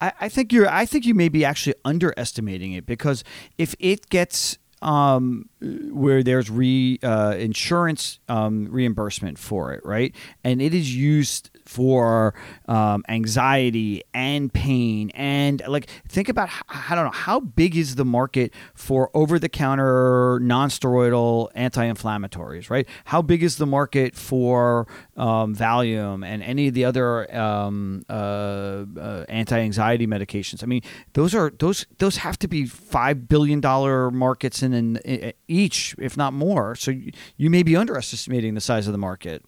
I, 0.00 0.12
I 0.20 0.28
think 0.28 0.52
you're 0.52 0.68
i 0.68 0.86
think 0.86 1.04
you 1.06 1.14
may 1.14 1.28
be 1.28 1.44
actually 1.44 1.74
underestimating 1.84 2.72
it 2.72 2.86
because 2.86 3.24
if 3.58 3.74
it 3.80 4.08
gets 4.08 4.58
um, 4.82 5.48
where 5.60 6.22
there's 6.22 6.50
re 6.50 6.98
uh, 7.02 7.34
insurance 7.38 8.20
um, 8.28 8.68
reimbursement 8.70 9.38
for 9.38 9.72
it, 9.72 9.84
right? 9.84 10.14
And 10.44 10.62
it 10.62 10.74
is 10.74 10.94
used 10.94 11.50
for 11.68 12.32
um, 12.66 13.04
anxiety 13.10 14.02
and 14.14 14.50
pain 14.52 15.10
and 15.10 15.62
like 15.68 15.90
think 16.08 16.30
about 16.30 16.48
I 16.66 16.94
don't 16.94 17.04
know 17.04 17.10
how 17.10 17.40
big 17.40 17.76
is 17.76 17.96
the 17.96 18.06
market 18.06 18.54
for 18.74 19.10
over-the-counter 19.12 20.40
non-steroidal 20.40 21.50
anti-inflammatories, 21.54 22.70
right? 22.70 22.88
How 23.04 23.20
big 23.20 23.42
is 23.42 23.56
the 23.56 23.66
market 23.66 24.16
for 24.16 24.88
um, 25.18 25.54
Valium 25.54 26.24
and 26.24 26.42
any 26.42 26.68
of 26.68 26.74
the 26.74 26.86
other 26.86 27.34
um, 27.36 28.02
uh, 28.08 28.86
uh, 28.98 29.24
anti-anxiety 29.28 30.06
medications? 30.06 30.62
I 30.62 30.66
mean, 30.66 30.80
those 31.12 31.34
are 31.34 31.52
those 31.58 31.84
those 31.98 32.16
have 32.16 32.38
to 32.38 32.48
be 32.48 32.64
five 32.64 33.28
billion 33.28 33.60
dollar 33.60 34.10
markets 34.10 34.62
in, 34.62 34.72
in, 34.72 34.96
in 34.96 35.34
each, 35.48 35.94
if 35.98 36.16
not 36.16 36.32
more. 36.32 36.74
So 36.76 36.92
you, 36.92 37.12
you 37.36 37.50
may 37.50 37.62
be 37.62 37.76
underestimating 37.76 38.54
the 38.54 38.62
size 38.62 38.86
of 38.86 38.92
the 38.92 38.98
market. 38.98 39.44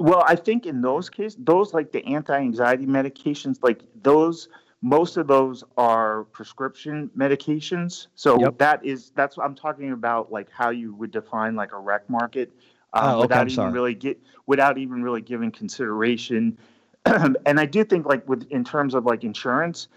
Well, 0.00 0.24
I 0.26 0.34
think 0.34 0.64
in 0.64 0.80
those 0.80 1.10
cases, 1.10 1.36
those 1.38 1.74
like 1.74 1.92
the 1.92 2.02
anti-anxiety 2.06 2.86
medications, 2.86 3.58
like 3.62 3.82
those, 4.02 4.48
most 4.80 5.18
of 5.18 5.26
those 5.26 5.62
are 5.76 6.24
prescription 6.24 7.10
medications. 7.14 8.06
So 8.14 8.40
yep. 8.40 8.56
that 8.56 8.82
is 8.82 9.12
that's 9.14 9.36
what 9.36 9.44
I'm 9.44 9.54
talking 9.54 9.92
about, 9.92 10.32
like 10.32 10.48
how 10.50 10.70
you 10.70 10.94
would 10.94 11.10
define 11.10 11.54
like 11.54 11.72
a 11.72 11.78
rec 11.78 12.08
market. 12.08 12.50
um, 12.94 13.16
oh, 13.16 13.20
without 13.20 13.46
even 13.46 13.54
sorry. 13.54 13.72
really 13.72 13.94
get 13.94 14.18
without 14.46 14.78
even 14.78 15.02
really 15.02 15.20
giving 15.20 15.50
consideration. 15.50 16.56
and 17.04 17.60
I 17.60 17.66
do 17.66 17.84
think 17.84 18.06
like 18.06 18.26
with 18.26 18.46
in 18.50 18.64
terms 18.64 18.94
of 18.94 19.04
like 19.04 19.22
insurance, 19.22 19.88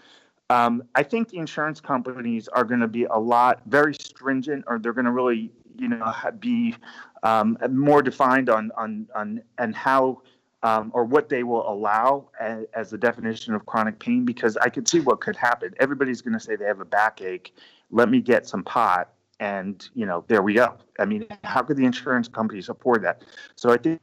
um, 0.50 0.82
I 0.94 1.02
think 1.02 1.30
the 1.30 1.38
insurance 1.38 1.80
companies 1.80 2.46
are 2.48 2.64
going 2.64 2.80
to 2.80 2.88
be 2.88 3.04
a 3.04 3.18
lot 3.18 3.62
very 3.64 3.94
stringent, 3.94 4.64
or 4.66 4.78
they're 4.78 4.92
going 4.92 5.06
to 5.06 5.12
really 5.12 5.50
you 5.76 5.88
know 5.88 6.12
be 6.38 6.74
um, 7.22 7.58
more 7.70 8.02
defined 8.02 8.48
on 8.48 8.70
on 8.76 9.06
on 9.14 9.42
and 9.58 9.74
how 9.74 10.22
um, 10.64 10.90
or 10.94 11.04
what 11.04 11.28
they 11.28 11.42
will 11.42 11.70
allow 11.70 12.30
as, 12.40 12.90
the 12.90 12.96
definition 12.96 13.54
of 13.54 13.66
chronic 13.66 13.98
pain 13.98 14.24
because 14.24 14.56
I 14.56 14.70
could 14.70 14.88
see 14.88 15.00
what 15.00 15.20
could 15.20 15.36
happen. 15.36 15.74
Everybody's 15.78 16.22
going 16.22 16.32
to 16.32 16.40
say 16.40 16.56
they 16.56 16.64
have 16.64 16.80
a 16.80 16.86
backache. 16.86 17.54
Let 17.90 18.08
me 18.08 18.22
get 18.22 18.46
some 18.46 18.64
pot, 18.64 19.10
and 19.40 19.86
you 19.94 20.06
know, 20.06 20.24
there 20.26 20.42
we 20.42 20.54
go. 20.54 20.74
I 20.98 21.04
mean, 21.04 21.26
how 21.44 21.62
could 21.62 21.76
the 21.76 21.84
insurance 21.84 22.28
companies 22.28 22.70
afford 22.70 23.04
that? 23.04 23.22
So 23.56 23.72
I 23.72 23.76
think 23.76 24.00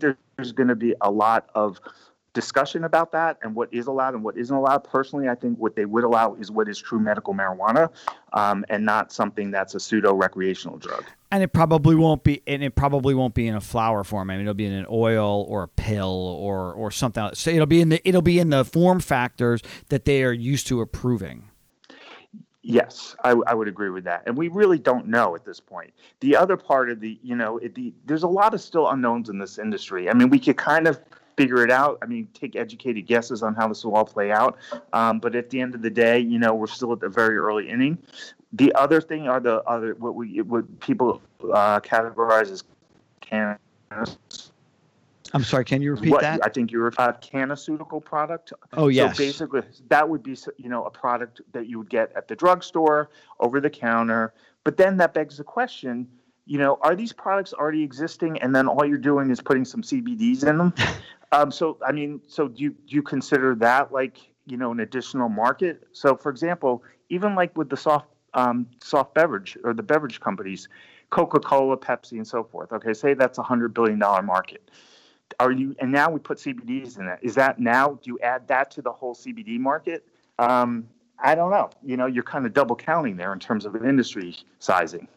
there's 0.00 0.52
going 0.52 0.68
to 0.68 0.76
be 0.76 0.94
a 1.00 1.10
lot 1.10 1.48
of 1.54 1.80
discussion 2.36 2.84
about 2.84 3.12
that 3.12 3.38
and 3.40 3.54
what 3.54 3.72
is 3.72 3.86
allowed 3.86 4.12
and 4.12 4.22
what 4.22 4.36
isn't 4.36 4.54
allowed. 4.54 4.84
Personally, 4.84 5.26
I 5.26 5.34
think 5.34 5.58
what 5.58 5.74
they 5.74 5.86
would 5.86 6.04
allow 6.04 6.34
is 6.34 6.50
what 6.50 6.68
is 6.68 6.78
true 6.78 7.00
medical 7.00 7.32
marijuana, 7.32 7.90
um, 8.34 8.62
and 8.68 8.84
not 8.84 9.10
something 9.10 9.50
that's 9.50 9.74
a 9.74 9.80
pseudo 9.80 10.12
recreational 10.12 10.76
drug. 10.76 11.02
And 11.32 11.42
it 11.42 11.54
probably 11.54 11.96
won't 11.96 12.22
be, 12.24 12.42
and 12.46 12.62
it 12.62 12.74
probably 12.74 13.14
won't 13.14 13.32
be 13.32 13.48
in 13.48 13.54
a 13.54 13.60
flower 13.60 14.04
form. 14.04 14.28
I 14.28 14.34
mean, 14.34 14.42
it'll 14.42 14.52
be 14.52 14.66
in 14.66 14.74
an 14.74 14.86
oil 14.90 15.46
or 15.48 15.62
a 15.62 15.68
pill 15.68 16.36
or 16.38 16.74
or 16.74 16.90
something. 16.90 17.22
Else. 17.22 17.40
So 17.40 17.50
it'll 17.50 17.64
be 17.64 17.80
in 17.80 17.88
the 17.88 18.06
it'll 18.06 18.20
be 18.20 18.38
in 18.38 18.50
the 18.50 18.66
form 18.66 19.00
factors 19.00 19.62
that 19.88 20.04
they 20.04 20.22
are 20.22 20.32
used 20.32 20.66
to 20.66 20.82
approving. 20.82 21.48
Yes, 22.62 23.16
I, 23.24 23.30
I, 23.46 23.54
would 23.54 23.68
agree 23.68 23.90
with 23.90 24.02
that, 24.04 24.24
and 24.26 24.36
we 24.36 24.48
really 24.48 24.78
don't 24.78 25.06
know 25.06 25.36
at 25.36 25.44
this 25.44 25.60
point. 25.60 25.94
The 26.18 26.34
other 26.34 26.56
part 26.56 26.90
of 26.90 26.98
the, 26.98 27.16
you 27.22 27.36
know, 27.36 27.58
it, 27.58 27.76
the, 27.76 27.94
there's 28.06 28.24
a 28.24 28.28
lot 28.28 28.54
of 28.54 28.60
still 28.60 28.90
unknowns 28.90 29.28
in 29.28 29.38
this 29.38 29.56
industry. 29.60 30.10
I 30.10 30.14
mean, 30.14 30.30
we 30.30 30.40
could 30.40 30.56
kind 30.56 30.88
of 30.88 30.98
figure 31.36 31.62
it 31.64 31.70
out. 31.70 31.98
I 32.02 32.06
mean, 32.06 32.28
take 32.34 32.56
educated 32.56 33.06
guesses 33.06 33.42
on 33.42 33.54
how 33.54 33.68
this 33.68 33.84
will 33.84 33.94
all 33.94 34.04
play 34.04 34.32
out. 34.32 34.56
Um, 34.92 35.18
but 35.18 35.34
at 35.34 35.50
the 35.50 35.60
end 35.60 35.74
of 35.74 35.82
the 35.82 35.90
day, 35.90 36.18
you 36.18 36.38
know, 36.38 36.54
we're 36.54 36.66
still 36.66 36.92
at 36.92 37.00
the 37.00 37.08
very 37.08 37.36
early 37.36 37.68
inning. 37.68 37.98
The 38.52 38.72
other 38.74 39.00
thing 39.00 39.28
are 39.28 39.40
the 39.40 39.62
other 39.64 39.94
what 39.94 40.14
we 40.14 40.40
what 40.42 40.80
people 40.80 41.20
uh, 41.52 41.80
categorize 41.80 42.50
as 42.50 42.64
cannabis. 43.20 44.50
I'm 45.34 45.44
sorry. 45.44 45.64
Can 45.64 45.82
you 45.82 45.92
repeat 45.92 46.10
what, 46.10 46.22
that? 46.22 46.40
I 46.42 46.48
think 46.48 46.70
you're 46.70 46.86
a 46.86 47.12
cannaceutical 47.20 48.02
product. 48.02 48.52
Oh 48.72 48.88
yes. 48.88 49.16
So 49.16 49.24
basically, 49.24 49.62
that 49.88 50.08
would 50.08 50.22
be 50.22 50.36
you 50.56 50.68
know 50.68 50.84
a 50.84 50.90
product 50.90 51.40
that 51.52 51.66
you 51.66 51.78
would 51.78 51.90
get 51.90 52.12
at 52.16 52.28
the 52.28 52.36
drugstore, 52.36 53.10
over 53.40 53.60
the 53.60 53.70
counter. 53.70 54.32
But 54.64 54.76
then 54.76 54.96
that 54.98 55.12
begs 55.12 55.36
the 55.36 55.44
question: 55.44 56.08
you 56.46 56.58
know, 56.58 56.78
are 56.80 56.94
these 56.94 57.12
products 57.12 57.52
already 57.52 57.82
existing, 57.82 58.38
and 58.38 58.54
then 58.54 58.68
all 58.68 58.86
you're 58.86 58.98
doing 58.98 59.30
is 59.30 59.40
putting 59.40 59.64
some 59.64 59.82
CBDs 59.82 60.46
in 60.46 60.58
them? 60.58 60.74
Um, 61.32 61.50
so, 61.50 61.76
I 61.84 61.90
mean, 61.90 62.20
so 62.28 62.46
do 62.46 62.62
you, 62.62 62.70
do 62.70 62.94
you 62.94 63.02
consider 63.02 63.56
that 63.56 63.92
like, 63.92 64.18
you 64.46 64.56
know, 64.56 64.70
an 64.70 64.80
additional 64.80 65.28
market? 65.28 65.86
So, 65.92 66.16
for 66.16 66.30
example, 66.30 66.84
even 67.08 67.34
like 67.34 67.56
with 67.58 67.68
the 67.68 67.76
soft, 67.76 68.06
um, 68.34 68.66
soft 68.82 69.12
beverage 69.14 69.58
or 69.64 69.74
the 69.74 69.82
beverage 69.82 70.20
companies, 70.20 70.68
Coca 71.10 71.40
Cola, 71.40 71.76
Pepsi, 71.76 72.12
and 72.12 72.26
so 72.26 72.44
forth. 72.44 72.72
Okay, 72.72 72.94
say 72.94 73.14
that's 73.14 73.38
a 73.38 73.42
$100 73.42 73.74
billion 73.74 73.98
market. 73.98 74.70
Are 75.40 75.50
you, 75.50 75.74
and 75.80 75.90
now 75.90 76.10
we 76.10 76.20
put 76.20 76.38
CBDs 76.38 76.98
in 76.98 77.06
that. 77.06 77.18
Is 77.22 77.34
that 77.34 77.58
now, 77.58 77.98
do 78.02 78.10
you 78.10 78.18
add 78.20 78.46
that 78.48 78.70
to 78.72 78.82
the 78.82 78.92
whole 78.92 79.14
CBD 79.14 79.58
market? 79.58 80.06
Um, 80.38 80.88
I 81.18 81.34
don't 81.34 81.50
know. 81.50 81.70
You 81.82 81.96
know, 81.96 82.06
you're 82.06 82.22
kind 82.22 82.46
of 82.46 82.54
double 82.54 82.76
counting 82.76 83.16
there 83.16 83.32
in 83.32 83.40
terms 83.40 83.64
of 83.66 83.74
an 83.74 83.84
industry 83.84 84.36
sizing. 84.58 85.08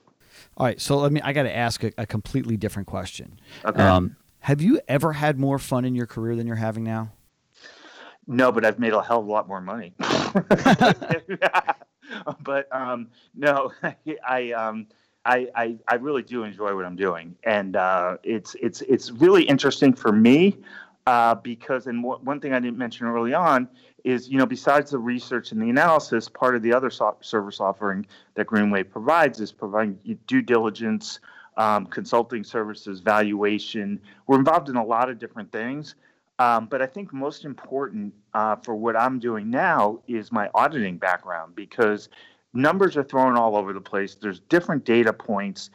All 0.58 0.66
right, 0.66 0.80
so 0.80 0.98
let 0.98 1.12
me. 1.12 1.22
I 1.22 1.34
got 1.34 1.44
to 1.44 1.56
ask 1.56 1.84
a, 1.84 1.92
a, 1.98 2.06
completely 2.06 2.58
different 2.58 2.88
question. 2.88 3.40
Okay. 3.66 3.82
Um, 3.82 4.16
have 4.40 4.62
you 4.62 4.80
ever 4.88 5.14
had 5.14 5.40
more 5.40 5.60
fun 5.60 5.86
in 5.86 5.96
your 5.96 6.06
career 6.06 6.36
than 6.36 6.48
you're 6.48 6.56
having 6.56 6.84
now? 6.84 7.12
No, 8.28 8.52
but 8.52 8.64
I've 8.64 8.80
made 8.80 8.94
a 8.94 9.02
hell 9.02 9.20
of 9.20 9.28
a 9.28 9.32
lot 9.32 9.48
more 9.48 9.62
money. 9.62 9.94
but 12.44 12.68
um, 12.72 13.08
no, 13.36 13.72
I, 14.28 14.52
um, 14.52 14.88
I, 15.26 15.48
I, 15.56 15.78
I 15.88 15.96
really 15.96 16.24
do 16.24 16.44
enjoy 16.44 16.76
what 16.76 16.86
I'm 16.86 16.96
doing, 16.96 17.36
and 17.44 17.76
uh, 17.76 18.18
it's 18.24 18.56
it's 18.62 18.82
it's 18.82 19.12
really 19.12 19.44
interesting 19.44 19.94
for 19.94 20.12
me 20.12 20.58
uh, 21.08 21.36
because 21.36 21.88
and 21.88 22.04
w- 22.04 22.24
one 22.24 22.40
thing 22.40 22.54
I 22.54 22.60
didn't 22.60 22.78
mention 22.78 23.08
early 23.08 23.34
on 23.34 23.68
is 24.10 24.30
you 24.30 24.38
know 24.38 24.46
besides 24.46 24.92
the 24.92 25.00
research 25.00 25.52
and 25.52 25.62
the 25.62 25.70
analysis, 25.70 26.30
part 26.30 26.56
of 26.56 26.62
the 26.62 26.74
other 26.74 26.90
so- 26.90 27.18
service 27.22 27.60
offering 27.60 28.06
that 28.36 28.48
Greenwave 28.48 28.90
provides 28.90 29.40
is 29.40 29.52
providing 29.52 30.00
due 30.28 30.42
diligence 30.42 31.20
um, 31.58 31.86
consulting 31.86 32.44
services, 32.44 33.02
valuation. 33.02 34.00
We're 34.28 34.40
involved 34.40 34.70
in 34.70 34.78
a 34.78 34.84
lot 34.84 35.10
of 35.10 35.20
different 35.20 35.52
things. 35.52 35.96
Um, 36.40 36.68
but 36.68 36.82
I 36.82 36.86
think 36.86 37.12
most 37.12 37.44
important 37.44 38.14
uh, 38.34 38.56
for 38.56 38.74
what 38.74 38.96
I'm 38.96 39.20
doing 39.20 39.50
now 39.50 40.00
is 40.08 40.32
my 40.32 40.50
auditing 40.56 40.98
background 40.98 41.54
because 41.54 42.08
numbers 42.54 42.96
are 42.96 43.04
thrown 43.04 43.36
all 43.36 43.58
over 43.58 43.74
the 43.74 43.82
place. 43.82 44.16
There's 44.16 44.40
different 44.40 44.86
data 44.86 45.12
points. 45.12 45.70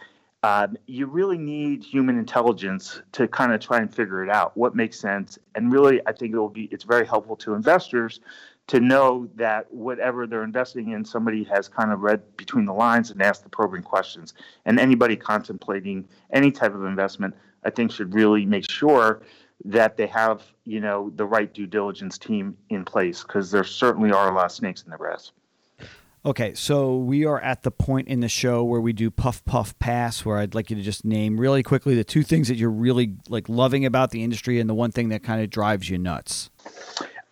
Um, 0.44 0.76
you 0.86 1.06
really 1.06 1.38
need 1.38 1.82
human 1.82 2.18
intelligence 2.18 3.00
to 3.12 3.26
kind 3.26 3.54
of 3.54 3.60
try 3.60 3.78
and 3.78 3.92
figure 3.92 4.22
it 4.22 4.28
out, 4.28 4.54
what 4.58 4.76
makes 4.76 5.00
sense. 5.00 5.38
And 5.54 5.72
really, 5.72 6.02
I 6.06 6.12
think 6.12 6.34
it 6.34 6.38
will 6.38 6.50
be 6.50 6.64
it's 6.64 6.84
very 6.84 7.06
helpful 7.06 7.34
to 7.36 7.54
investors 7.54 8.20
to 8.66 8.78
know 8.78 9.26
that 9.36 9.72
whatever 9.72 10.26
they're 10.26 10.44
investing 10.44 10.90
in, 10.90 11.02
somebody 11.02 11.44
has 11.44 11.66
kind 11.66 11.92
of 11.92 12.00
read 12.00 12.20
between 12.36 12.66
the 12.66 12.74
lines 12.74 13.10
and 13.10 13.22
asked 13.22 13.42
the 13.42 13.48
probing 13.48 13.82
questions. 13.82 14.34
And 14.66 14.78
anybody 14.78 15.16
contemplating 15.16 16.06
any 16.30 16.50
type 16.50 16.74
of 16.74 16.84
investment, 16.84 17.34
I 17.64 17.70
think, 17.70 17.90
should 17.90 18.12
really 18.12 18.44
make 18.44 18.70
sure 18.70 19.22
that 19.64 19.96
they 19.96 20.08
have, 20.08 20.42
you 20.66 20.80
know, 20.80 21.10
the 21.16 21.24
right 21.24 21.54
due 21.54 21.66
diligence 21.66 22.18
team 22.18 22.54
in 22.68 22.84
place 22.84 23.22
because 23.22 23.50
there 23.50 23.64
certainly 23.64 24.12
are 24.12 24.30
a 24.30 24.34
lot 24.34 24.44
of 24.44 24.52
snakes 24.52 24.82
in 24.82 24.90
the 24.90 24.98
grass. 24.98 25.32
Okay, 26.26 26.54
so 26.54 26.96
we 26.96 27.26
are 27.26 27.38
at 27.38 27.64
the 27.64 27.70
point 27.70 28.08
in 28.08 28.20
the 28.20 28.30
show 28.30 28.64
where 28.64 28.80
we 28.80 28.94
do 28.94 29.10
puff 29.10 29.44
puff 29.44 29.78
pass 29.78 30.24
where 30.24 30.38
I'd 30.38 30.54
like 30.54 30.70
you 30.70 30.76
to 30.76 30.82
just 30.82 31.04
name 31.04 31.38
really 31.38 31.62
quickly 31.62 31.94
the 31.94 32.04
two 32.04 32.22
things 32.22 32.48
that 32.48 32.56
you're 32.56 32.70
really 32.70 33.16
like 33.28 33.46
loving 33.50 33.84
about 33.84 34.10
the 34.10 34.24
industry 34.24 34.58
and 34.58 34.68
the 34.68 34.74
one 34.74 34.90
thing 34.90 35.10
that 35.10 35.22
kind 35.22 35.42
of 35.42 35.50
drives 35.50 35.90
you 35.90 35.98
nuts. 35.98 36.48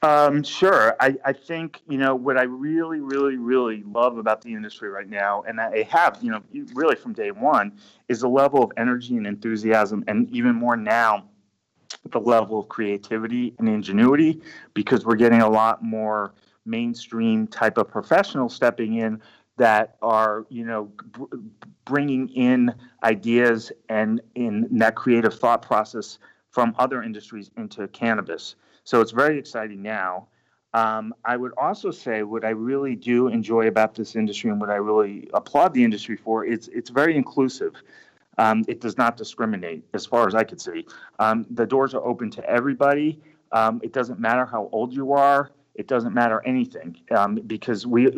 Um, 0.02 0.42
sure. 0.42 0.94
I, 1.00 1.16
I 1.24 1.32
think, 1.32 1.80
you 1.88 1.96
know, 1.96 2.14
what 2.14 2.36
I 2.36 2.42
really, 2.42 3.00
really, 3.00 3.38
really 3.38 3.82
love 3.84 4.18
about 4.18 4.42
the 4.42 4.52
industry 4.52 4.90
right 4.90 5.08
now, 5.08 5.42
and 5.48 5.58
I 5.58 5.84
have, 5.84 6.18
you 6.20 6.30
know, 6.30 6.42
really 6.74 6.96
from 6.96 7.14
day 7.14 7.30
one, 7.30 7.72
is 8.08 8.20
the 8.20 8.28
level 8.28 8.62
of 8.62 8.72
energy 8.76 9.16
and 9.16 9.26
enthusiasm, 9.26 10.04
and 10.06 10.28
even 10.30 10.54
more 10.54 10.76
now, 10.76 11.24
the 12.10 12.20
level 12.20 12.60
of 12.60 12.68
creativity 12.68 13.54
and 13.58 13.68
ingenuity, 13.68 14.42
because 14.74 15.06
we're 15.06 15.16
getting 15.16 15.40
a 15.40 15.48
lot 15.48 15.82
more 15.82 16.34
mainstream 16.64 17.46
type 17.46 17.78
of 17.78 17.88
professionals 17.88 18.54
stepping 18.54 18.96
in 18.96 19.20
that 19.56 19.96
are, 20.02 20.46
you 20.48 20.64
know, 20.64 20.90
br- 21.12 21.36
bringing 21.84 22.28
in 22.30 22.74
ideas 23.02 23.70
and 23.88 24.20
in 24.34 24.66
that 24.78 24.94
creative 24.94 25.34
thought 25.34 25.62
process 25.62 26.18
from 26.50 26.74
other 26.78 27.02
industries 27.02 27.50
into 27.56 27.86
cannabis. 27.88 28.56
So 28.84 29.00
it's 29.00 29.12
very 29.12 29.38
exciting 29.38 29.82
now. 29.82 30.28
Um, 30.74 31.14
I 31.24 31.36
would 31.36 31.52
also 31.58 31.90
say 31.90 32.22
what 32.22 32.44
I 32.44 32.50
really 32.50 32.96
do 32.96 33.28
enjoy 33.28 33.66
about 33.66 33.94
this 33.94 34.16
industry 34.16 34.50
and 34.50 34.60
what 34.60 34.70
I 34.70 34.76
really 34.76 35.28
applaud 35.34 35.74
the 35.74 35.84
industry 35.84 36.16
for 36.16 36.46
it's 36.46 36.68
it's 36.68 36.88
very 36.88 37.14
inclusive. 37.16 37.74
Um, 38.38 38.64
it 38.66 38.80
does 38.80 38.96
not 38.96 39.18
discriminate, 39.18 39.84
as 39.92 40.06
far 40.06 40.26
as 40.26 40.34
I 40.34 40.42
could 40.44 40.58
see. 40.58 40.86
Um, 41.18 41.44
the 41.50 41.66
doors 41.66 41.92
are 41.92 42.02
open 42.02 42.30
to 42.30 42.44
everybody. 42.48 43.20
Um, 43.52 43.80
it 43.82 43.92
doesn't 43.92 44.18
matter 44.18 44.46
how 44.46 44.70
old 44.72 44.94
you 44.94 45.12
are. 45.12 45.50
It 45.74 45.88
doesn't 45.88 46.14
matter 46.14 46.42
anything 46.44 46.98
um, 47.16 47.36
because 47.46 47.86
we 47.86 48.10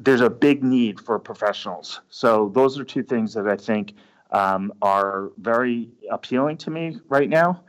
there's 0.00 0.20
a 0.20 0.30
big 0.30 0.64
need 0.64 0.98
for 1.00 1.18
professionals. 1.18 2.00
So 2.08 2.50
those 2.54 2.78
are 2.78 2.84
two 2.84 3.04
things 3.04 3.34
that 3.34 3.46
I 3.46 3.56
think 3.56 3.94
um, 4.32 4.72
are 4.82 5.30
very 5.38 5.90
appealing 6.10 6.56
to 6.58 6.70
me 6.70 6.98
right 7.08 7.28
now. 7.28 7.62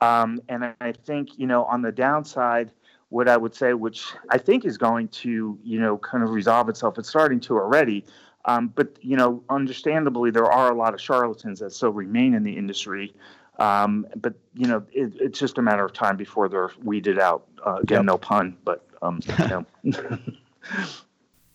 Um, 0.00 0.40
and 0.48 0.74
I 0.80 0.92
think, 0.92 1.38
you 1.38 1.46
know, 1.46 1.64
on 1.64 1.80
the 1.82 1.92
downside, 1.92 2.70
what 3.08 3.28
I 3.28 3.36
would 3.36 3.54
say, 3.54 3.74
which 3.74 4.04
I 4.28 4.38
think 4.38 4.64
is 4.64 4.76
going 4.76 5.08
to, 5.08 5.58
you 5.62 5.80
know, 5.80 5.96
kind 5.98 6.22
of 6.22 6.30
resolve 6.30 6.68
itself, 6.68 6.98
it's 6.98 7.08
starting 7.08 7.40
to 7.40 7.54
already. 7.54 8.04
Um, 8.44 8.68
but, 8.68 8.98
you 9.00 9.16
know, 9.16 9.42
understandably, 9.48 10.30
there 10.30 10.50
are 10.50 10.70
a 10.70 10.74
lot 10.74 10.92
of 10.92 11.00
charlatans 11.00 11.60
that 11.60 11.72
still 11.72 11.92
remain 11.92 12.34
in 12.34 12.42
the 12.42 12.56
industry. 12.56 13.14
Um, 13.58 14.06
but, 14.16 14.34
you 14.54 14.66
know, 14.66 14.84
it, 14.92 15.12
it's 15.20 15.38
just 15.38 15.58
a 15.58 15.62
matter 15.62 15.84
of 15.84 15.92
time 15.92 16.16
before 16.16 16.48
they're 16.48 16.70
weeded 16.82 17.18
out. 17.18 17.46
Uh, 17.64 17.76
again, 17.82 17.98
yep. 17.98 18.04
no 18.06 18.18
pun, 18.18 18.56
but, 18.64 18.86
um, 19.02 19.20
you 19.38 19.48
know. 19.48 19.66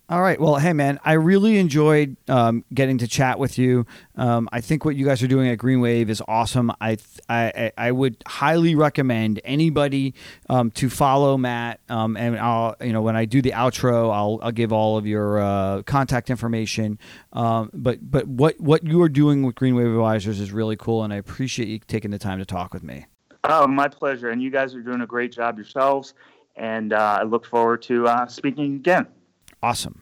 All 0.09 0.23
right. 0.23 0.41
Well, 0.41 0.55
hey, 0.55 0.73
man, 0.73 0.99
I 1.05 1.13
really 1.13 1.59
enjoyed 1.59 2.17
um, 2.27 2.65
getting 2.73 2.97
to 2.97 3.07
chat 3.07 3.37
with 3.37 3.59
you. 3.59 3.85
Um, 4.15 4.49
I 4.51 4.59
think 4.59 4.83
what 4.83 4.95
you 4.95 5.05
guys 5.05 5.21
are 5.21 5.27
doing 5.27 5.47
at 5.49 5.59
Green 5.59 5.81
Wave 5.81 6.09
is 6.09 6.19
awesome. 6.27 6.71
I 6.81 6.97
I, 7.29 7.71
I 7.77 7.91
would 7.91 8.23
highly 8.25 8.73
recommend 8.73 9.39
anybody 9.43 10.15
um, 10.49 10.71
to 10.71 10.89
follow 10.89 11.37
Matt. 11.37 11.79
Um, 11.89 12.17
and 12.17 12.39
I'll 12.39 12.75
you 12.81 12.91
know 12.91 13.03
when 13.03 13.15
I 13.15 13.25
do 13.25 13.39
the 13.39 13.51
outro, 13.51 14.11
I'll, 14.11 14.39
I'll 14.41 14.51
give 14.51 14.73
all 14.73 14.97
of 14.97 15.05
your 15.05 15.39
uh, 15.39 15.83
contact 15.83 16.31
information. 16.31 16.97
Um, 17.31 17.69
but 17.71 17.99
but 18.01 18.27
what 18.27 18.59
what 18.59 18.83
you 18.83 19.03
are 19.03 19.09
doing 19.09 19.43
with 19.43 19.53
Green 19.53 19.75
Wave 19.75 19.85
Advisors 19.85 20.39
is 20.39 20.51
really 20.51 20.75
cool, 20.75 21.03
and 21.03 21.13
I 21.13 21.17
appreciate 21.17 21.67
you 21.67 21.77
taking 21.77 22.09
the 22.09 22.19
time 22.19 22.39
to 22.39 22.45
talk 22.45 22.73
with 22.73 22.81
me. 22.81 23.05
Oh, 23.43 23.67
my 23.67 23.87
pleasure. 23.87 24.31
And 24.31 24.41
you 24.41 24.49
guys 24.49 24.73
are 24.73 24.81
doing 24.81 25.01
a 25.01 25.07
great 25.07 25.31
job 25.31 25.57
yourselves. 25.57 26.15
And 26.55 26.93
uh, 26.93 27.19
I 27.21 27.23
look 27.23 27.45
forward 27.45 27.83
to 27.83 28.07
uh, 28.07 28.27
speaking 28.27 28.75
again. 28.75 29.07
Awesome. 29.61 30.01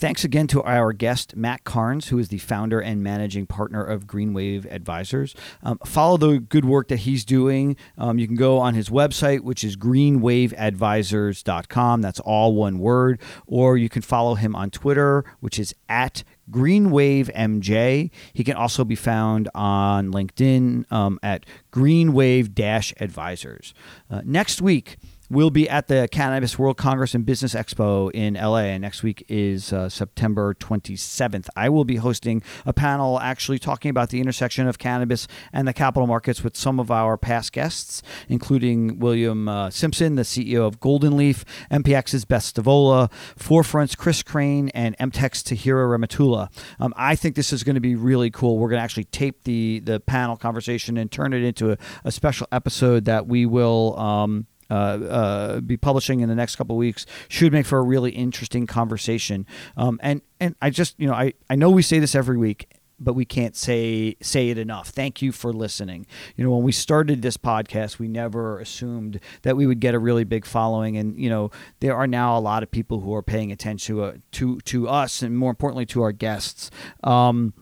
Thanks 0.00 0.24
again 0.24 0.46
to 0.46 0.62
our 0.62 0.94
guest, 0.94 1.36
Matt 1.36 1.64
Karnes, 1.64 2.08
who 2.08 2.18
is 2.18 2.28
the 2.28 2.38
founder 2.38 2.80
and 2.80 3.02
managing 3.02 3.46
partner 3.46 3.84
of 3.84 4.06
Greenwave 4.06 4.64
Advisors. 4.72 5.34
Um, 5.62 5.78
follow 5.84 6.16
the 6.16 6.38
good 6.38 6.64
work 6.64 6.88
that 6.88 7.00
he's 7.00 7.22
doing. 7.22 7.76
Um, 7.98 8.18
you 8.18 8.26
can 8.26 8.36
go 8.36 8.56
on 8.56 8.72
his 8.72 8.88
website, 8.88 9.40
which 9.40 9.62
is 9.62 9.76
greenwaveadvisors.com. 9.76 12.00
That's 12.00 12.20
all 12.20 12.54
one 12.54 12.78
word. 12.78 13.20
Or 13.46 13.76
you 13.76 13.90
can 13.90 14.00
follow 14.00 14.36
him 14.36 14.56
on 14.56 14.70
Twitter, 14.70 15.22
which 15.40 15.58
is 15.58 15.74
at 15.86 16.24
GreenwaveMJ. 16.50 18.10
He 18.32 18.42
can 18.42 18.56
also 18.56 18.84
be 18.84 18.94
found 18.94 19.50
on 19.54 20.12
LinkedIn 20.12 20.90
um, 20.90 21.20
at 21.22 21.44
Greenwave 21.72 22.58
Advisors. 23.02 23.74
Uh, 24.10 24.22
next 24.24 24.62
week, 24.62 24.96
We'll 25.32 25.50
be 25.50 25.68
at 25.68 25.86
the 25.86 26.08
Cannabis 26.10 26.58
World 26.58 26.76
Congress 26.76 27.14
and 27.14 27.24
Business 27.24 27.54
Expo 27.54 28.10
in 28.12 28.34
LA. 28.34 28.62
And 28.62 28.82
next 28.82 29.04
week 29.04 29.24
is 29.28 29.72
uh, 29.72 29.88
September 29.88 30.54
27th. 30.54 31.48
I 31.54 31.68
will 31.68 31.84
be 31.84 31.96
hosting 31.96 32.42
a 32.66 32.72
panel 32.72 33.20
actually 33.20 33.60
talking 33.60 33.90
about 33.90 34.08
the 34.08 34.20
intersection 34.20 34.66
of 34.66 34.80
cannabis 34.80 35.28
and 35.52 35.68
the 35.68 35.72
capital 35.72 36.08
markets 36.08 36.42
with 36.42 36.56
some 36.56 36.80
of 36.80 36.90
our 36.90 37.16
past 37.16 37.52
guests, 37.52 38.02
including 38.28 38.98
William 38.98 39.48
uh, 39.48 39.70
Simpson, 39.70 40.16
the 40.16 40.22
CEO 40.22 40.66
of 40.66 40.80
Golden 40.80 41.16
Leaf, 41.16 41.44
MPX's 41.70 42.24
Beth 42.24 42.42
Stavola, 42.42 43.08
Forefront's 43.36 43.94
Chris 43.94 44.24
Crane, 44.24 44.70
and 44.70 44.98
MTech's 44.98 45.44
Tahira 45.44 45.96
Rehmatullah. 45.96 46.50
Um, 46.80 46.92
I 46.96 47.14
think 47.14 47.36
this 47.36 47.52
is 47.52 47.62
going 47.62 47.76
to 47.76 47.80
be 47.80 47.94
really 47.94 48.32
cool. 48.32 48.58
We're 48.58 48.70
going 48.70 48.80
to 48.80 48.84
actually 48.84 49.04
tape 49.04 49.44
the, 49.44 49.78
the 49.78 50.00
panel 50.00 50.36
conversation 50.36 50.96
and 50.96 51.08
turn 51.08 51.32
it 51.32 51.44
into 51.44 51.70
a, 51.70 51.78
a 52.02 52.10
special 52.10 52.48
episode 52.50 53.04
that 53.04 53.28
we 53.28 53.46
will. 53.46 53.96
Um, 53.96 54.48
uh, 54.70 54.74
uh, 54.74 55.60
be 55.60 55.76
publishing 55.76 56.20
in 56.20 56.28
the 56.28 56.34
next 56.34 56.56
couple 56.56 56.76
weeks 56.76 57.06
should 57.28 57.52
make 57.52 57.66
for 57.66 57.78
a 57.78 57.82
really 57.82 58.10
interesting 58.12 58.66
conversation. 58.66 59.46
Um, 59.76 59.98
and 60.02 60.22
and 60.38 60.54
I 60.62 60.70
just 60.70 60.98
you 60.98 61.06
know 61.06 61.14
I, 61.14 61.34
I 61.48 61.56
know 61.56 61.70
we 61.70 61.82
say 61.82 61.98
this 61.98 62.14
every 62.14 62.36
week 62.36 62.68
but 63.00 63.14
we 63.14 63.24
can't 63.24 63.56
say 63.56 64.14
say 64.20 64.50
it 64.50 64.58
enough. 64.58 64.90
Thank 64.90 65.22
you 65.22 65.32
for 65.32 65.52
listening. 65.52 66.06
You 66.36 66.44
know, 66.44 66.50
when 66.50 66.62
we 66.62 66.72
started 66.72 67.22
this 67.22 67.36
podcast, 67.36 67.98
we 67.98 68.06
never 68.06 68.60
assumed 68.60 69.20
that 69.42 69.56
we 69.56 69.66
would 69.66 69.80
get 69.80 69.94
a 69.94 69.98
really 69.98 70.24
big 70.24 70.44
following, 70.44 70.96
and 70.98 71.18
you 71.18 71.30
know, 71.30 71.50
there 71.80 71.96
are 71.96 72.06
now 72.06 72.36
a 72.36 72.40
lot 72.40 72.62
of 72.62 72.70
people 72.70 73.00
who 73.00 73.14
are 73.14 73.22
paying 73.22 73.50
attention 73.50 73.96
to 73.96 74.04
uh, 74.04 74.14
to 74.32 74.60
to 74.60 74.88
us, 74.88 75.22
and 75.22 75.36
more 75.36 75.50
importantly, 75.50 75.86
to 75.86 76.02
our 76.02 76.12
guests. 76.12 76.70
Um, 77.02 77.54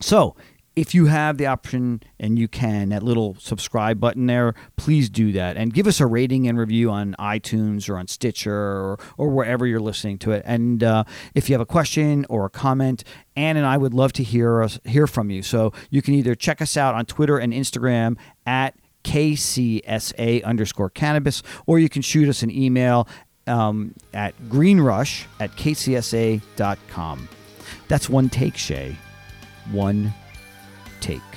so 0.00 0.36
if 0.78 0.94
you 0.94 1.06
have 1.06 1.38
the 1.38 1.46
option 1.46 2.00
and 2.20 2.38
you 2.38 2.46
can, 2.46 2.90
that 2.90 3.02
little 3.02 3.34
subscribe 3.40 3.98
button 3.98 4.26
there, 4.26 4.54
please 4.76 5.10
do 5.10 5.32
that 5.32 5.56
and 5.56 5.74
give 5.74 5.88
us 5.88 5.98
a 5.98 6.06
rating 6.06 6.46
and 6.46 6.56
review 6.56 6.88
on 6.88 7.16
iTunes 7.18 7.88
or 7.88 7.98
on 7.98 8.06
Stitcher 8.06 8.54
or, 8.54 9.00
or 9.16 9.28
wherever 9.28 9.66
you're 9.66 9.80
listening 9.80 10.18
to 10.18 10.30
it. 10.30 10.44
And 10.46 10.84
uh, 10.84 11.02
if 11.34 11.48
you 11.48 11.54
have 11.54 11.60
a 11.60 11.66
question 11.66 12.26
or 12.28 12.44
a 12.44 12.50
comment, 12.50 13.02
Ann 13.34 13.56
and 13.56 13.66
I 13.66 13.76
would 13.76 13.92
love 13.92 14.12
to 14.14 14.22
hear 14.22 14.62
us 14.62 14.78
hear 14.84 15.08
from 15.08 15.30
you. 15.30 15.42
So 15.42 15.72
you 15.90 16.00
can 16.00 16.14
either 16.14 16.36
check 16.36 16.62
us 16.62 16.76
out 16.76 16.94
on 16.94 17.06
Twitter 17.06 17.38
and 17.38 17.52
Instagram 17.52 18.16
at 18.46 18.76
KCSA 19.02 20.44
underscore 20.44 20.90
cannabis, 20.90 21.42
or 21.66 21.80
you 21.80 21.88
can 21.88 22.02
shoot 22.02 22.28
us 22.28 22.44
an 22.44 22.52
email 22.52 23.08
um, 23.48 23.94
at 24.14 24.48
greenrush 24.48 25.26
at 25.40 25.50
kcsa.com. 25.56 27.28
That's 27.88 28.08
one 28.08 28.28
take, 28.28 28.56
Shay. 28.56 28.96
One 29.72 30.14
take. 31.00 31.27